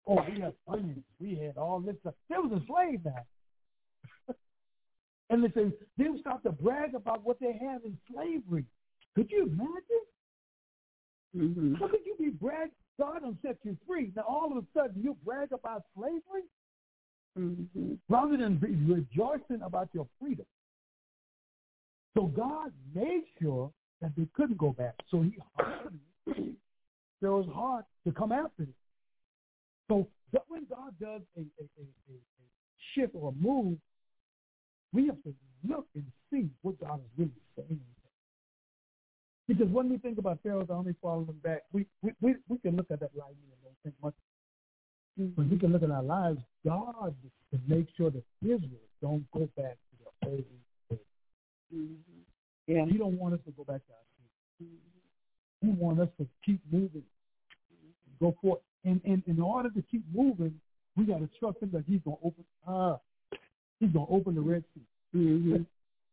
Oh, 0.07 0.17
we 0.27 0.41
had 0.41 0.53
onions. 0.67 1.03
We 1.19 1.35
had 1.35 1.57
all 1.57 1.79
this 1.79 1.95
stuff. 2.01 2.15
They 2.29 2.37
was 2.37 2.61
a 2.61 2.65
slave 2.65 3.01
now. 3.05 4.33
and 5.29 5.43
they 5.43 5.49
say 5.49 5.71
they 5.97 6.09
would 6.09 6.21
start 6.21 6.41
to 6.43 6.51
brag 6.51 6.95
about 6.95 7.23
what 7.23 7.39
they 7.39 7.53
had 7.53 7.83
in 7.83 7.97
slavery. 8.11 8.65
Could 9.15 9.29
you 9.29 9.43
imagine? 9.43 10.08
Mm-hmm. 11.35 11.75
How 11.75 11.87
could 11.87 12.05
you 12.05 12.15
be 12.19 12.29
brag? 12.29 12.69
God 12.99 13.21
done 13.21 13.37
set 13.41 13.57
you 13.63 13.77
free. 13.87 14.11
Now 14.15 14.23
all 14.27 14.51
of 14.51 14.57
a 14.57 14.67
sudden 14.73 15.01
you 15.01 15.15
brag 15.23 15.51
about 15.51 15.83
slavery 15.95 16.43
Mm-hmm. 17.37 17.93
rather 18.09 18.37
than 18.37 18.57
be 18.57 18.75
rejoicing 18.91 19.61
about 19.63 19.89
your 19.93 20.07
freedom. 20.19 20.45
So 22.17 22.25
God 22.25 22.71
made 22.93 23.23
sure 23.41 23.71
that 24.01 24.11
they 24.17 24.27
couldn't 24.33 24.57
go 24.57 24.71
back. 24.71 24.95
So 25.11 25.21
he 25.21 25.37
hardened 25.55 25.99
Pharaoh's 27.21 27.47
heart 27.53 27.85
to 28.05 28.11
come 28.11 28.31
after 28.31 28.63
them. 28.63 28.73
So 29.89 30.07
when 30.47 30.65
God 30.69 30.93
does 30.99 31.21
a, 31.37 31.41
a, 31.41 31.63
a, 31.63 31.81
a, 31.81 32.13
a 32.13 32.19
shift 32.93 33.13
or 33.15 33.29
a 33.29 33.43
move, 33.43 33.77
we 34.91 35.07
have 35.07 35.21
to 35.23 35.33
look 35.67 35.85
and 35.95 36.05
see 36.31 36.49
what 36.61 36.79
God 36.79 36.99
is 36.99 37.11
really 37.17 37.31
saying. 37.55 37.79
Because 39.49 39.67
when 39.69 39.89
we 39.89 39.97
think 39.97 40.19
about 40.19 40.37
Pharaoh's 40.43 40.69
army 40.69 40.93
falling 41.01 41.25
back, 41.43 41.63
we, 41.73 41.87
we, 42.03 42.11
we, 42.21 42.35
we 42.47 42.59
can 42.59 42.75
look 42.75 42.85
at 42.91 42.99
that 42.99 43.09
lightning 43.15 43.49
and 43.49 43.59
don't 43.63 43.75
think 43.81 43.95
much. 44.03 44.13
But 45.35 45.49
we 45.49 45.57
can 45.57 45.73
look 45.73 45.81
at 45.81 45.89
our 45.89 46.03
lives, 46.03 46.37
God 46.63 47.15
to 47.51 47.59
make 47.67 47.87
sure 47.97 48.11
that 48.11 48.23
Israel 48.43 48.85
don't 49.01 49.25
go 49.31 49.49
back 49.57 49.73
to 49.73 49.95
the 49.97 50.29
old 50.29 50.45
ways. 50.91 50.99
Mm-hmm. 51.73 51.87
Yeah. 52.67 52.85
He 52.85 52.99
don't 52.99 53.17
want 53.17 53.33
us 53.33 53.39
to 53.47 53.51
go 53.53 53.63
back 53.63 53.81
to 53.87 53.93
our 53.93 54.05
sin. 54.59 54.67
He 55.61 55.69
wants 55.71 56.01
us 56.03 56.09
to 56.19 56.27
keep 56.45 56.61
moving, 56.71 57.03
go 58.21 58.35
forward. 58.39 58.61
And, 58.85 59.01
and 59.03 59.23
in 59.25 59.41
order 59.41 59.71
to 59.71 59.81
keep 59.81 60.03
moving, 60.13 60.53
we 60.95 61.05
got 61.05 61.21
to 61.21 61.29
trust 61.39 61.57
Him 61.63 61.71
that 61.73 61.85
He's 61.87 62.01
gonna 62.05 62.17
open. 62.23 62.45
Ah, 62.67 62.99
He's 63.79 63.89
gonna 63.89 64.05
open 64.11 64.35
the 64.35 64.41
Red 64.41 64.63
Sea. 64.75 64.81
Mm-hmm. 65.17 65.55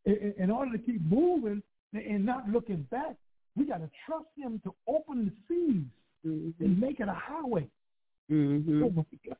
In- 0.06 0.34
in 0.38 0.50
order 0.50 0.72
to 0.72 0.78
keep 0.78 1.02
moving 1.02 1.62
and 1.92 2.24
not 2.24 2.48
looking 2.48 2.86
back, 2.90 3.16
we 3.56 3.64
got 3.66 3.78
to 3.78 3.90
trust 4.06 4.26
Him 4.36 4.60
to 4.64 4.74
open 4.88 5.26
the 5.26 5.32
seas 5.54 5.84
Mm-hmm. 6.26 6.64
and 6.64 6.80
make 6.80 6.98
it 6.98 7.08
a 7.08 7.14
highway. 7.14 7.68
Oh 8.30 8.34
Mm-hmm. 8.34 8.96
my 8.96 9.04
God. 9.24 9.36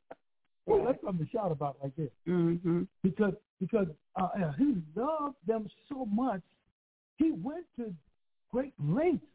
Well, 0.65 0.85
that's 0.85 1.03
something 1.03 1.25
to 1.25 1.31
shout 1.31 1.51
about 1.51 1.75
right 1.83 1.91
there. 1.97 2.07
Mm-hmm. 2.27 2.83
Because 3.03 3.33
because 3.59 3.87
uh, 4.15 4.29
he 4.57 4.75
loved 4.95 5.35
them 5.45 5.67
so 5.89 6.05
much, 6.05 6.39
he 7.17 7.31
went 7.31 7.65
to 7.77 7.93
great 8.53 8.73
lengths 8.81 9.25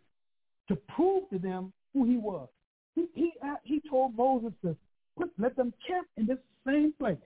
to 0.68 0.76
prove 0.97 1.28
to 1.30 1.39
them 1.39 1.74
who 1.93 2.05
he 2.07 2.16
was. 2.16 2.49
He 2.95 3.07
he 3.14 3.33
uh, 3.45 3.57
he 3.64 3.83
told 3.91 4.16
Moses 4.16 4.53
to 4.64 4.74
put 5.18 5.30
let 5.39 5.55
them 5.55 5.74
camp 5.87 6.07
in 6.16 6.24
this 6.26 6.39
same 6.66 6.95
place. 6.99 7.18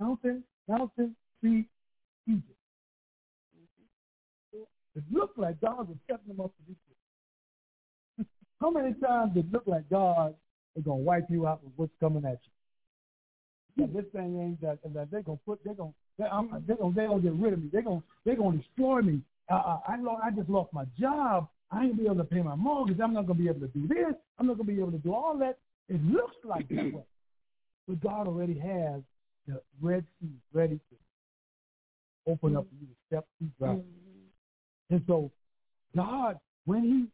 Mountain, 0.00 0.44
mountain, 0.68 1.14
sea, 1.42 1.64
Egypt. 2.26 2.57
It 4.98 5.04
looked 5.12 5.38
like 5.38 5.60
God 5.60 5.88
was 5.88 5.96
setting 6.10 6.26
them 6.26 6.40
up 6.40 6.52
to 6.56 6.62
do 6.66 6.76
this. 8.18 8.26
How 8.60 8.70
many 8.70 8.94
times 8.94 9.34
did 9.34 9.46
it 9.46 9.52
look 9.52 9.62
like 9.66 9.88
God 9.88 10.34
is 10.74 10.82
gonna 10.84 10.96
wipe 10.96 11.26
you 11.30 11.46
out 11.46 11.62
with 11.62 11.72
what's 11.76 11.92
coming 12.00 12.24
at 12.24 12.40
you? 13.76 13.86
That 13.86 13.94
this 13.94 14.06
thing 14.12 14.40
ain't 14.40 14.60
that, 14.60 14.78
that 14.92 15.10
they're 15.12 15.22
gonna 15.22 15.38
put 15.46 15.60
they're 15.64 15.74
gonna 15.74 15.92
they, 16.18 16.24
I'm, 16.24 16.64
they're 16.66 16.76
gonna 16.76 16.94
they're 16.96 17.06
gonna 17.06 17.22
get 17.22 17.32
rid 17.34 17.52
of 17.52 17.62
me. 17.62 17.68
They're 17.72 17.82
gonna 17.82 18.02
they're 18.24 18.34
gonna 18.34 18.58
destroy 18.58 19.02
me. 19.02 19.20
Uh, 19.48 19.78
I 19.86 19.96
lo- 20.00 20.18
I 20.22 20.32
just 20.32 20.50
lost 20.50 20.72
my 20.72 20.84
job. 20.98 21.48
I 21.70 21.84
ain't 21.84 21.96
be 21.96 22.06
able 22.06 22.16
to 22.16 22.24
pay 22.24 22.42
my 22.42 22.56
mortgage. 22.56 22.98
I'm 22.98 23.14
not 23.14 23.28
gonna 23.28 23.38
be 23.38 23.48
able 23.48 23.60
to 23.60 23.68
do 23.68 23.86
this. 23.86 24.14
I'm 24.38 24.48
not 24.48 24.56
gonna 24.58 24.66
be 24.66 24.80
able 24.80 24.90
to 24.90 24.98
do 24.98 25.14
all 25.14 25.38
that. 25.38 25.58
It 25.88 26.02
looks 26.04 26.34
like 26.44 26.68
that 26.70 26.92
way, 26.92 27.04
but 27.86 28.00
God 28.00 28.26
already 28.26 28.58
has 28.58 29.00
the 29.46 29.60
Red 29.80 30.04
Sea 30.20 30.32
ready 30.52 30.80
to 30.90 30.96
open 32.32 32.56
up 32.56 32.64
for 32.64 32.74
you 32.80 32.86
to 32.88 32.94
step 33.06 33.26
through. 33.38 33.84
And 34.90 35.02
so 35.06 35.30
God, 35.96 36.38
when 36.64 36.82
he, 36.82 37.06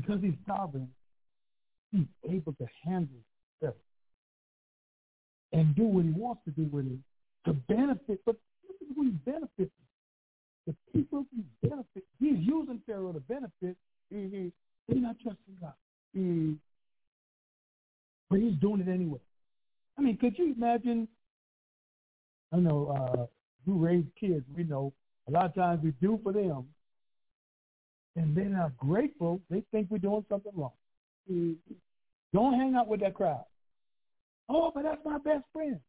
because 0.00 0.20
he's 0.22 0.34
sovereign, 0.46 0.88
he's 1.92 2.06
able 2.28 2.52
to 2.54 2.66
handle 2.84 3.16
stuff 3.58 3.74
and 5.52 5.74
do 5.74 5.84
what 5.84 6.04
he 6.04 6.10
wants 6.10 6.42
to 6.44 6.50
do 6.50 6.68
with 6.70 6.86
it 6.86 6.98
to 7.46 7.52
benefit. 7.52 8.20
But 8.26 8.36
this 8.62 8.88
is 8.88 8.96
when 8.96 9.06
he 9.06 9.30
benefits 9.30 9.70
the 10.66 10.74
people 10.92 11.24
he 11.34 11.68
benefit. 11.68 12.04
He's 12.18 12.38
using 12.38 12.80
Pharaoh 12.86 13.12
to 13.12 13.20
benefit. 13.20 13.76
Mm-hmm. 14.12 14.48
They're 14.88 15.00
not 15.00 15.16
trusting 15.22 15.56
God, 15.60 15.72
Mm-hmm. 16.16 16.54
but 18.30 18.40
he's 18.40 18.54
doing 18.54 18.80
it 18.80 18.88
anyway. 18.88 19.18
I 19.98 20.02
mean, 20.02 20.16
could 20.16 20.38
you 20.38 20.54
imagine? 20.56 21.08
I 22.52 22.56
don't 22.56 22.64
know 22.64 22.88
uh, 22.88 23.26
you 23.66 23.74
raise 23.74 24.04
kids. 24.18 24.44
We 24.56 24.64
know 24.64 24.92
a 25.28 25.30
lot 25.30 25.46
of 25.46 25.54
times 25.54 25.82
we 25.82 25.92
do 26.00 26.20
for 26.22 26.32
them, 26.32 26.66
and 28.14 28.36
they're 28.36 28.44
not 28.44 28.76
grateful. 28.76 29.40
They 29.50 29.62
think 29.72 29.88
we're 29.90 29.98
doing 29.98 30.24
something 30.28 30.52
wrong. 30.54 30.72
Mm-hmm. 31.30 31.74
Don't 32.32 32.54
hang 32.54 32.74
out 32.74 32.88
with 32.88 33.00
that 33.00 33.14
crowd. 33.14 33.44
Oh, 34.48 34.70
but 34.74 34.84
that's 34.84 35.04
my 35.04 35.18
best 35.18 35.44
friend. 35.52 35.80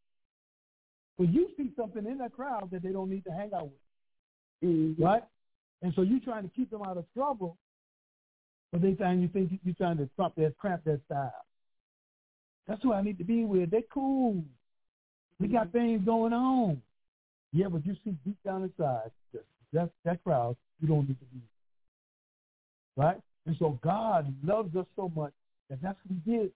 But 1.17 1.31
you 1.33 1.49
see 1.57 1.71
something 1.75 2.05
in 2.05 2.17
that 2.19 2.33
crowd 2.33 2.69
that 2.71 2.83
they 2.83 2.91
don't 2.91 3.09
need 3.09 3.23
to 3.25 3.31
hang 3.31 3.51
out 3.53 3.65
with, 3.65 3.73
Mm-hmm. 4.65 5.03
right? 5.03 5.23
And 5.81 5.93
so 5.95 6.01
you're 6.01 6.19
trying 6.19 6.43
to 6.43 6.49
keep 6.55 6.71
them 6.71 6.81
out 6.81 6.97
of 6.97 7.05
trouble, 7.13 7.57
but 8.71 8.81
they 8.81 8.95
think 8.95 9.21
you 9.21 9.27
think 9.27 9.59
you're 9.63 9.75
trying 9.75 9.97
to 9.97 10.09
stop 10.13 10.35
their 10.35 10.51
cramp 10.51 10.83
their 10.83 10.99
style. 11.05 11.45
That's 12.67 12.81
who 12.81 12.93
I 12.93 13.01
need 13.01 13.17
to 13.19 13.23
be 13.23 13.45
with. 13.45 13.71
They're 13.71 13.81
cool. 13.93 14.43
We 15.39 15.47
got 15.47 15.71
things 15.71 16.01
going 16.03 16.33
on. 16.33 16.81
Yeah, 17.53 17.67
but 17.69 17.85
you 17.85 17.95
see 18.03 18.15
deep 18.25 18.37
down 18.45 18.63
inside 18.63 19.11
that 19.33 19.43
that, 19.73 19.89
that 20.05 20.23
crowd 20.23 20.55
you 20.79 20.87
don't 20.87 21.07
need 21.07 21.19
to 21.19 21.25
be. 21.25 21.41
Right? 22.95 23.17
And 23.45 23.55
so 23.57 23.79
God 23.83 24.33
loves 24.43 24.75
us 24.75 24.85
so 24.95 25.11
much 25.15 25.33
that 25.69 25.81
that's 25.81 25.97
what 26.05 26.19
he 26.23 26.31
did. 26.31 26.51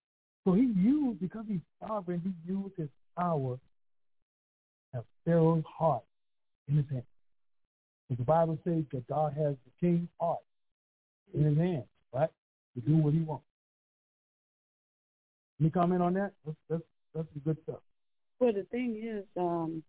So 0.45 0.53
he 0.53 0.71
used, 0.75 1.19
because 1.19 1.45
he's 1.47 1.61
sovereign, 1.85 2.21
he 2.23 2.51
used 2.51 2.73
his 2.77 2.89
power 3.17 3.57
have 4.93 5.03
Pharaoh's 5.25 5.63
heart 5.65 6.03
in 6.67 6.77
his 6.77 6.85
hand. 6.89 7.03
But 8.09 8.17
the 8.17 8.23
Bible 8.23 8.57
says 8.63 8.83
that 8.91 9.07
God 9.07 9.33
has 9.37 9.55
the 9.65 9.71
king's 9.79 10.09
heart 10.19 10.39
in 11.33 11.45
his 11.45 11.57
hands, 11.57 11.85
right? 12.13 12.29
To 12.75 12.81
do 12.81 12.97
what 12.97 13.13
he 13.13 13.21
wants. 13.21 13.45
Any 15.59 15.69
comment 15.69 16.01
on 16.01 16.13
that? 16.15 16.33
That's 16.45 16.57
that's 16.69 16.83
that's 17.13 17.27
the 17.33 17.39
good 17.39 17.57
stuff. 17.63 17.79
Well, 18.39 18.53
the 18.53 18.63
thing 18.63 19.01
is, 19.01 19.23
um, 19.37 19.83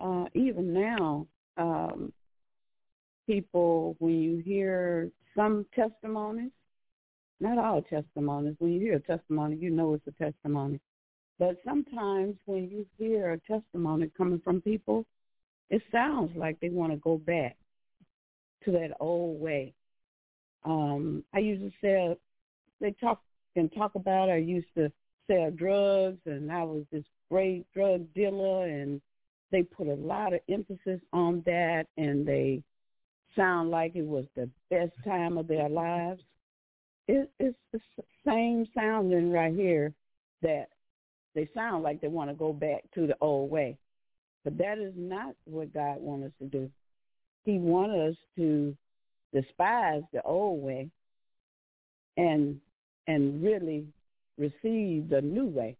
uh, 0.00 0.24
even 0.34 0.72
now, 0.72 1.26
um, 1.56 2.12
people, 3.26 3.96
when 3.98 4.20
you 4.20 4.38
hear 4.38 5.10
some 5.36 5.66
testimonies, 5.74 6.50
not 7.40 7.58
all 7.58 7.82
testimonies, 7.82 8.56
when 8.58 8.72
you 8.72 8.80
hear 8.80 8.94
a 8.94 9.00
testimony, 9.00 9.56
you 9.56 9.70
know 9.70 9.94
it's 9.94 10.06
a 10.06 10.24
testimony. 10.24 10.80
But 11.38 11.56
sometimes 11.64 12.36
when 12.44 12.68
you 12.68 12.86
hear 12.98 13.32
a 13.32 13.40
testimony 13.40 14.10
coming 14.16 14.40
from 14.44 14.60
people, 14.60 15.06
it 15.70 15.82
sounds 15.92 16.36
like 16.36 16.58
they 16.60 16.68
want 16.68 16.92
to 16.92 16.98
go 16.98 17.16
back 17.16 17.56
to 18.64 18.72
that 18.72 18.96
old 19.00 19.40
way. 19.40 19.72
Um, 20.64 21.24
I 21.32 21.38
used 21.38 21.62
to 21.62 21.72
sell, 21.80 22.16
they 22.80 22.92
talk 23.00 23.22
and 23.56 23.72
talk 23.72 23.94
about, 23.94 24.28
I 24.28 24.36
used 24.36 24.68
to 24.76 24.92
sell 25.26 25.50
drugs 25.50 26.20
and 26.26 26.50
I 26.52 26.62
was 26.64 26.84
this 26.92 27.04
great 27.30 27.64
drug 27.72 28.12
dealer 28.14 28.66
and 28.66 29.00
they 29.50 29.62
put 29.62 29.88
a 29.88 29.94
lot 29.94 30.32
of 30.32 30.40
emphasis 30.48 31.00
on 31.12 31.42
that 31.46 31.86
and 31.96 32.26
they 32.26 32.62
sound 33.36 33.70
like 33.70 33.94
it 33.94 34.06
was 34.06 34.24
the 34.36 34.48
best 34.70 34.92
time 35.04 35.38
of 35.38 35.48
their 35.48 35.68
lives. 35.68 36.20
It, 37.08 37.30
it's 37.38 37.56
the 37.72 37.80
same 38.26 38.66
sounding 38.74 39.32
right 39.32 39.54
here 39.54 39.92
that 40.42 40.68
they 41.34 41.48
sound 41.54 41.82
like 41.82 42.00
they 42.00 42.08
want 42.08 42.30
to 42.30 42.34
go 42.34 42.52
back 42.52 42.82
to 42.94 43.06
the 43.06 43.16
old 43.20 43.50
way. 43.50 43.76
But 44.44 44.58
that 44.58 44.78
is 44.78 44.92
not 44.96 45.34
what 45.44 45.74
God 45.74 46.00
wants 46.00 46.26
us 46.26 46.32
to 46.40 46.46
do. 46.46 46.70
He 47.44 47.58
wants 47.58 47.94
us 47.94 48.16
to 48.36 48.76
despise 49.32 50.02
the 50.12 50.22
old 50.22 50.62
way 50.62 50.88
and 52.16 52.60
and 53.06 53.42
really 53.42 53.86
receive 54.38 55.08
the 55.08 55.20
new 55.22 55.46
way 55.46 55.76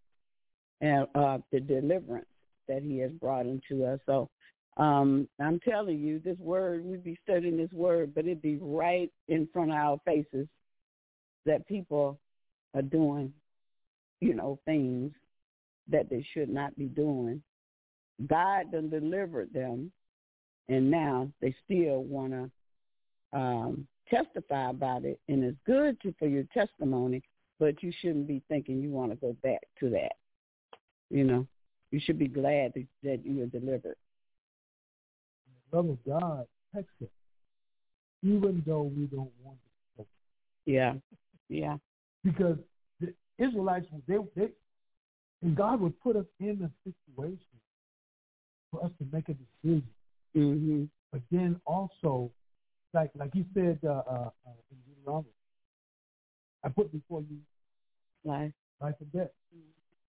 and 0.81 1.07
uh, 1.14 1.39
the 1.53 1.61
deliverance 1.61 2.27
that 2.71 2.83
he 2.83 2.99
has 2.99 3.11
brought 3.11 3.47
into 3.47 3.85
us. 3.85 3.99
So 4.07 4.31
um, 4.77 5.29
I'm 5.41 5.61
telling 5.61 5.99
you, 5.99 6.21
this 6.21 6.39
word, 6.39 6.85
we'd 6.85 7.05
be 7.05 7.18
studying 7.23 7.57
this 7.57 7.73
word, 7.73 8.14
but 8.14 8.25
it'd 8.25 8.41
be 8.41 8.59
right 8.62 9.11
in 9.29 9.49
front 9.53 9.71
of 9.71 9.77
our 9.77 10.01
faces 10.07 10.47
that 11.45 11.66
people 11.66 12.18
are 12.75 12.83
doing, 12.83 13.33
you 14.21 14.35
know, 14.35 14.59
things 14.64 15.12
that 15.89 16.09
they 16.09 16.25
should 16.33 16.49
not 16.49 16.77
be 16.79 16.87
doing. 16.87 17.43
God 18.27 18.71
done 18.71 18.89
delivered 18.91 19.53
them, 19.53 19.91
and 20.68 20.91
now 20.91 21.29
they 21.41 21.55
still 21.64 22.05
want 22.05 22.33
to 22.33 23.39
um, 23.39 23.87
testify 24.09 24.71
about 24.71 25.05
it. 25.05 25.18
And 25.29 25.43
it's 25.43 25.59
good 25.66 26.01
to, 26.03 26.14
for 26.18 26.29
your 26.29 26.45
testimony, 26.55 27.23
but 27.59 27.83
you 27.83 27.93
shouldn't 28.01 28.29
be 28.29 28.43
thinking 28.49 28.81
you 28.81 28.91
want 28.91 29.11
to 29.11 29.16
go 29.16 29.37
back 29.43 29.62
to 29.81 29.91
that. 29.91 30.12
You 31.11 31.25
know, 31.25 31.47
you 31.91 32.01
should 32.01 32.18
be 32.18 32.28
glad 32.28 32.72
that, 32.74 32.86
that 33.03 33.24
you 33.24 33.38
were 33.38 33.47
delivered. 33.47 33.97
The 35.70 35.76
love 35.76 35.88
of 35.91 35.99
God 36.07 36.47
protects 36.72 36.95
us, 37.03 37.09
even 38.22 38.62
though 38.66 38.82
we 38.82 39.05
don't 39.07 39.30
want 39.43 39.59
it. 39.99 40.07
Yeah, 40.66 40.95
yeah. 41.49 41.76
Because 42.22 42.59
the 43.01 43.12
Israelites, 43.38 43.86
they, 44.07 44.18
they, 44.36 44.49
and 45.43 45.57
God 45.57 45.80
would 45.80 45.99
put 46.01 46.16
us 46.16 46.26
in 46.38 46.62
a 46.62 46.70
situation 46.84 47.38
for 48.70 48.84
us 48.84 48.91
to 48.99 49.07
make 49.12 49.28
a 49.28 49.34
decision. 49.34 49.88
Mhm. 50.36 50.88
But 51.11 51.22
then 51.32 51.61
also, 51.66 52.30
like 52.93 53.11
like 53.16 53.32
he 53.32 53.45
said 53.53 53.80
uh, 53.84 53.88
uh, 53.88 54.30
uh, 54.47 54.51
in 54.70 54.78
Deuteronomy, 54.86 55.30
I 56.62 56.68
put 56.68 56.93
before 56.93 57.22
you 57.22 57.38
Life. 58.22 58.53
life 58.80 58.95
and 59.01 59.12
death. 59.12 59.30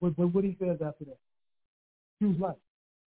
But, 0.02 0.16
but 0.16 0.28
what 0.28 0.44
he 0.44 0.56
says 0.60 0.78
after 0.86 1.06
that? 1.06 1.18
Choose 2.22 2.40
life. 2.40 2.56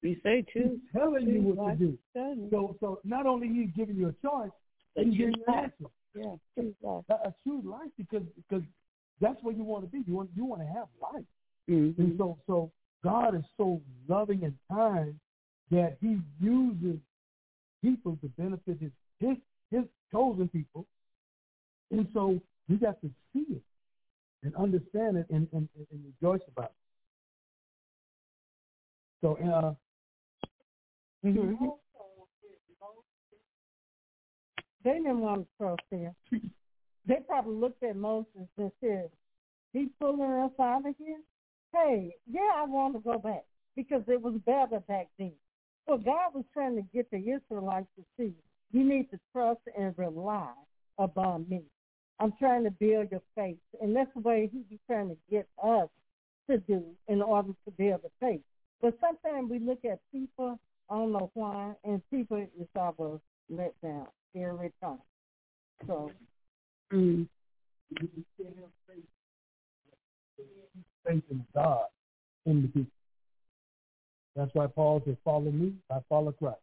We 0.03 0.21
say 0.23 0.45
He's 0.53 0.63
too. 0.63 0.81
telling 0.95 1.27
you 1.27 1.35
choose 1.43 1.57
what 1.57 1.67
life. 1.69 1.79
to 1.79 1.85
do. 1.87 2.49
So 2.51 2.77
so 2.81 3.01
not 3.05 3.27
only 3.27 3.49
he's 3.49 3.71
giving 3.77 3.97
you 3.97 4.09
a 4.09 4.13
choice, 4.27 4.51
But 4.95 5.07
he's 5.07 5.17
giving 5.17 5.35
you 5.39 5.45
an 5.47 5.55
answer. 5.55 5.91
Yeah, 6.15 6.35
choose 6.59 6.75
life. 6.83 7.05
Uh, 7.09 7.15
uh, 7.15 7.31
choose 7.47 7.65
life 7.65 7.91
because 7.97 8.23
because 8.37 8.63
that's 9.21 9.41
where 9.43 9.55
you 9.55 9.63
want 9.65 9.85
to 9.85 9.91
be. 9.91 10.03
You 10.07 10.15
want 10.15 10.31
you 10.37 10.45
want 10.45 10.61
to 10.63 10.67
have 10.67 10.89
life. 11.01 11.25
Mhm. 11.71 11.99
And 11.99 12.19
so 12.19 12.37
so 12.47 12.71
God 13.03 13.35
is 13.37 13.45
so 13.57 13.81
loving 14.09 14.45
and 14.45 14.55
kind 14.71 15.19
that 15.71 15.97
He 16.01 16.19
uses 16.41 16.99
people 17.83 18.19
to 18.21 18.29
benefit 18.37 18.79
His 18.81 18.91
His 19.21 19.37
His 19.71 19.85
chosen 20.13 20.49
people. 20.49 20.87
And 21.91 22.07
so 22.13 22.41
we 22.69 22.77
got 22.77 23.01
to 23.03 23.11
see 23.33 23.47
it 23.51 23.63
and 24.43 24.55
understand 24.57 25.17
it 25.17 25.27
and, 25.31 25.47
and, 25.53 25.69
and 25.91 26.05
rejoice 26.21 26.43
about 26.49 26.67
it. 26.71 26.77
So 29.25 29.39
uh 29.39 29.73
They 34.85 34.93
didn't 34.93 35.21
want 35.21 35.41
to 35.41 35.47
trust 35.57 35.81
him. 35.91 36.15
they 37.07 37.17
probably 37.27 37.55
looked 37.55 37.83
at 37.83 37.97
Moses 37.97 38.47
and 38.59 38.71
said, 38.83 39.11
"He's 39.73 39.89
pulling 39.99 40.31
us 40.31 40.51
out 40.61 40.87
of 40.87 40.95
here." 40.99 41.23
Hey, 41.73 42.15
yeah, 42.31 42.51
I 42.55 42.67
want 42.67 42.97
to 42.97 43.01
go 43.01 43.19
back 43.19 43.47
because 43.75 44.03
it 44.09 44.21
was 44.21 44.35
better 44.45 44.81
back 44.81 45.09
then. 45.19 45.33
So 45.89 45.97
God 45.97 46.35
was 46.35 46.45
trying 46.53 46.77
to 46.77 46.83
get 46.93 47.11
the 47.11 47.17
Israelites 47.17 47.89
to 47.97 48.05
see 48.19 48.35
you 48.73 48.85
need 48.85 49.11
to 49.11 49.19
trust 49.33 49.61
and 49.79 49.95
rely 49.97 50.53
upon 50.99 51.49
me. 51.49 51.63
I'm 52.21 52.35
trying 52.39 52.65
to 52.65 52.71
build 52.71 53.11
your 53.11 53.23
faith, 53.35 53.57
and 53.81 53.97
that's 53.97 54.13
the 54.13 54.21
way 54.21 54.51
He's 54.53 54.79
trying 54.87 55.09
to 55.09 55.17
get 55.31 55.49
us 55.63 55.89
to 56.51 56.59
do 56.59 56.85
in 57.09 57.23
order 57.23 57.55
to 57.65 57.71
build 57.71 58.03
the 58.03 58.11
faith. 58.21 58.43
But 58.85 58.99
sometimes 59.01 59.51
we 59.51 59.61
look 59.61 59.83
at 59.87 59.99
people, 60.13 60.59
I 60.91 60.97
don't 60.97 61.13
know 61.13 61.31
why, 61.33 61.73
and 61.85 62.03
people 62.11 62.37
is 62.37 62.69
our 62.79 63.19
let 63.49 63.73
down 63.81 64.09
every 64.37 64.73
time. 64.83 64.99
So 65.87 66.13
Mm. 66.93 67.27
faith 71.03 71.25
in 71.31 71.47
God 71.55 71.87
in 72.45 72.61
the 72.61 72.69
people. 72.69 72.93
That's 74.37 74.55
why 74.55 74.67
Paul 74.67 75.01
said, 75.07 75.17
follow 75.25 75.51
me, 75.51 75.75
I 75.91 76.01
follow 76.11 76.33
Christ. 76.33 76.61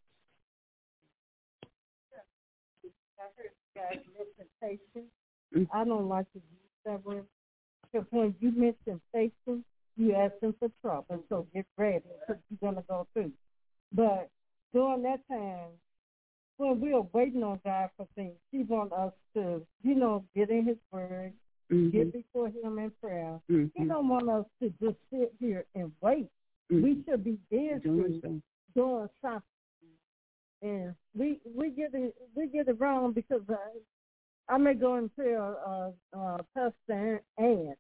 I 3.20 3.24
heard 3.36 3.52
guys 3.76 4.06
mention 4.16 4.48
patience. 4.62 5.12
I 5.74 5.84
don't 5.86 6.08
like 6.08 6.32
to 6.34 6.40
use 6.40 6.72
that 6.86 7.04
word 7.04 7.26
because 7.92 8.08
when 8.12 8.36
you 8.40 8.52
mention 8.52 9.02
patience, 9.12 9.66
you 9.98 10.16
asking 10.16 10.54
for 10.60 10.70
trouble. 10.82 11.24
So 11.30 11.48
get 11.54 11.66
ready 11.78 12.04
because 12.28 12.42
you're 12.50 12.72
gonna 12.72 12.84
go 12.88 13.08
through. 13.14 13.32
But 13.94 14.30
during 14.74 15.04
that 15.04 15.28
time, 15.28 15.70
when 16.58 16.80
we 16.80 16.94
are 16.94 17.06
waiting 17.14 17.44
on 17.44 17.60
God 17.66 17.90
for 17.98 18.08
things, 18.16 18.36
He 18.52 18.64
wants 18.64 18.94
us 18.94 19.14
to, 19.36 19.66
you 19.84 19.96
know, 19.96 20.24
get 20.36 20.50
in 20.50 20.66
His 20.66 20.78
Word, 20.92 21.34
Mhm. 21.70 21.92
get 21.92 22.14
before 22.14 22.50
Him 22.50 22.80
in 22.80 22.92
prayer. 23.02 23.40
He 23.48 23.56
Mhm. 23.84 23.88
don't 23.88 24.08
want 24.08 24.30
us 24.30 24.46
to 24.62 24.70
just 24.82 24.98
sit 25.10 25.34
here 25.40 25.66
and 25.76 25.92
wait. 26.02 26.30
Mhm. 26.70 26.84
We 26.84 27.04
should 27.04 27.24
be 27.24 27.38
busy 27.50 27.80
Doing 27.80 28.22
so. 28.22 28.42
doing 28.74 29.10
something. 29.22 29.44
And 30.62 30.96
we 31.16 31.42
we 31.56 31.72
get 31.72 31.94
it 31.96 32.16
we 32.36 32.48
get 32.48 32.68
it 32.68 32.80
wrong 32.80 33.14
because 33.14 33.42
uh, 33.50 33.58
I 34.48 34.58
may 34.58 34.76
go 34.76 34.96
and 34.96 35.10
tell 35.16 35.96
uh, 36.14 36.18
uh, 36.18 36.38
Pastor 36.54 37.24
Ann, 37.38 37.76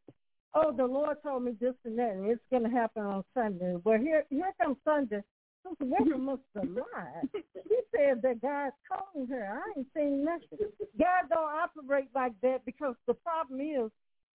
oh, 0.53 0.71
the 0.75 0.85
Lord 0.85 1.17
told 1.23 1.43
me 1.43 1.53
this 1.59 1.75
and 1.85 1.97
that, 1.97 2.11
and 2.11 2.29
it's 2.29 2.41
going 2.49 2.63
to 2.63 2.69
happen 2.69 3.03
on 3.03 3.23
Sunday. 3.33 3.75
Well, 3.83 3.99
here 3.99 4.25
here 4.29 4.51
comes 4.61 4.77
Sunday. 4.83 5.21
Sister 5.67 5.85
Walker 5.85 6.17
must 6.17 6.41
have 6.55 6.69
lied. 6.69 7.29
She 7.33 7.79
said 7.95 8.21
that 8.23 8.41
God 8.41 8.71
told 8.89 9.29
her. 9.29 9.61
I 9.63 9.79
ain't 9.79 9.87
seen 9.95 10.25
nothing. 10.25 10.67
God 10.97 11.29
don't 11.29 11.53
operate 11.53 12.09
like 12.15 12.33
that 12.41 12.65
because 12.65 12.95
the 13.07 13.13
problem 13.13 13.61
is 13.61 13.91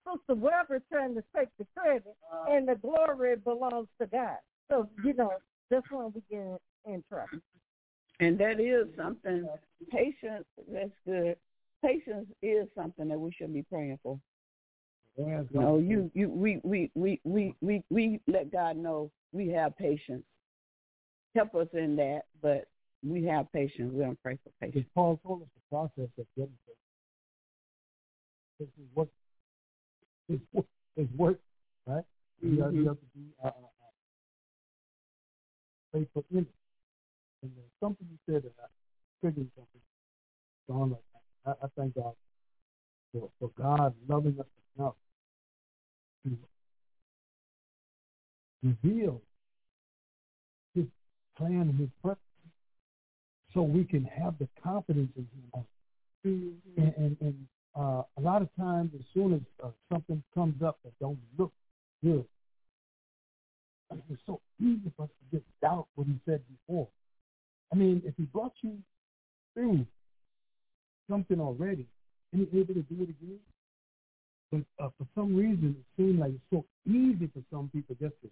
Sister 0.06 0.34
Weber 0.34 0.82
trying 0.90 1.14
to 1.14 1.24
take 1.36 1.48
the 1.58 1.66
credit 1.76 2.14
and 2.48 2.68
the 2.68 2.76
glory 2.76 3.36
belongs 3.36 3.88
to 4.00 4.06
God. 4.06 4.36
So, 4.70 4.88
you 5.04 5.14
know, 5.14 5.32
that's 5.70 5.86
when 5.90 6.12
we 6.14 6.22
get 6.30 6.60
in 6.86 7.02
trouble. 7.08 7.38
And 8.20 8.38
that 8.38 8.60
is 8.60 8.86
something. 8.96 9.46
Patience. 9.90 10.46
That's 10.72 10.90
good. 11.06 11.36
Patience 11.84 12.26
is 12.42 12.66
something 12.74 13.08
that 13.08 13.18
we 13.18 13.30
should 13.32 13.52
be 13.52 13.62
praying 13.62 13.98
for. 14.02 14.18
Yes, 15.18 15.44
No, 15.50 15.78
you, 15.78 16.10
you, 16.14 16.28
we, 16.28 16.60
we, 16.62 16.90
we, 16.94 17.20
we, 17.24 17.54
we, 17.60 17.82
we 17.88 18.20
let 18.26 18.52
God 18.52 18.76
know 18.76 19.10
we 19.32 19.48
have 19.48 19.76
patience. 19.78 20.24
Help 21.34 21.54
us 21.54 21.68
in 21.72 21.96
that, 21.96 22.22
but 22.42 22.68
we 23.02 23.24
have 23.24 23.50
patience. 23.52 23.92
We 23.94 24.04
don't 24.04 24.20
pray 24.22 24.38
for 24.44 24.50
Because 24.60 24.74
patience. 24.74 24.90
Paul 24.94 25.18
told 25.24 25.42
us 25.42 25.48
the 25.54 25.76
process 25.76 26.10
of 26.18 26.26
getting 26.36 26.52
faith. 26.66 26.76
This 28.60 28.68
is 28.68 28.86
what 28.94 29.08
it's 30.28 30.42
work, 30.52 30.66
it's 30.96 31.12
work, 31.16 31.38
right? 31.86 31.96
Have, 31.96 32.04
you 32.42 32.58
Mhm. 32.58 32.86
have 32.86 33.00
to 33.00 33.06
be 33.14 33.32
uh, 33.42 33.46
uh, 33.46 33.50
uh, 33.50 33.90
faithful 35.92 36.24
in 36.30 36.38
it. 36.38 36.54
And 37.42 37.56
there's 37.56 37.70
something 37.80 38.06
you 38.10 38.18
said 38.26 38.42
that 38.42 38.52
I 38.62 38.66
triggered 39.20 39.50
something. 39.54 39.80
John, 40.68 40.90
like, 40.90 41.04
I, 41.46 41.50
I 41.64 41.68
thank 41.76 41.94
God 41.94 42.14
for, 43.12 43.30
for 43.38 43.48
God 43.50 43.94
loving 44.08 44.38
us 44.40 44.46
enough 44.76 44.94
to 46.30 46.36
reveal 48.62 49.20
His 50.74 50.86
plan 51.36 51.62
and 51.62 51.78
His 51.78 51.90
purpose, 52.02 52.22
so 53.54 53.62
we 53.62 53.84
can 53.84 54.04
have 54.04 54.38
the 54.38 54.48
confidence 54.62 55.12
in 55.16 55.26
Him 55.52 55.64
Mm-hmm. 56.26 56.80
and 56.80 56.94
and, 56.96 57.16
and 57.20 57.46
uh, 57.76 58.02
a 58.16 58.20
lot 58.20 58.42
of 58.42 58.48
times, 58.58 58.90
as 58.98 59.04
soon 59.14 59.34
as 59.34 59.40
uh, 59.62 59.68
something 59.92 60.22
comes 60.34 60.60
up 60.62 60.78
that 60.82 60.92
don't 60.98 61.18
look 61.38 61.52
good, 62.02 62.24
I 63.90 63.94
mean, 63.94 64.02
it's 64.10 64.20
so 64.26 64.40
easy 64.60 64.90
for 64.96 65.04
us 65.04 65.10
to 65.10 65.38
just 65.38 65.48
doubt 65.60 65.86
what 65.94 66.06
he 66.06 66.18
said 66.26 66.42
before. 66.48 66.88
I 67.72 67.76
mean, 67.76 68.02
if 68.04 68.14
he 68.16 68.24
brought 68.24 68.54
you 68.62 68.78
through 69.54 69.86
something 71.08 71.40
already, 71.40 71.86
and 72.32 72.40
he's 72.40 72.60
able 72.60 72.74
to 72.74 72.82
do 72.82 73.02
it 73.02 73.10
again, 73.10 73.38
but 74.52 74.60
uh, 74.82 74.88
for 74.96 75.06
some 75.14 75.34
reason, 75.34 75.76
it 75.78 75.86
seems 76.00 76.18
like 76.20 76.30
it's 76.32 76.42
so 76.50 76.64
easy 76.86 77.28
for 77.34 77.42
some 77.50 77.68
people 77.72 77.96
just 78.00 78.14
to 78.22 78.30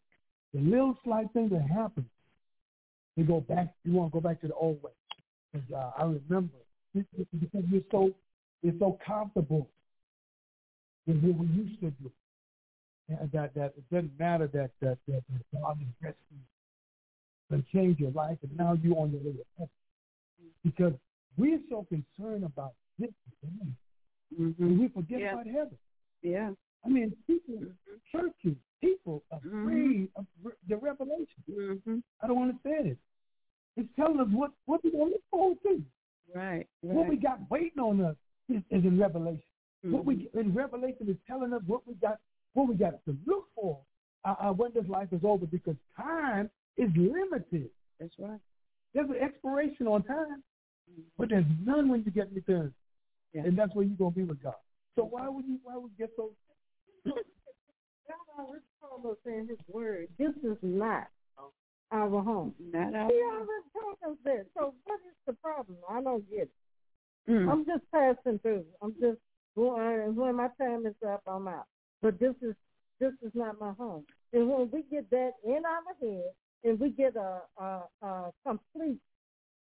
the 0.55 0.61
little 0.61 0.97
slight 1.03 1.27
thing 1.33 1.49
that 1.49 1.63
happens, 1.69 2.07
they 3.17 3.25
go 3.25 3.41
back. 3.41 3.75
You 3.85 3.93
want 3.95 4.13
to 4.13 4.21
go 4.21 4.21
back 4.21 4.41
to 4.43 4.47
the 4.49 4.55
old 4.55 4.81
way. 4.83 4.93
'Cause, 5.53 5.63
uh, 5.73 5.91
I 5.97 6.05
remember 6.05 6.59
it- 6.95 7.07
it- 7.19 7.29
because 7.41 7.65
you're 7.69 7.83
so 7.91 8.15
you're 8.63 8.79
so 8.79 8.99
comfortable 9.05 9.69
with 11.07 11.23
what 11.23 11.37
we 11.39 11.47
used 11.49 11.81
to 11.81 11.91
do. 11.93 12.11
And 13.09 13.31
that 13.33 13.53
that 13.55 13.75
it 13.77 13.89
doesn't 13.91 14.19
matter 14.19 14.47
that 14.49 14.71
that 14.81 14.99
that, 15.07 15.23
that 15.29 15.45
God 15.53 15.81
is 15.83 15.89
rescued 16.01 16.41
and 17.51 17.67
change 17.67 17.99
your 18.01 18.11
life, 18.13 18.39
and 18.43 18.57
now 18.57 18.73
you're 18.75 18.99
on 18.99 19.11
your 19.13 19.21
way 19.21 19.33
to 19.33 19.45
heaven. 19.59 19.71
Because 20.63 20.95
we're 21.37 21.61
so 21.69 21.85
concerned 21.85 22.45
about 22.45 22.75
this 22.99 23.11
and 23.43 23.75
Mm-hmm. 24.41 24.79
we 24.81 24.89
forget 24.89 25.21
Yeah. 25.21 25.33
about 25.35 25.47
heaven. 25.47 25.79
Yeah. 26.25 26.51
I 26.85 26.89
mean, 26.89 27.15
people, 27.27 27.55
churches, 28.11 28.57
people 28.81 29.23
afraid 29.31 30.09
of 30.17 30.27
the 30.69 30.77
revelation. 30.77 31.27
Mm-hmm. 31.51 31.99
I 32.23 32.27
don't 32.27 32.43
understand 32.43 32.89
it. 32.89 32.99
It's 33.77 33.89
telling 33.97 34.21
us 34.21 34.29
what 34.33 34.51
what 34.67 34.83
we're 34.85 34.91
going 34.91 35.07
to 35.07 35.13
look 35.13 35.23
forward 35.31 35.59
to. 35.65 35.83
Right. 36.35 36.67
What 36.81 37.09
we 37.09 37.17
got 37.17 37.39
waiting 37.51 37.79
on 37.81 38.01
us 38.05 38.17
is, 38.49 38.63
is 38.71 38.85
in 38.85 38.99
Revelation. 38.99 39.43
What 39.83 40.05
we 40.05 40.29
in 40.35 40.55
Revelation 40.55 41.09
is 41.09 41.17
telling 41.27 41.53
us 41.53 41.61
what 41.67 41.87
we 41.87 41.95
got 41.95 42.19
what 42.55 42.69
we 42.69 42.75
got 42.75 43.05
to 43.05 43.17
look 43.27 43.47
for 43.55 43.79
uh, 44.25 44.35
uh, 44.41 44.53
when 44.53 44.73
this 44.73 44.85
life 44.89 45.09
is 45.13 45.21
over 45.23 45.45
because 45.47 45.77
time 45.97 46.49
is 46.77 46.91
limited. 46.97 47.69
That's 48.01 48.15
right. 48.19 48.41
There's 48.95 49.11
an 49.11 49.17
expiration 49.21 49.87
on 49.87 50.03
time, 50.05 50.43
but 51.19 51.29
there's 51.29 51.45
none 51.65 51.89
when 51.89 52.03
you 52.05 52.11
get 52.11 52.33
returned, 52.33 52.73
Yeah. 53.33 53.43
and 53.43 53.59
that's 53.59 53.75
where 53.75 53.85
you're 53.85 53.97
gonna 53.97 54.13
be 54.13 54.23
with 54.25 54.43
God. 54.43 54.55
So 54.97 55.05
why 55.05 55.29
would 55.29 55.45
you 55.47 55.59
why 55.63 55.77
would 55.77 55.91
you 55.99 56.07
get 56.07 56.11
so? 56.17 56.31
God 57.05 58.17
always 58.39 58.61
told 58.81 59.13
us 59.13 59.19
in 59.27 59.49
His 59.49 59.59
Word, 59.69 60.09
this 60.19 60.33
is 60.43 60.59
not 60.63 61.09
our 61.91 62.23
home. 62.23 62.55
Not 62.73 62.95
out. 62.95 63.11
He 63.11 63.21
always 63.23 63.65
told 63.73 64.13
us 64.13 64.19
that. 64.25 64.47
So 64.57 64.75
what 64.85 65.01
is 65.01 65.17
the 65.27 65.33
problem? 65.35 65.79
I 65.89 66.03
don't 66.03 66.29
get 66.31 66.49
it. 66.49 67.31
Mm. 67.31 67.51
I'm 67.51 67.65
just 67.65 67.83
passing 67.93 68.39
through. 68.41 68.65
I'm 68.83 68.95
just 69.01 69.19
going. 69.57 70.15
When 70.15 70.37
my 70.37 70.49
time 70.61 70.87
is 70.87 70.95
up, 71.07 71.23
I'm 71.27 71.49
out. 71.49 71.67
But 72.03 72.19
this 72.21 72.35
is 72.43 72.55
this 73.01 73.13
is 73.23 73.33
not 73.35 73.61
my 73.61 73.73
home. 73.73 74.05
And 74.33 74.49
when 74.49 74.71
we 74.71 74.83
get 74.91 75.09
that 75.11 75.33
in 75.45 75.63
our 75.65 75.95
head, 76.01 76.25
and 76.65 76.79
we 76.79 76.91
get 76.91 77.17
a 77.17 77.41
a, 77.59 77.83
a 78.03 78.33
complete 78.47 79.01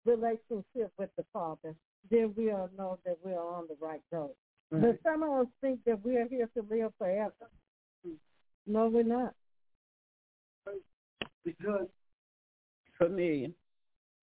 relationship 0.04 0.92
with 0.98 1.10
the 1.16 1.24
Father, 1.32 1.74
then 2.10 2.34
we'll 2.36 2.70
know 2.76 2.98
that 3.04 3.16
we're 3.24 3.40
on 3.40 3.66
the 3.68 3.76
right 3.80 4.02
road. 4.10 4.34
Right. 4.70 4.82
But 4.82 4.98
some 5.02 5.22
of 5.22 5.30
us 5.40 5.46
think 5.60 5.80
that 5.86 6.04
we 6.04 6.16
are 6.16 6.26
here 6.28 6.48
to 6.56 6.66
live 6.70 6.92
forever. 6.98 7.32
No, 8.66 8.88
we're 8.88 9.02
not. 9.02 9.34
Because 11.44 11.86
Familiar. 12.98 13.48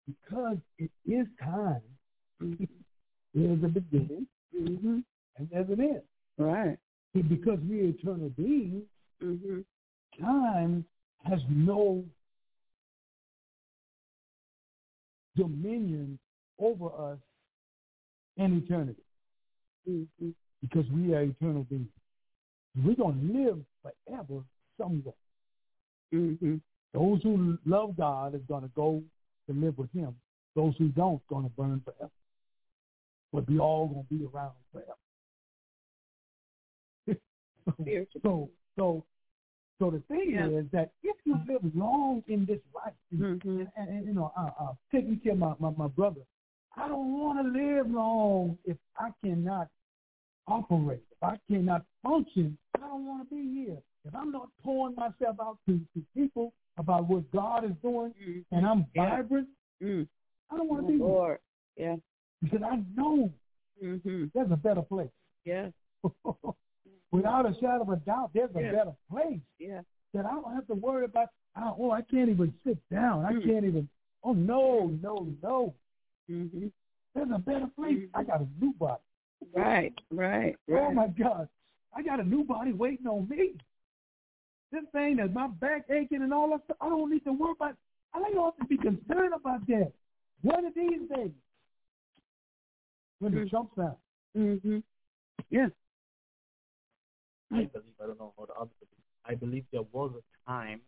because 0.06 0.56
it 0.78 0.90
is 1.06 1.26
time. 1.40 1.82
Mm-hmm. 2.42 2.64
There's 3.34 3.62
a 3.64 3.68
beginning 3.68 4.26
Mm-hmm. 4.58 4.98
and 5.38 5.48
there's 5.50 5.68
an 5.70 5.80
end. 5.80 6.02
Right. 6.38 6.76
Because 7.14 7.58
we're 7.68 7.88
eternal 7.90 8.30
beings, 8.30 8.82
Mm-hmm. 9.22 9.60
time 10.24 10.84
has 11.24 11.38
no 11.48 12.04
dominion 15.36 16.18
over 16.58 16.86
us 17.12 17.18
in 18.36 18.58
eternity 18.64 19.02
Mm-hmm. 19.88 20.30
because 20.60 20.88
we 20.90 21.12
are 21.14 21.22
eternal 21.22 21.64
beings. 21.64 21.88
We're 22.84 22.94
going 22.94 23.18
to 23.20 23.38
live 23.38 23.58
forever 23.82 24.44
somewhere. 24.80 25.14
Mm-hmm. 26.14 26.56
Those 26.94 27.22
who 27.22 27.58
love 27.66 27.96
God 27.96 28.34
is 28.34 28.42
going 28.48 28.62
to 28.62 28.70
go 28.76 29.02
to 29.48 29.52
live 29.54 29.76
with 29.78 29.90
him. 29.92 30.14
Those 30.54 30.74
who 30.78 30.88
don't 30.88 31.26
going 31.26 31.44
to 31.44 31.50
burn 31.50 31.82
forever. 31.84 32.10
But 33.32 33.48
we 33.48 33.58
all 33.58 33.88
going 33.88 34.06
to 34.06 34.14
be 34.14 34.24
around 34.34 34.52
forever. 34.72 34.92
So 38.22 38.50
so 38.76 39.04
so 39.78 39.90
the 39.90 40.00
thing 40.08 40.30
Yeah. 40.34 40.46
is 40.48 40.66
that 40.72 40.90
if 41.02 41.16
you 41.24 41.38
live 41.48 41.62
long 41.74 42.22
in 42.28 42.44
this 42.44 42.60
life, 42.74 42.94
Mhm. 43.12 43.42
and, 43.44 43.68
and, 43.76 43.88
and, 43.88 44.06
you 44.06 44.12
know, 44.14 44.32
uh, 44.36 44.50
uh, 44.58 44.74
taking 44.92 45.18
care 45.18 45.32
of 45.32 45.38
my, 45.38 45.54
my, 45.58 45.70
my 45.70 45.88
brother, 45.88 46.20
I 46.76 46.88
don't 46.88 47.12
want 47.18 47.38
to 47.44 47.52
live 47.52 47.90
long 47.90 48.58
if 48.64 48.76
I 48.98 49.10
cannot 49.22 49.68
operate, 50.46 51.02
if 51.10 51.22
I 51.22 51.38
cannot 51.50 51.84
function. 52.02 52.56
I 52.76 52.80
don't 52.80 53.06
want 53.06 53.28
to 53.28 53.34
be 53.34 53.52
here. 53.52 53.78
If 54.04 54.14
I'm 54.14 54.32
not 54.32 54.48
pouring 54.64 54.96
myself 54.96 55.36
out 55.40 55.58
to, 55.68 55.78
to 55.94 56.02
people 56.14 56.52
about 56.78 57.06
what 57.08 57.30
God 57.30 57.64
is 57.64 57.76
doing, 57.82 58.12
Mhm. 58.14 58.44
and 58.50 58.66
I'm 58.66 58.86
Yeah. 58.94 59.16
vibrant, 59.16 59.48
Mm. 59.80 60.08
I 60.50 60.56
don't 60.56 60.68
want 60.68 60.84
Oh, 60.84 60.86
to 60.86 60.92
be 60.98 61.04
here 61.04 61.40
Yeah. 61.76 61.96
because 62.40 62.62
I 62.62 62.76
know 62.94 63.30
Mhm. 63.82 64.32
there's 64.32 64.50
a 64.50 64.56
better 64.56 64.82
place. 64.82 65.10
Yeah. 65.44 65.70
Without 67.12 67.46
a 67.46 67.54
shadow 67.60 67.82
of 67.82 67.88
a 67.90 67.96
doubt, 67.96 68.32
there's 68.32 68.50
a 68.50 68.60
better 68.60 68.96
place 69.10 69.40
Yeah. 69.58 69.82
that 70.14 70.24
I 70.26 70.30
don't 70.32 70.54
have 70.54 70.66
to 70.68 70.74
worry 70.74 71.04
about. 71.04 71.28
Oh, 71.56 71.90
I 71.90 72.02
can't 72.02 72.30
even 72.30 72.52
sit 72.64 72.78
down. 72.88 73.24
I 73.26 73.34
Mm. 73.34 73.44
can't 73.44 73.64
even. 73.66 73.88
Oh 74.24 74.32
no, 74.32 74.86
no, 74.86 75.28
no. 75.42 75.74
Mhm. 76.30 76.72
There's 77.14 77.30
a 77.34 77.38
better 77.38 77.66
place. 77.76 78.08
I 78.14 78.24
got 78.24 78.40
a 78.40 78.48
new 78.60 78.72
body. 78.74 79.02
Right. 79.52 79.92
Right. 80.10 80.56
Oh 80.70 80.74
Right. 80.74 80.94
my 80.94 81.08
God, 81.08 81.48
I 81.94 82.02
got 82.02 82.20
a 82.20 82.24
new 82.24 82.44
body 82.44 82.72
waiting 82.72 83.06
on 83.06 83.28
me. 83.28 83.54
This 84.70 84.84
thing 84.92 85.16
that 85.16 85.32
my 85.32 85.48
back 85.48 85.90
aching 85.90 86.22
and 86.22 86.32
all 86.32 86.48
that 86.50 86.64
stuff. 86.64 86.76
I 86.80 86.88
don't 86.88 87.10
need 87.10 87.24
to 87.24 87.32
worry 87.32 87.52
about. 87.52 87.76
I 88.14 88.20
don't 88.20 88.34
have 88.36 88.56
to 88.56 88.64
be 88.64 88.78
concerned 88.78 89.34
about 89.34 89.66
that. 89.66 89.92
One 90.42 90.64
of 90.64 90.74
these 90.74 91.08
days, 91.08 91.32
when 93.18 93.34
the 93.34 93.40
Mm. 93.40 93.50
trump's 93.50 93.78
out, 93.78 93.98
Mhm. 94.34 94.82
Yeah. 95.50 95.68
I 97.50 97.64
believe, 97.66 98.00
I 98.00 98.06
don't 98.06 98.18
know 98.18 98.32
how 98.38 98.46
the 98.46 98.54
other 98.54 98.70
believe. 98.80 99.04
I 99.24 99.34
believe 99.34 99.70
there 99.70 99.82
was 99.82 100.14
a 100.16 100.22
time 100.46 100.80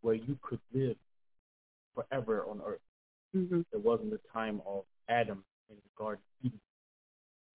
where 0.00 0.14
you 0.14 0.36
could 0.40 0.60
live 0.72 0.96
forever 1.94 2.46
on 2.46 2.62
earth. 2.62 2.80
Mhm. 3.36 3.64
There 3.70 3.80
wasn't 3.80 4.10
the 4.10 4.20
time 4.32 4.60
of 4.66 4.84
Adam 5.08 5.44
in 5.68 5.76
the 5.76 5.90
Garden 5.96 6.22
of 6.40 6.46
Eden. 6.46 6.60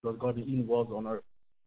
Because 0.03 0.19
Garden 0.19 0.43
of 0.43 0.49
Eden 0.49 0.67
was 0.67 0.87
on 0.93 1.07
earth. 1.07 1.25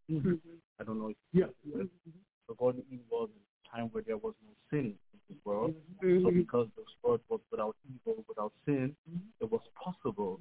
Mhm. 0.08 0.40
I 0.78 0.84
don't 0.84 0.98
know 0.98 1.08
if 1.08 1.16
yeah, 1.32 1.48
the 1.64 2.54
Garden 2.56 2.80
of 2.82 2.92
Eden 2.92 3.04
was 3.10 3.30
a 3.30 3.68
time 3.68 3.88
where 3.90 4.02
there 4.02 4.18
was 4.18 4.34
no 4.46 4.52
sin 4.70 4.98
in 5.12 5.20
this 5.28 5.44
world. 5.44 5.74
So 6.00 6.06
Mhm. 6.06 6.34
because 6.34 6.68
this 6.76 6.86
world 7.02 7.22
was 7.28 7.40
without 7.50 7.76
evil, 7.88 8.24
without 8.28 8.52
sin, 8.64 8.94
it 9.40 9.50
was 9.50 9.62
possible 9.74 10.38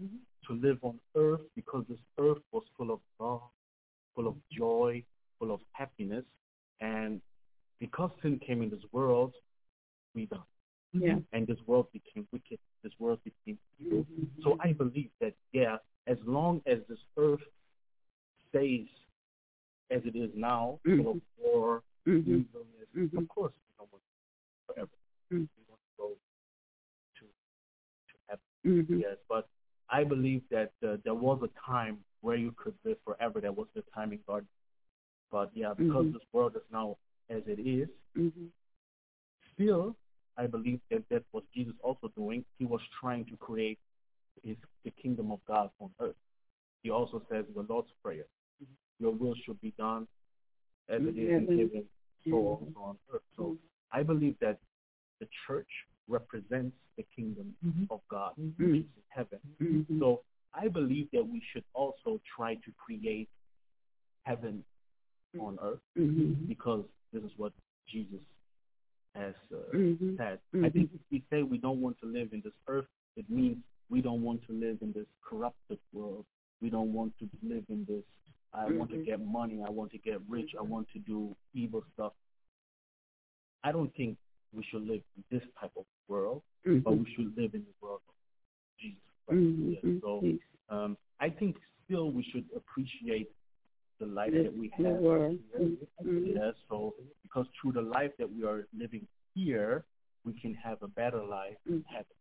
to 0.48 0.54
live 0.54 0.84
on 0.84 1.00
earth 1.16 1.42
because 1.56 1.86
this 1.88 2.00
earth 2.18 2.44
was 2.52 2.68
full 2.78 2.92
of 2.92 3.02
love, 3.20 3.50
full 4.14 4.28
of 4.28 4.38
joy, 4.50 5.04
full 5.40 5.52
of 5.52 5.62
happiness. 5.72 6.26
And 6.80 7.22
because 7.80 8.12
sin 8.22 8.38
came 8.40 8.62
in 8.62 8.70
this 8.70 8.84
world, 8.92 9.34
we 10.14 10.26
died. 10.28 10.44
Yeah. 10.92 11.20
And 11.32 11.48
this 11.48 11.60
world 11.66 11.92
became 11.92 12.28
wicked. 12.32 12.60
This 12.84 12.94
world 13.00 13.24
became 13.24 13.58
evil. 13.80 14.06
So 14.44 14.58
I 14.60 14.74
believe 14.74 15.10
that, 15.20 15.34
yeah, 15.54 15.80
as 16.06 16.20
long 16.26 16.62
as 16.68 16.86
this 16.88 17.00
earth 17.18 17.42
stays 18.50 18.88
as 19.90 20.06
it 20.06 20.16
is 20.16 20.30
now, 20.36 20.80
full 20.84 21.08
of 21.12 21.22
war, 21.38 21.84
Mhm. 22.06 22.46
evilness, 22.46 22.90
Mhm. 22.94 23.18
of 23.18 23.28
course 23.30 23.54
we 23.56 23.74
don't 23.78 23.92
want 23.92 24.04
it 24.04 24.66
forever. 24.68 24.98
Mm. 25.32 25.50
We 25.58 25.64
want 25.68 25.82
to 25.82 25.92
go 25.98 26.18
to 27.16 27.26
to 27.26 28.18
heaven. 28.28 28.46
Mhm. 28.64 29.00
Yes, 29.02 29.18
but 29.28 29.50
I 29.90 30.04
believe 30.04 30.48
that 30.50 30.74
uh, 30.84 30.98
there 30.98 31.13
was 31.24 31.40
a 31.42 31.72
time 31.72 31.98
where 32.22 32.36
you 32.36 32.52
could 32.62 32.76
live 32.84 32.98
forever. 33.06 33.40
There 33.40 33.52
was 33.52 33.68
the 33.76 33.84
time 33.96 34.12
in 34.12 34.20
God. 34.28 34.46
But 35.32 35.50
yeah, 35.56 35.74
because 35.74 36.06
Mhm. 36.06 36.14
this 36.14 36.26
world 36.34 36.56
is 36.56 36.68
now 36.72 36.98
as 37.30 37.44
it 37.48 37.60
is, 37.60 37.90
Mhm. 38.16 38.52
still, 39.54 39.96
I 40.38 40.48
believe 40.48 40.82
that 40.90 41.08
that's 41.10 41.30
what 41.32 41.50
Jesus 41.52 41.76
also 41.82 42.08
doing. 42.10 42.46
He 42.60 42.66
was 42.66 42.82
trying 43.00 43.26
to 43.32 43.38
create 43.38 43.80
his 44.44 44.58
the 44.84 44.92
kingdom 44.92 45.32
of 45.32 45.40
God 45.46 45.72
on 45.80 45.90
earth. 46.00 46.22
He 46.84 46.90
also 46.90 47.18
says 47.30 47.46
the 47.56 47.66
Lord's 47.74 47.92
prayer, 48.04 48.28
"Your 49.00 49.14
will 49.22 49.36
should 49.44 49.60
be 49.62 49.72
done 49.72 50.08
as 50.90 51.02
it 51.10 51.18
is 51.18 51.30
in 51.40 51.46
Mhm. 51.48 51.58
heaven, 51.60 51.90
so 52.30 52.36
also 52.52 52.80
on 52.90 53.00
earth." 53.14 53.28
So 53.38 53.58
I 53.92 54.04
believe 54.04 54.38
that 54.40 54.60
the 55.20 55.28
church 55.46 55.74
represents 56.08 56.76
the 56.98 57.04
kingdom 57.16 57.56
of 57.90 58.02
God, 58.10 58.34
which 58.58 58.76
is 58.84 58.96
in 59.00 59.04
heaven. 59.08 59.40
So 60.00 60.24
I 60.54 60.68
believe 60.68 61.08
that 61.14 61.24
we 61.28 61.42
should 61.52 61.64
also 61.74 62.22
try 62.36 62.56
to 62.56 62.72
create 62.78 63.30
heaven 64.24 64.64
on 65.40 65.58
earth 65.62 65.80
Mhm. 65.98 66.48
because 66.48 66.86
this 67.12 67.24
is 67.24 67.32
what 67.38 67.54
Jesus 67.88 68.22
has 69.16 69.36
uh, 69.52 69.58
Mhm. 69.74 70.18
said. 70.18 70.40
I 70.54 70.58
Mhm. 70.58 70.74
think 70.74 70.94
if 70.94 71.02
we 71.12 71.24
say 71.30 71.44
we 71.44 71.58
don't 71.58 71.82
want 71.82 71.98
to 72.00 72.06
live 72.06 72.34
in 72.34 72.42
this 72.42 72.54
earth, 72.68 72.88
it 73.16 73.30
means 73.30 73.58
we 73.90 74.02
don't 74.02 74.22
want 74.24 74.44
to 74.44 74.54
live 74.54 74.82
in 74.82 74.92
this 74.94 75.08
corrupted 75.22 75.80
world. 75.92 76.26
We 76.62 76.70
don't 76.70 76.94
want 76.94 77.18
to 77.20 77.30
live 77.42 77.66
in 77.70 77.86
this. 77.86 78.04
I 78.54 78.70
want 78.72 78.92
to 78.92 78.98
Mhm. 78.98 79.06
get 79.06 79.20
money. 79.20 79.62
I 79.64 79.70
want 79.70 79.92
to 79.92 79.98
get 79.98 80.22
rich. 80.30 80.56
I 80.56 80.62
want 80.62 80.88
to 80.90 81.00
do 81.00 81.36
evil 81.54 81.84
stuff. 81.94 82.14
I 83.64 83.72
don't 83.72 83.94
think 83.96 84.18
we 84.52 84.64
should 84.64 84.86
live 84.88 85.04
in 85.18 85.24
this 85.30 85.44
type 85.60 85.76
of 85.76 85.86
world, 86.08 86.44
but 86.64 86.94
Mhm. 86.94 87.04
we 87.06 87.14
should 87.14 87.36
live 87.36 87.56
in 87.56 87.66
the 87.66 87.74
world 87.82 88.02
of 88.08 88.14
Jesus 88.78 89.02
Christ. 89.28 89.42
Mhm. 89.42 89.80
Yes, 89.84 90.02
so 90.02 90.76
um, 90.76 90.98
I 91.20 91.30
think 91.30 91.58
still 91.86 92.12
we 92.12 92.24
should 92.24 92.46
appreciate 92.56 93.30
the 94.00 94.06
life 94.06 94.32
The- 94.32 94.44
that 94.44 94.58
we 94.58 94.70
have. 94.70 94.98
world. 95.00 95.40
here. 95.58 95.78
Mhm. 96.04 96.36
Yes, 96.36 96.56
so 96.70 96.96
because 97.24 97.48
through 97.62 97.74
the 97.74 97.82
life 97.82 98.12
that 98.18 98.30
we 98.32 98.44
are 98.44 98.68
living 98.74 99.08
here, 99.36 99.86
we 100.26 100.34
can 100.34 100.54
have 100.56 100.82
a 100.84 100.88
better 100.88 101.24
life 101.24 101.58
in 101.66 101.84
heaven. 101.84 102.16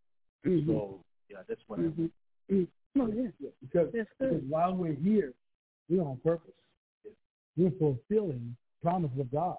Mhm. 0.44 0.66
So 0.66 1.04
yeah, 1.28 1.42
that's 1.48 1.62
what 1.68 1.78
I 1.78 1.82
mean. 1.82 2.12
Oh, 2.96 3.06
yeah. 3.06 3.28
because, 3.62 3.90
That's 3.92 4.10
because 4.18 4.42
while 4.44 4.74
we're 4.74 4.92
here, 4.94 5.32
we're 5.88 6.02
on 6.02 6.18
purpose. 6.18 6.52
We're 7.56 7.70
fulfilling 7.72 8.56
promises 8.82 9.18
of 9.18 9.30
God. 9.30 9.58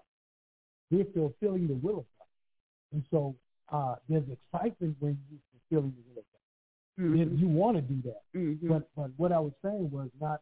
We're 0.91 1.05
fulfilling 1.05 1.67
the 1.67 1.75
will 1.75 1.99
of 1.99 2.05
God. 2.19 2.27
And 2.91 3.03
so 3.09 3.35
uh, 3.69 3.95
there's 4.07 4.27
excitement 4.29 4.95
when 4.99 5.17
you're 5.31 5.39
fulfilling 5.51 5.95
the 5.95 6.03
will 6.13 6.19
of 6.19 6.25
Mhm. 6.99 7.33
If 7.33 7.39
you 7.39 7.47
want 7.47 7.75
to 7.77 7.81
do 7.81 8.01
that. 8.03 8.21
Mhm. 8.33 8.67
But 8.67 8.89
but 8.95 9.11
what 9.17 9.31
I 9.31 9.39
was 9.39 9.53
saying 9.63 9.89
was 9.89 10.09
not 10.19 10.41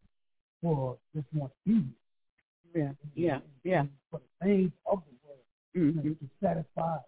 for 0.61 0.97
just 1.15 1.27
one 1.33 1.51
easy. 1.65 1.93
Yeah. 2.75 2.93
Yeah. 3.15 3.41
Yeah. 3.63 3.85
For 4.09 4.19
the 4.19 4.45
things 4.45 4.71
of 4.85 5.03
the 5.05 5.27
world 5.27 5.45
Mhm. 5.75 6.19
to 6.19 6.29
satisfy. 6.41 6.99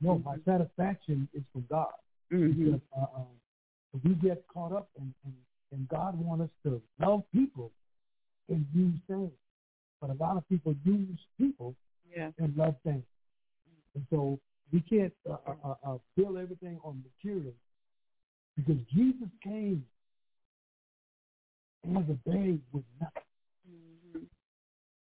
No, 0.00 0.18
my 0.18 0.38
satisfaction 0.44 1.28
is 1.32 1.42
from 1.52 1.66
God. 1.70 1.94
Mhm. 2.30 2.56
Because 2.56 2.80
uh, 2.96 3.20
uh, 3.20 3.98
we 4.04 4.14
get 4.16 4.46
caught 4.48 4.72
up 4.72 4.88
and, 4.98 5.12
and, 5.24 5.34
and 5.72 5.88
God 5.88 6.18
wants 6.18 6.44
us 6.44 6.50
to 6.64 6.82
love 6.98 7.24
people 7.32 7.72
and 8.48 8.66
use 8.74 8.98
things. 9.06 9.32
But 10.00 10.10
a 10.10 10.14
lot 10.14 10.36
of 10.36 10.48
people 10.48 10.74
use 10.84 11.20
people 11.36 11.74
Yeah. 12.08 12.32
and 12.38 12.56
love 12.56 12.76
things. 12.82 13.04
And 13.94 14.06
so 14.10 14.38
we 14.72 14.80
can't 14.82 15.14
uh, 15.28 15.36
uh, 15.46 15.56
uh, 15.64 15.74
uh, 15.84 15.98
build 16.16 16.36
everything 16.36 16.78
on 16.84 17.02
material 17.02 17.54
because 18.58 18.82
Jesus 18.92 19.28
came 19.42 19.86
as 21.96 22.04
a 22.10 22.18
babe 22.28 22.60
with 22.72 22.84
nothing. 23.00 23.22
Mhm. 23.70 24.26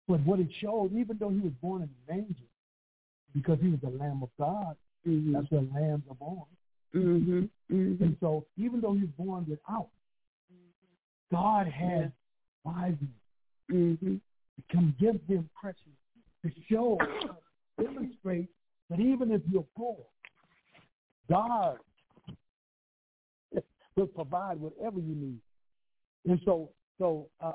But 0.07 0.21
what 0.21 0.39
it 0.39 0.51
showed, 0.59 0.93
even 0.93 1.17
though 1.17 1.29
he 1.29 1.39
was 1.39 1.53
born 1.53 1.81
in 1.81 1.89
a 1.89 2.13
manger, 2.13 2.45
because 3.33 3.59
he 3.59 3.69
was 3.69 3.79
the 3.81 3.89
Lamb 3.89 4.21
of 4.21 4.29
God, 4.37 4.77
Mhm. 5.05 5.33
that's 5.33 5.49
where 5.49 5.61
lambs 5.61 6.07
are 6.07 6.15
born. 6.15 6.47
Mhm. 6.93 7.49
Mhm. 7.69 8.01
And 8.01 8.17
so 8.19 8.45
even 8.57 8.79
though 8.79 8.93
he 8.93 9.01
was 9.01 9.11
born 9.11 9.45
without, 9.47 9.89
God 11.31 11.67
had 11.67 12.13
wisely 12.63 13.07
Mhm. 13.69 14.21
to 14.55 14.61
come 14.69 14.93
give 14.99 15.25
them 15.27 15.49
precious 15.55 15.97
to 16.43 16.51
show, 16.69 16.97
demonstrate 17.77 18.49
that 18.89 18.99
even 18.99 19.31
if 19.31 19.41
you're 19.47 19.67
poor, 19.75 20.05
God 21.27 21.79
will 23.95 24.07
provide 24.07 24.59
whatever 24.59 24.99
you 24.99 25.15
need. 25.15 25.39
And 26.27 26.39
so, 26.45 26.69
so 26.97 27.27
uh, 27.41 27.51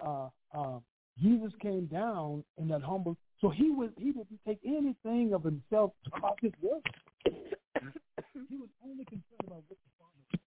uh, 0.55 0.59
uh, 0.59 0.79
Jesus 1.23 1.53
came 1.63 1.87
down 1.87 2.45
in 2.59 2.69
that 2.69 2.83
humble. 2.83 3.17
So 3.41 3.49
he 3.51 3.71
was 3.71 3.91
he 3.97 4.07
didn't 4.07 4.41
take 4.47 4.59
anything 4.65 5.33
of 5.35 5.45
himself 5.45 5.93
about 6.15 6.39
this 6.43 6.53
world. 6.61 6.83
he 7.25 8.57
was 8.57 8.69
only 8.85 9.05
concerned 9.05 9.45
about 9.47 9.63
what 9.69 9.79
the 9.79 9.91
Father. 9.99 10.43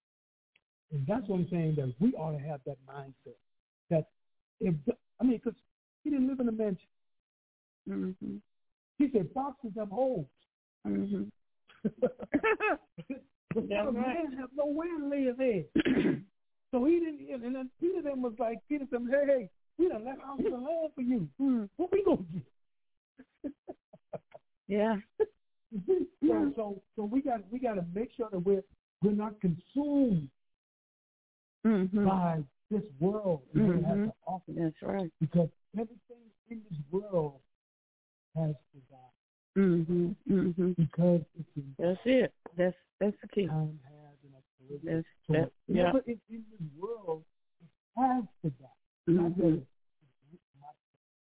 And 0.91 1.07
that's 1.07 1.27
what 1.27 1.37
I'm 1.37 1.47
saying 1.49 1.75
that 1.75 1.93
we 1.99 2.13
ought 2.13 2.37
to 2.37 2.39
have 2.39 2.61
that 2.65 2.77
mindset. 2.87 3.37
That 3.89 4.07
if 4.59 4.75
I 5.19 5.23
mean, 5.23 5.37
because 5.37 5.57
he 6.03 6.09
didn't 6.09 6.27
live 6.27 6.39
in 6.39 6.49
a 6.49 6.51
mansion. 6.51 6.87
Mhm. 7.87 8.41
He 8.97 9.09
said 9.13 9.29
foxes 9.33 9.71
have 9.77 9.89
holes. 9.89 10.27
Mhm. 10.85 11.31
That's 13.55 13.67
the 13.67 13.91
right. 13.91 14.23
man 14.23 14.37
have 14.39 14.49
nowhere 14.55 14.97
to 14.99 15.07
lay 15.07 15.23
his 15.23 15.37
head. 15.37 15.65
so 16.71 16.85
he 16.85 16.99
didn't, 16.99 17.43
and 17.43 17.55
then 17.55 17.69
Peter 17.79 18.01
then 18.03 18.21
was 18.21 18.33
like, 18.39 18.59
Peter 18.69 18.85
said, 18.89 18.99
hey, 19.09 19.25
hey, 19.25 19.49
we 19.77 19.89
done 19.89 20.05
left 20.05 20.21
house 20.21 20.39
and 20.43 20.53
land 20.53 20.91
for 20.95 21.01
you. 21.01 21.27
Mhm. 21.41 21.69
What 21.77 21.91
we 21.91 22.03
gonna 22.03 22.23
get? 22.33 23.53
Yeah. 24.67 24.97
so, 25.87 26.51
so 26.55 26.81
so 26.95 27.03
we 27.05 27.21
got 27.21 27.41
we 27.51 27.59
got 27.59 27.75
to 27.75 27.85
make 27.93 28.11
sure 28.15 28.27
that 28.31 28.39
we're 28.39 28.63
we're 29.01 29.11
not 29.13 29.33
consumed 29.41 30.29
Mhm. 31.65 32.05
by 32.05 32.43
this 32.69 32.83
world 32.99 33.41
and 33.53 33.67
what 33.67 33.75
it 33.77 33.83
has 33.85 33.97
Mhm. 33.97 34.05
to 34.05 34.13
offer. 34.27 34.51
That's 34.51 34.81
right. 34.83 35.11
Because 35.19 35.49
everything 35.75 36.29
in 36.49 36.61
this 36.69 36.79
world 36.91 37.41
has 38.35 38.55
to 38.73 38.79
die. 38.91 39.08
Mhm. 39.57 40.15
Mhm. 40.27 40.75
Because 40.75 41.21
That's 41.77 41.99
it. 42.05 42.33
That's 42.57 42.75
that's 42.99 43.15
the 43.21 43.27
key. 43.29 43.47
time 43.47 43.79
has 43.83 44.17
an 44.23 44.33
expiration. 44.37 44.85
That's 44.85 45.07
that. 45.29 45.51
Yeah. 45.67 45.91
whatever 45.91 46.03
is 46.11 46.17
in 46.29 46.43
this 46.51 46.67
world, 46.79 47.23
it 47.61 47.99
has 47.99 48.23
to 48.43 48.49
die. 48.51 48.67
Mhm. 49.07 49.65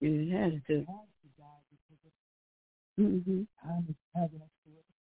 it 0.02 0.08
It 0.08 0.32
has 0.32 0.54
it 0.54 0.64
to. 0.68 0.78
has 0.80 0.86
to 0.86 1.28
die 1.38 1.62
because 1.70 2.14
Mhm. 3.00 3.48
time 3.62 3.96
has 4.16 4.32
an 4.34 4.42
expiration. 4.42 4.94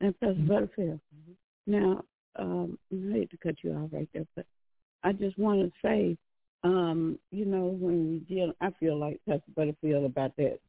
And 0.00 0.20
Pastor 0.20 0.42
Mhm. 0.42 0.48
Butterfield. 0.48 1.00
Now, 1.66 2.04
um, 2.36 2.78
I 2.92 3.12
hate 3.12 3.30
to 3.30 3.38
cut 3.38 3.62
you 3.64 3.72
off 3.72 3.92
right 3.92 4.08
there, 4.12 4.26
but 4.34 4.46
I 5.02 5.12
just 5.12 5.38
want 5.38 5.60
to 5.72 5.80
say, 5.80 6.16
um, 6.62 7.18
you 7.30 7.44
know, 7.44 7.66
when 7.68 8.10
we 8.10 8.18
deal, 8.20 8.52
I 8.60 8.70
feel 8.72 8.96
like 8.96 9.24
Pastor 9.24 9.50
Butterfield 9.52 10.04
about 10.04 10.36
that 10.36 10.60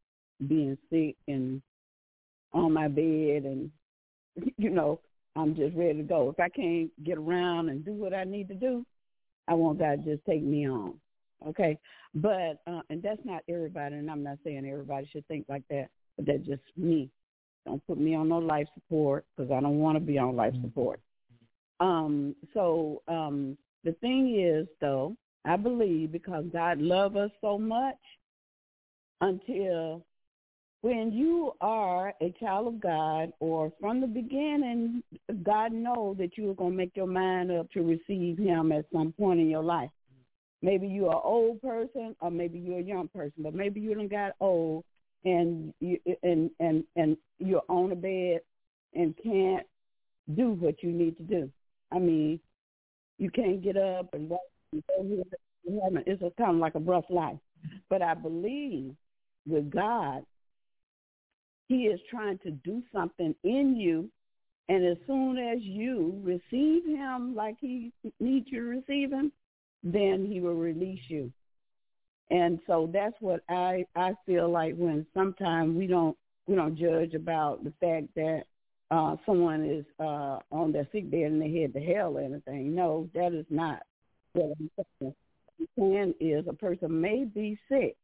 being 0.47 0.77
sick 0.89 1.17
and 1.27 1.61
on 2.53 2.73
my 2.73 2.87
bed, 2.87 3.43
and 3.43 3.71
you 4.57 4.69
know, 4.69 4.99
I'm 5.35 5.55
just 5.55 5.75
ready 5.75 5.97
to 5.97 6.03
go. 6.03 6.29
If 6.29 6.39
I 6.39 6.49
can't 6.49 6.91
get 7.03 7.17
around 7.17 7.69
and 7.69 7.85
do 7.85 7.93
what 7.93 8.13
I 8.13 8.23
need 8.23 8.47
to 8.49 8.55
do, 8.55 8.85
I 9.47 9.53
want 9.53 9.79
God 9.79 10.03
to 10.03 10.15
just 10.15 10.25
take 10.25 10.43
me 10.43 10.67
on. 10.67 10.95
Okay, 11.47 11.77
but 12.15 12.61
uh, 12.65 12.81
and 12.89 13.01
that's 13.03 13.21
not 13.23 13.43
everybody, 13.47 13.95
and 13.95 14.09
I'm 14.09 14.23
not 14.23 14.39
saying 14.43 14.67
everybody 14.69 15.07
should 15.11 15.27
think 15.27 15.45
like 15.47 15.63
that, 15.69 15.87
but 16.15 16.25
that's 16.25 16.45
just 16.45 16.63
me. 16.75 17.09
Don't 17.65 17.85
put 17.85 17.99
me 17.99 18.15
on 18.15 18.29
no 18.29 18.39
life 18.39 18.67
support 18.73 19.25
because 19.35 19.51
I 19.51 19.59
don't 19.59 19.79
want 19.79 19.97
to 19.97 19.99
be 19.99 20.17
on 20.17 20.35
life 20.35 20.53
support. 20.61 20.99
Um, 21.79 22.35
so 22.53 23.03
um, 23.07 23.57
the 23.83 23.91
thing 23.93 24.39
is, 24.39 24.67
though, 24.81 25.15
I 25.45 25.57
believe 25.57 26.11
because 26.11 26.45
God 26.51 26.79
loves 26.79 27.15
us 27.15 27.31
so 27.41 27.59
much, 27.59 27.97
until 29.21 30.05
when 30.87 31.11
you 31.11 31.51
are 31.59 32.13
a 32.21 32.33
child 32.39 32.67
of 32.67 32.79
God, 32.79 33.33
or 33.41 33.73
from 33.77 33.99
the 33.99 34.07
beginning, 34.07 35.03
God 35.43 35.73
knows 35.73 36.15
that 36.17 36.37
you 36.37 36.49
are 36.49 36.53
going 36.53 36.71
to 36.71 36.77
make 36.77 36.95
your 36.95 37.07
mind 37.07 37.51
up 37.51 37.69
to 37.71 37.81
receive 37.81 38.37
Him 38.37 38.71
at 38.71 38.85
some 38.93 39.11
point 39.11 39.41
in 39.41 39.49
your 39.49 39.63
life. 39.63 39.89
Maybe 40.61 40.87
you're 40.87 41.11
an 41.11 41.21
old 41.21 41.61
person, 41.61 42.15
or 42.21 42.31
maybe 42.31 42.57
you're 42.57 42.79
a 42.79 42.83
young 42.83 43.09
person, 43.09 43.33
but 43.39 43.53
maybe 43.53 43.81
you 43.81 43.95
done 43.95 44.07
got 44.07 44.31
old 44.39 44.85
and 45.25 45.73
you 45.81 45.99
and 46.23 46.49
and 46.61 46.85
and 46.95 47.17
you're 47.37 47.63
on 47.67 47.91
a 47.91 47.95
bed 47.95 48.39
and 48.93 49.13
can't 49.21 49.67
do 50.35 50.51
what 50.51 50.81
you 50.83 50.91
need 50.93 51.17
to 51.17 51.23
do. 51.23 51.51
I 51.91 51.99
mean, 51.99 52.39
you 53.17 53.29
can't 53.29 53.61
get 53.61 53.75
up 53.75 54.13
and 54.13 54.29
walk 54.29 54.39
It's 54.71 56.21
a 56.21 56.31
kind 56.37 56.51
of 56.51 56.61
like 56.61 56.75
a 56.75 56.79
rough 56.79 57.09
life. 57.09 57.39
But 57.89 58.01
I 58.01 58.13
believe 58.13 58.95
with 59.45 59.69
God, 59.69 60.23
He 61.67 61.83
is 61.83 61.99
trying 62.09 62.39
to 62.39 62.51
do 62.51 62.81
something 62.93 63.35
in 63.43 63.75
you, 63.75 64.09
and 64.69 64.85
as 64.85 64.97
soon 65.05 65.37
as 65.37 65.59
you 65.61 66.19
receive 66.23 66.85
Him 66.85 67.35
like 67.35 67.57
He 67.59 67.91
needs 68.19 68.47
you 68.49 68.59
to 68.59 68.65
receive 68.67 69.11
Him, 69.11 69.31
then 69.83 70.25
He 70.25 70.39
will 70.39 70.55
release 70.55 71.01
you. 71.07 71.31
And 72.29 72.59
so 72.67 72.89
that's 72.91 73.15
what 73.19 73.41
I 73.49 73.85
I 73.95 74.13
feel 74.25 74.49
like 74.49 74.75
when 74.75 75.05
sometimes 75.13 75.75
we 75.77 75.87
don't 75.87 76.17
we 76.47 76.55
don't 76.55 76.77
judge 76.77 77.13
about 77.13 77.63
the 77.63 77.73
fact 77.79 78.07
that 78.15 78.43
uh 78.91 79.15
someone 79.25 79.65
is 79.65 79.85
uh 79.99 80.39
on 80.51 80.71
their 80.71 80.87
sick 80.91 81.09
bed 81.09 81.31
and 81.31 81.41
they 81.41 81.51
head 81.51 81.73
to 81.73 81.79
hell 81.79 82.17
or 82.17 82.21
anything. 82.21 82.75
No, 82.75 83.09
that 83.13 83.33
is 83.33 83.45
not 83.49 83.81
what 84.33 84.51
I'm 84.59 84.69
saying. 84.77 84.85
What 84.99 85.15
I'm 85.59 85.67
saying 85.77 86.13
is 86.19 86.45
a 86.47 86.53
person 86.53 86.99
may 86.99 87.23
be 87.23 87.57
sick 87.69 87.95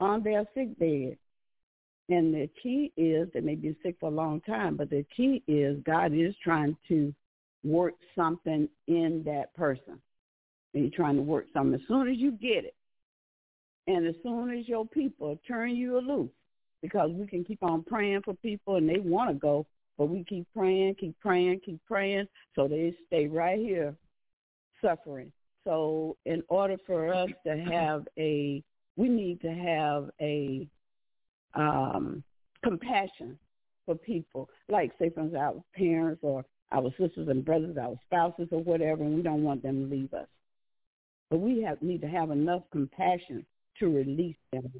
on 0.00 0.22
their 0.22 0.44
sick 0.54 0.78
bed. 0.78 1.16
And 2.08 2.32
the 2.32 2.48
key 2.62 2.92
is 2.96 3.28
they 3.34 3.40
may 3.40 3.56
be 3.56 3.76
sick 3.82 3.96
for 3.98 4.08
a 4.08 4.14
long 4.14 4.40
time, 4.42 4.76
but 4.76 4.90
the 4.90 5.04
key 5.16 5.42
is 5.48 5.78
God 5.84 6.12
is 6.14 6.34
trying 6.42 6.76
to 6.88 7.12
work 7.64 7.94
something 8.14 8.68
in 8.86 9.22
that 9.24 9.54
person. 9.56 10.00
And 10.72 10.84
he's 10.84 10.92
trying 10.92 11.16
to 11.16 11.22
work 11.22 11.46
something. 11.52 11.74
As 11.74 11.86
soon 11.88 12.08
as 12.08 12.16
you 12.16 12.30
get 12.32 12.64
it, 12.64 12.74
and 13.88 14.06
as 14.06 14.14
soon 14.22 14.56
as 14.56 14.68
your 14.68 14.86
people 14.86 15.38
turn 15.46 15.74
you 15.74 16.00
loose, 16.00 16.30
because 16.82 17.10
we 17.12 17.26
can 17.26 17.44
keep 17.44 17.62
on 17.62 17.82
praying 17.82 18.22
for 18.24 18.34
people 18.34 18.76
and 18.76 18.88
they 18.88 18.98
want 18.98 19.30
to 19.30 19.34
go, 19.34 19.66
but 19.98 20.06
we 20.06 20.22
keep 20.24 20.46
praying, 20.54 20.94
keep 20.96 21.18
praying, 21.20 21.60
keep 21.64 21.80
praying, 21.86 22.26
so 22.54 22.68
they 22.68 22.94
stay 23.06 23.26
right 23.26 23.58
here 23.58 23.96
suffering. 24.82 25.32
So 25.64 26.16
in 26.26 26.42
order 26.48 26.76
for 26.86 27.12
us 27.12 27.30
to 27.46 27.56
have 27.56 28.06
a, 28.18 28.62
we 28.96 29.08
need 29.08 29.40
to 29.40 29.50
have 29.50 30.10
a 30.20 30.68
um, 31.56 32.22
compassion 32.62 33.38
for 33.84 33.94
people, 33.94 34.48
like 34.68 34.92
say 34.98 35.10
for 35.10 35.20
instance 35.20 35.40
our 35.40 35.62
parents 35.74 36.20
or 36.22 36.44
our 36.72 36.90
sisters 36.98 37.28
and 37.28 37.44
brothers, 37.44 37.76
our 37.80 37.98
spouses 38.06 38.48
or 38.50 38.62
whatever, 38.62 39.02
and 39.02 39.14
we 39.14 39.22
don't 39.22 39.44
want 39.44 39.62
them 39.62 39.88
to 39.88 39.94
leave 39.94 40.12
us. 40.12 40.26
But 41.30 41.38
we 41.38 41.62
have 41.62 41.80
need 41.82 42.00
to 42.02 42.08
have 42.08 42.30
enough 42.30 42.62
compassion 42.72 43.44
to 43.78 43.86
release 43.86 44.36
them. 44.52 44.72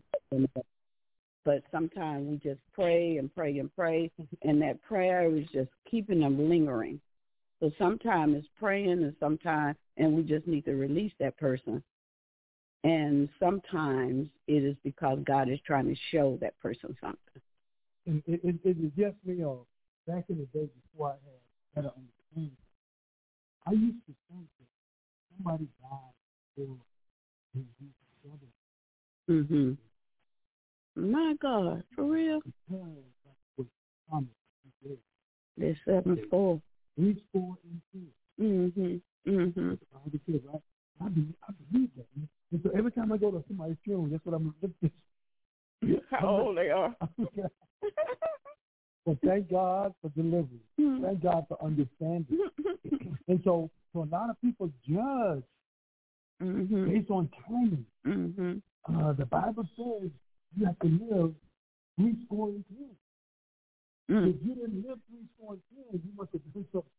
But 1.45 1.63
sometimes 1.71 2.27
we 2.29 2.37
just 2.37 2.61
pray 2.73 3.19
and 3.19 3.33
pray 3.33 3.59
and 3.59 3.75
pray, 3.75 4.11
and 4.43 4.61
that 4.63 4.83
prayer 4.83 5.35
is 5.35 5.47
just 5.53 5.71
keeping 5.89 6.21
them 6.21 6.49
lingering. 6.49 7.01
So 7.61 7.71
sometimes 7.79 8.37
it's 8.37 8.49
praying, 8.59 8.91
and 8.91 9.15
sometimes, 9.21 9.77
and 9.97 10.15
we 10.15 10.23
just 10.23 10.47
need 10.47 10.65
to 10.65 10.75
release 10.75 11.13
that 11.21 11.39
person. 11.39 11.83
And 12.85 13.29
sometimes 13.41 14.29
it 14.47 14.63
is 14.63 14.77
because 14.85 15.19
God 15.25 15.49
is 15.49 15.59
trying 15.67 15.87
to 15.87 15.97
show 16.13 16.39
that 16.41 16.59
person 16.61 16.97
something. 17.01 17.19
It, 18.07 18.41
it, 18.45 18.55
it 18.65 18.77
is 18.79 18.93
just 18.97 19.17
me 19.25 19.43
or 19.43 19.65
back 20.07 20.25
in 20.29 20.39
the 20.39 20.47
days 20.59 20.69
before 20.93 21.09
I 21.09 21.13
had 21.13 21.41
better 21.75 21.95
understanding. 21.97 22.57
I 23.67 23.73
used 23.73 24.07
to 24.07 24.15
think 24.31 24.47
that 24.61 24.69
somebody 25.37 25.67
died 25.83 26.15
brother 28.27 28.47
Mhm. 29.29 29.77
My 30.95 31.35
God, 31.41 31.83
for 31.95 32.05
real? 32.05 32.41
because 32.41 32.55
that 33.25 33.37
was 33.57 33.67
promised. 34.09 34.33
He 34.63 34.89
did. 34.89 34.99
They're 35.57 35.77
seven 35.85 36.27
four. 36.31 36.63
Three 36.97 37.23
score 37.29 37.59
and 37.65 37.83
two. 37.93 38.13
Mhm. 38.41 39.03
Mhm. 39.27 39.79
I 39.95 40.09
because 40.09 40.41
I, 40.47 41.05
I, 41.05 41.09
believe, 41.09 41.35
I 41.43 41.53
believe 41.53 41.91
that. 41.97 42.07
And 42.53 42.61
so 42.63 42.71
every 42.77 42.93
time 42.93 43.13
I 43.13 43.17
go 43.17 43.31
to 43.31 43.43
somebody's 43.49 43.77
funeral, 43.85 44.07
that's 44.11 44.25
what 44.25 44.35
I'm 44.35 44.55
looking 44.63 44.91
for. 46.11 46.17
How 46.17 46.29
old 46.29 46.57
they 46.57 46.71
are? 46.71 46.95
But 49.05 49.21
thank 49.25 49.49
God 49.49 49.95
for 50.03 50.09
delivery. 50.11 50.59
Mhm. 50.81 51.01
Thank 51.03 51.23
God 51.23 51.47
for 51.49 51.63
understanding. 51.63 52.41
And 53.29 53.41
so, 53.45 53.71
so 53.93 54.03
a 54.03 54.11
lot 54.11 54.31
of 54.31 54.41
people 54.41 54.69
judge 54.85 55.45
Mhm. 56.43 56.87
based 56.93 57.11
on 57.11 57.29
timing. 57.47 57.87
Mhm. 58.05 58.63
Uh, 58.85 59.13
the 59.13 59.27
Bible 59.27 59.65
says 59.77 60.11
you 60.57 60.67
have 60.67 60.77
to 60.81 60.89
live 60.89 61.35
three 61.97 62.17
score 62.25 62.49
and 62.49 62.65
ten. 62.69 62.97
Mhm. 64.11 64.35
If 64.35 64.43
you 64.45 64.55
didn't 64.57 64.83
live 64.89 64.99
three 65.09 65.25
score 65.37 65.53
and 65.53 65.63
ten, 65.71 66.03
you 66.05 66.13
must 66.17 66.33
have 66.33 66.53
done 66.53 66.67
something. 66.73 66.91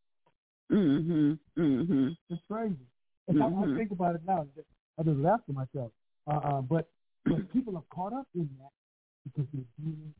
Mhm. 0.71 1.39
Mhm. 1.57 2.17
It's 2.29 2.41
crazy. 2.47 2.87
And 3.27 3.43
I, 3.43 3.47
I 3.47 3.49
Mhm. 3.49 3.75
think 3.75 3.91
about 3.91 4.15
it 4.15 4.23
now. 4.23 4.47
I 4.99 5.03
just 5.03 5.17
laugh 5.19 5.39
to 5.45 5.53
myself. 5.53 5.91
Uh, 6.27 6.31
uh, 6.43 6.61
but 6.61 6.89
but 7.25 7.49
people 7.53 7.75
are 7.77 7.83
caught 7.89 8.13
up 8.13 8.27
in 8.35 8.49
that 8.59 8.71
because 9.25 9.47
they're 9.53 9.63
doing 9.85 10.13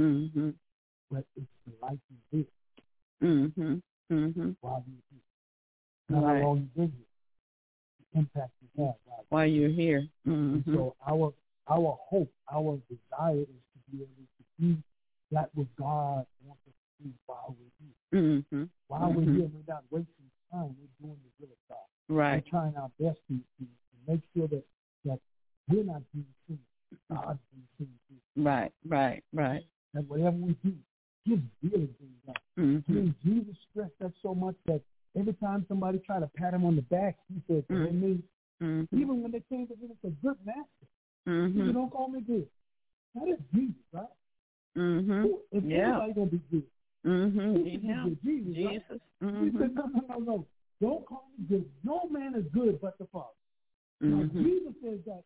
Mhm. 0.00 0.54
what 1.10 1.24
it's 1.36 1.46
the 1.66 1.72
life 1.82 1.98
you 2.08 2.16
live 2.38 2.46
Mhm. 3.22 3.82
Mhm. 4.10 4.56
while 4.60 4.82
you 4.86 4.94
here. 5.10 5.20
Not 6.08 6.24
Right. 6.24 6.40
how 6.40 6.46
long 6.48 6.58
you've 6.60 6.74
been 6.74 6.90
here. 6.92 7.06
The 8.12 8.18
impact 8.20 8.52
you 8.62 8.84
have 8.84 8.94
while 9.04 9.26
While 9.28 9.46
you're 9.46 9.68
here. 9.68 10.08
Mhm. 10.26 10.64
So 10.74 10.96
our 11.06 11.34
our 11.66 11.96
hope, 12.08 12.32
our 12.50 12.80
desire 12.88 13.42
is 13.42 13.46
to 13.46 13.78
be 13.92 14.02
able 14.02 14.26
to 14.38 14.44
do 14.58 14.82
that 15.30 15.54
what 15.54 15.68
God 15.76 16.26
wants 16.44 16.62
us 16.66 16.74
to 16.98 17.04
do 17.04 17.12
while 17.26 17.54
we're 17.58 17.86
here. 17.86 18.22
Mhm. 18.50 18.70
While 18.88 19.12
we're 19.12 19.22
Mhm. 19.22 19.36
here, 19.36 19.46
we're 19.48 19.72
not 19.74 19.84
wasting 19.92 20.30
time. 20.50 20.74
We're 20.80 21.06
doing 21.06 21.20
the 21.22 21.46
will 21.46 21.52
of 21.52 21.58
God. 21.68 21.86
Right. 22.08 22.29
We're 22.40 22.50
trying 22.50 22.74
our 22.76 22.90
best 22.98 23.18
to, 23.28 23.34
to, 23.34 23.64
to 23.64 24.12
make 24.12 24.20
sure 24.34 24.48
that, 24.48 24.64
that 25.04 25.18
we're 25.68 25.84
not 25.84 26.00
being 26.14 26.24
seen. 26.48 26.58
God's 27.10 27.38
being 27.78 27.88
seen. 28.08 28.44
Right. 28.44 28.72
Right. 28.88 29.22
Right. 29.32 29.62
And 29.94 30.08
whatever 30.08 30.36
we 30.36 30.56
do, 30.64 30.72
give 31.26 31.40
really 31.62 31.88
doing 31.98 32.14
that. 32.26 32.36
Mhm. 32.58 32.84
See, 32.86 33.14
Jesus 33.24 33.56
stressed 33.70 33.92
that 34.00 34.12
so 34.22 34.34
much 34.34 34.54
that 34.66 34.80
every 35.18 35.34
time 35.34 35.66
somebody 35.68 35.98
tried 35.98 36.20
to 36.20 36.28
pat 36.28 36.54
him 36.54 36.64
on 36.64 36.76
the 36.76 36.82
back, 36.82 37.16
he 37.28 37.42
said, 37.46 37.66
Mm. 37.68 37.86
to 37.86 37.92
me, 37.92 38.22
Mhm. 38.60 38.88
even 38.92 39.22
when 39.22 39.32
they 39.32 39.40
came 39.48 39.66
to 39.66 39.74
him 39.74 39.90
and 39.90 39.98
said, 40.00 40.16
good 40.22 40.38
master, 40.46 40.62
he 41.26 41.30
said, 41.30 41.52
Mhm. 41.54 41.72
don't 41.74 41.90
call 41.90 42.08
me 42.08 42.20
good. 42.22 42.48
That 43.16 43.28
is 43.28 43.38
Jesus, 43.52 43.74
right? 43.92 44.06
Mhm. 44.76 45.22
Who- 45.22 45.42
If 45.52 45.64
Yeah. 45.64 45.88
anybody 46.00 46.12
gonna 46.14 46.30
be 46.30 46.38
good, 46.50 46.66
Mhm. 47.04 47.82
Yeah. 47.82 48.04
good? 48.04 48.22
Jesus. 48.22 48.64
right? 48.64 48.72
Jesus. 48.88 49.02
He 49.20 49.26
Mhm. 49.26 49.58
said, 49.58 49.74
no, 49.74 49.86
no, 49.86 50.00
no, 50.08 50.18
no. 50.18 50.46
Don't 50.80 51.04
call 51.06 51.28
me 51.38 51.44
good. 51.48 51.70
No 51.84 52.08
man 52.10 52.34
is 52.34 52.44
good 52.52 52.80
but 52.80 52.96
the 52.98 53.06
Father. 53.06 53.26
Now, 54.00 54.22
Mhm. 54.22 54.42
Jesus 54.42 54.74
says 54.82 55.00
that. 55.06 55.24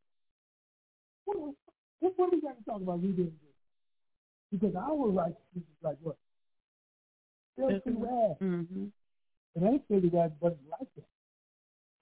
What, 1.25 1.39
what, 1.39 1.55
what 2.19 2.31
do 2.31 2.37
we 2.37 2.41
got 2.43 2.59
to 2.59 2.65
talk 2.65 2.81
about 2.83 3.01
we 3.01 3.13
doing 3.13 3.39
good? 3.41 3.55
Because 4.51 4.75
our 4.75 5.09
righteousness 5.09 5.65
is 5.65 5.83
like 5.83 5.97
what? 6.03 6.17
Filthy 7.57 7.91
rags. 7.91 8.39
Mhm. 8.41 8.91
It 9.55 9.63
ain't 9.63 9.87
filthy 9.87 10.09
rags, 10.09 10.35
but 10.41 10.53
it's 10.53 10.69
like 10.69 10.95
that. 10.97 11.05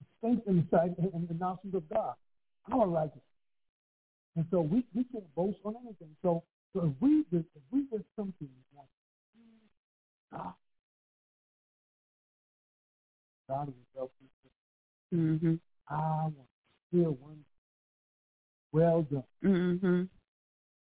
It 0.01 0.07
stinks 0.17 0.47
in 0.47 0.55
the 0.57 0.67
sight 0.71 0.97
and 0.97 1.27
the 1.27 1.33
nostrils 1.35 1.75
of 1.75 1.87
God. 1.89 2.15
Our 2.71 2.87
righteousness. 2.87 3.23
And 4.35 4.45
so 4.49 4.61
we, 4.61 4.83
we 4.95 5.03
can't 5.05 5.35
boast 5.35 5.59
on 5.63 5.75
anything. 5.85 6.15
So, 6.23 6.43
so 6.73 6.85
if 6.87 6.93
we 7.01 7.23
just 7.31 7.45
if 7.55 7.61
we 7.71 7.81
just 7.91 8.05
come 8.15 8.33
to 8.39 8.45
you 8.45 8.49
like 8.75 8.87
God, 10.31 10.53
God 13.53 13.69
is 13.69 13.73
self 13.95 14.09
Mhm. 15.13 15.59
I 15.87 16.23
want 16.23 16.35
to 16.91 16.97
hear 16.97 17.11
one 17.11 17.45
well 18.71 19.03
done. 19.03 19.23
Mm 19.43 19.79
Mhm. 19.79 20.09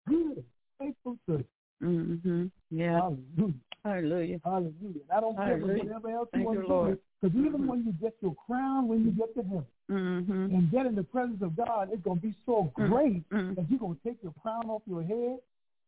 Good, 0.08 0.44
faithful 0.78 1.18
servant. 1.26 1.46
Mhm. 1.82 2.50
Yeah. 2.70 3.00
Hallelujah. 3.00 3.54
Hallelujah. 3.84 4.40
Hallelujah. 4.44 5.02
And 5.02 5.10
I 5.12 5.20
don't 5.20 5.36
care 5.36 5.58
whatever 5.58 6.10
else 6.10 6.28
Thank 6.32 6.40
you 6.42 6.46
want 6.46 6.58
you, 6.58 6.62
to 6.62 6.68
Lord. 6.68 6.94
do. 6.96 7.00
Because 7.20 7.36
even 7.36 7.66
when 7.66 7.84
you 7.84 7.92
get 7.92 8.14
your 8.22 8.34
crown, 8.46 8.88
when 8.88 9.04
you 9.04 9.10
get 9.12 9.34
to 9.34 9.42
heaven, 9.42 9.66
Mhm. 9.90 10.54
and 10.54 10.70
get 10.70 10.86
in 10.86 10.94
the 10.94 11.04
presence 11.04 11.42
of 11.42 11.54
God, 11.56 11.90
it's 11.92 12.02
going 12.02 12.20
to 12.20 12.26
be 12.28 12.34
so 12.46 12.64
great 12.74 13.28
Mhm. 13.28 13.56
that 13.56 13.68
you're 13.70 13.78
going 13.78 13.96
to 13.96 14.02
take 14.02 14.22
your 14.22 14.32
crown 14.40 14.70
off 14.70 14.82
your 14.86 15.02
head 15.02 15.38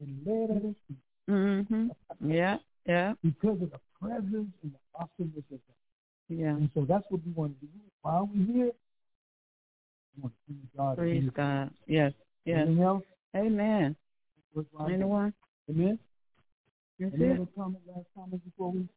and 0.01 0.27
lay 0.27 0.45
it 0.45 0.51
at 0.51 0.63
his 0.63 0.77
feet 0.87 0.99
Mhm. 1.27 1.97
Yeah. 2.21 2.59
Yeah. 2.85 3.15
because 3.23 3.63
of 3.63 3.71
the 3.71 3.81
presence 3.99 4.53
and 4.63 4.73
the 4.75 4.79
awesomeness 4.95 5.51
of 5.51 5.67
God. 5.67 5.76
Yeah. 6.29 6.49
And 6.49 6.71
so 6.75 6.85
that's 6.89 7.05
what 7.09 7.21
we 7.25 7.33
want 7.33 7.59
to 7.61 7.67
do. 7.67 7.73
While 8.03 8.29
we're 8.35 8.47
here, 8.47 8.73
we 10.17 10.23
want 10.23 10.35
to 10.35 10.39
praise 10.47 10.69
God. 10.77 10.97
Praise 10.97 11.31
God. 11.35 11.71
Yes. 11.87 12.13
Yes. 12.45 12.59
Anything 12.63 12.83
else? 12.83 13.03
Amen. 13.37 13.97
Anyone? 14.89 15.35
Amen? 15.71 15.99
That's 16.99 17.15
Any 17.15 17.25
it. 17.25 17.33
other 17.33 17.49
comment, 17.55 17.83
last 17.87 18.07
comment 18.15 18.43
before 18.45 18.73
we? 18.73 18.89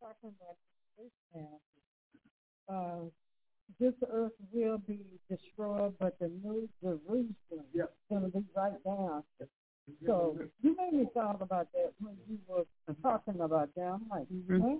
talking 0.00 0.32
about 0.38 0.56
this. 0.98 1.10
Uh, 2.68 3.08
this 3.80 3.94
earth 4.10 4.32
will 4.52 4.78
be 4.78 5.00
destroyed, 5.28 5.94
but 5.98 6.16
the 6.20 6.30
new 6.42 6.68
Jerusalem 6.82 7.34
is 7.74 7.88
going 8.08 8.22
to 8.22 8.28
be 8.28 8.44
right 8.54 8.84
down. 8.84 9.24
So 10.06 10.38
you 10.62 10.76
made 10.76 10.92
me 10.92 11.06
thought 11.14 11.40
about 11.42 11.68
that 11.72 11.92
when 12.00 12.16
you 12.28 12.38
were 12.46 12.64
talking 13.02 13.40
about 13.40 13.74
that. 13.74 13.82
I'm 13.82 14.08
like, 14.08 14.28
Mhm. 14.28 14.60
huh? 14.60 14.78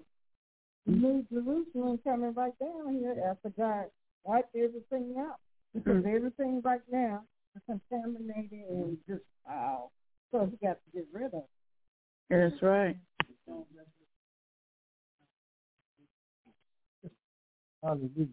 New 0.86 1.22
Jerusalem 1.30 1.98
coming 1.98 2.32
right 2.34 2.59
down 2.59 2.94
here 2.94 3.16
after 3.24 3.50
God 3.50 3.90
wiped 4.24 4.55
everything 4.55 5.16
out. 5.18 5.40
Because 5.72 6.05
Mhm. 6.05 6.14
everything 6.14 6.61
right 6.62 6.82
now 6.90 7.26
is 7.57 7.62
contaminated 7.66 8.68
and 8.68 8.98
just 9.07 9.24
wow. 9.46 9.90
So 10.30 10.46
he 10.46 10.57
got 10.57 10.78
to 10.84 10.90
get 10.92 11.07
rid 11.12 11.34
of 11.34 11.44
it. 11.44 11.50
That's 12.28 12.62
right. 12.62 12.96
Hallelujah. 17.82 18.28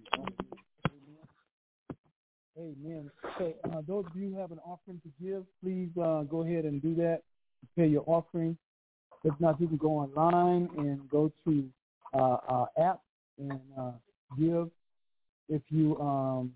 Amen. 2.61 3.09
So, 3.39 3.53
uh, 3.65 3.81
those 3.87 4.05
of 4.05 4.15
you 4.15 4.29
who 4.29 4.39
have 4.39 4.51
an 4.51 4.59
offering 4.59 5.01
to 5.01 5.09
give, 5.23 5.43
please 5.63 5.89
uh, 5.99 6.21
go 6.23 6.43
ahead 6.43 6.65
and 6.65 6.81
do 6.81 6.93
that. 6.95 7.21
Pay 7.75 7.87
your 7.87 8.03
offering. 8.05 8.57
If 9.23 9.33
not, 9.39 9.59
you 9.59 9.67
can 9.67 9.77
go 9.77 9.99
online 9.99 10.69
and 10.77 11.09
go 11.09 11.31
to 11.45 11.67
uh, 12.13 12.37
our 12.47 12.69
app 12.79 13.01
and 13.39 13.59
uh, 13.79 13.93
give. 14.37 14.69
If 15.49 15.63
you 15.69 15.99
um, 15.99 16.53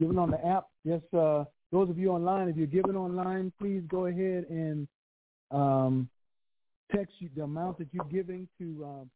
giving 0.00 0.18
on 0.18 0.30
the 0.30 0.42
app, 0.46 0.68
just 0.86 1.12
uh, 1.12 1.44
those 1.70 1.90
of 1.90 1.98
you 1.98 2.10
online, 2.10 2.48
if 2.48 2.56
you're 2.56 2.66
giving 2.66 2.96
online, 2.96 3.52
please 3.58 3.82
go 3.88 4.06
ahead 4.06 4.46
and 4.48 4.88
um, 5.50 6.08
text 6.94 7.12
you 7.18 7.28
the 7.36 7.42
amount 7.42 7.76
that 7.78 7.88
you're 7.92 8.06
giving 8.06 8.48
to 8.58 8.84
um, 8.84 9.10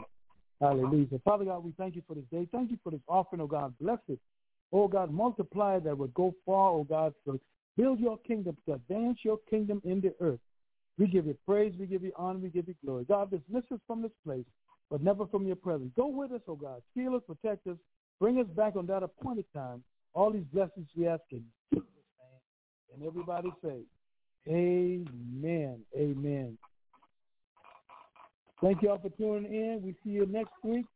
Hallelujah. 0.61 1.21
Father 1.25 1.45
God, 1.45 1.65
we 1.65 1.73
thank 1.77 1.97
you 1.97 2.03
for 2.07 2.15
this 2.15 2.25
day. 2.31 2.49
Thank 2.53 2.71
you 2.71 2.79
for 2.83 2.91
this 2.91 3.01
offering, 3.09 3.43
oh 3.43 3.47
God. 3.47 3.75
Bless 3.81 3.99
it. 4.09 4.19
Oh 4.73 4.89
God, 4.89 5.13
multiply 5.13 5.79
that 5.81 5.97
would 5.97 6.15
go 6.15 6.35
far, 6.47 6.71
oh 6.71 6.85
God, 6.85 7.13
to 7.27 7.41
build 7.77 8.01
your 8.01 8.19
kingdom, 8.19 8.57
to 8.67 8.75
advance 8.75 9.19
your 9.23 9.39
kingdom 9.51 9.83
in 9.85 10.01
the 10.01 10.15
earth. 10.21 10.41
We 10.99 11.07
give 11.07 11.27
you 11.27 11.37
praise, 11.47 11.75
we 11.79 11.87
give 11.87 12.03
you 12.03 12.13
honor, 12.17 12.39
we 12.39 12.49
give 12.49 12.69
you 12.69 12.75
glory. 12.85 13.05
God, 13.05 13.31
dismiss 13.31 13.65
us 13.73 13.81
from 13.87 14.01
this 14.01 14.13
place, 14.25 14.45
but 14.91 15.03
never 15.03 15.27
from 15.27 15.47
your 15.47 15.57
presence. 15.57 15.91
Go 15.97 16.07
with 16.07 16.33
us, 16.33 16.41
oh 16.49 16.55
God. 16.55 16.83
Heal 16.95 17.15
us, 17.17 17.23
protect 17.27 17.67
us, 17.67 17.77
bring 18.21 18.39
us 18.39 18.47
back 18.57 18.77
on 18.77 18.87
that 18.87 19.03
appointed 19.03 19.47
time. 19.53 19.83
All 20.15 20.31
these 20.31 20.45
blessings 20.53 20.87
we 20.97 21.09
ask 21.09 21.23
in 21.33 21.43
Jesus' 21.73 21.89
name. 21.93 22.95
And 22.95 23.07
everybody 23.07 23.53
say, 23.63 23.81
Amen. 24.49 25.81
Amen. 25.97 26.59
Thank 28.63 28.83
you 28.83 28.91
all 28.91 28.99
for 28.99 29.11
tuning 29.11 29.53
in. 29.53 29.83
We 29.83 29.95
see 30.05 30.11
you 30.11 30.27
next 30.27 30.53
week. 30.63 30.87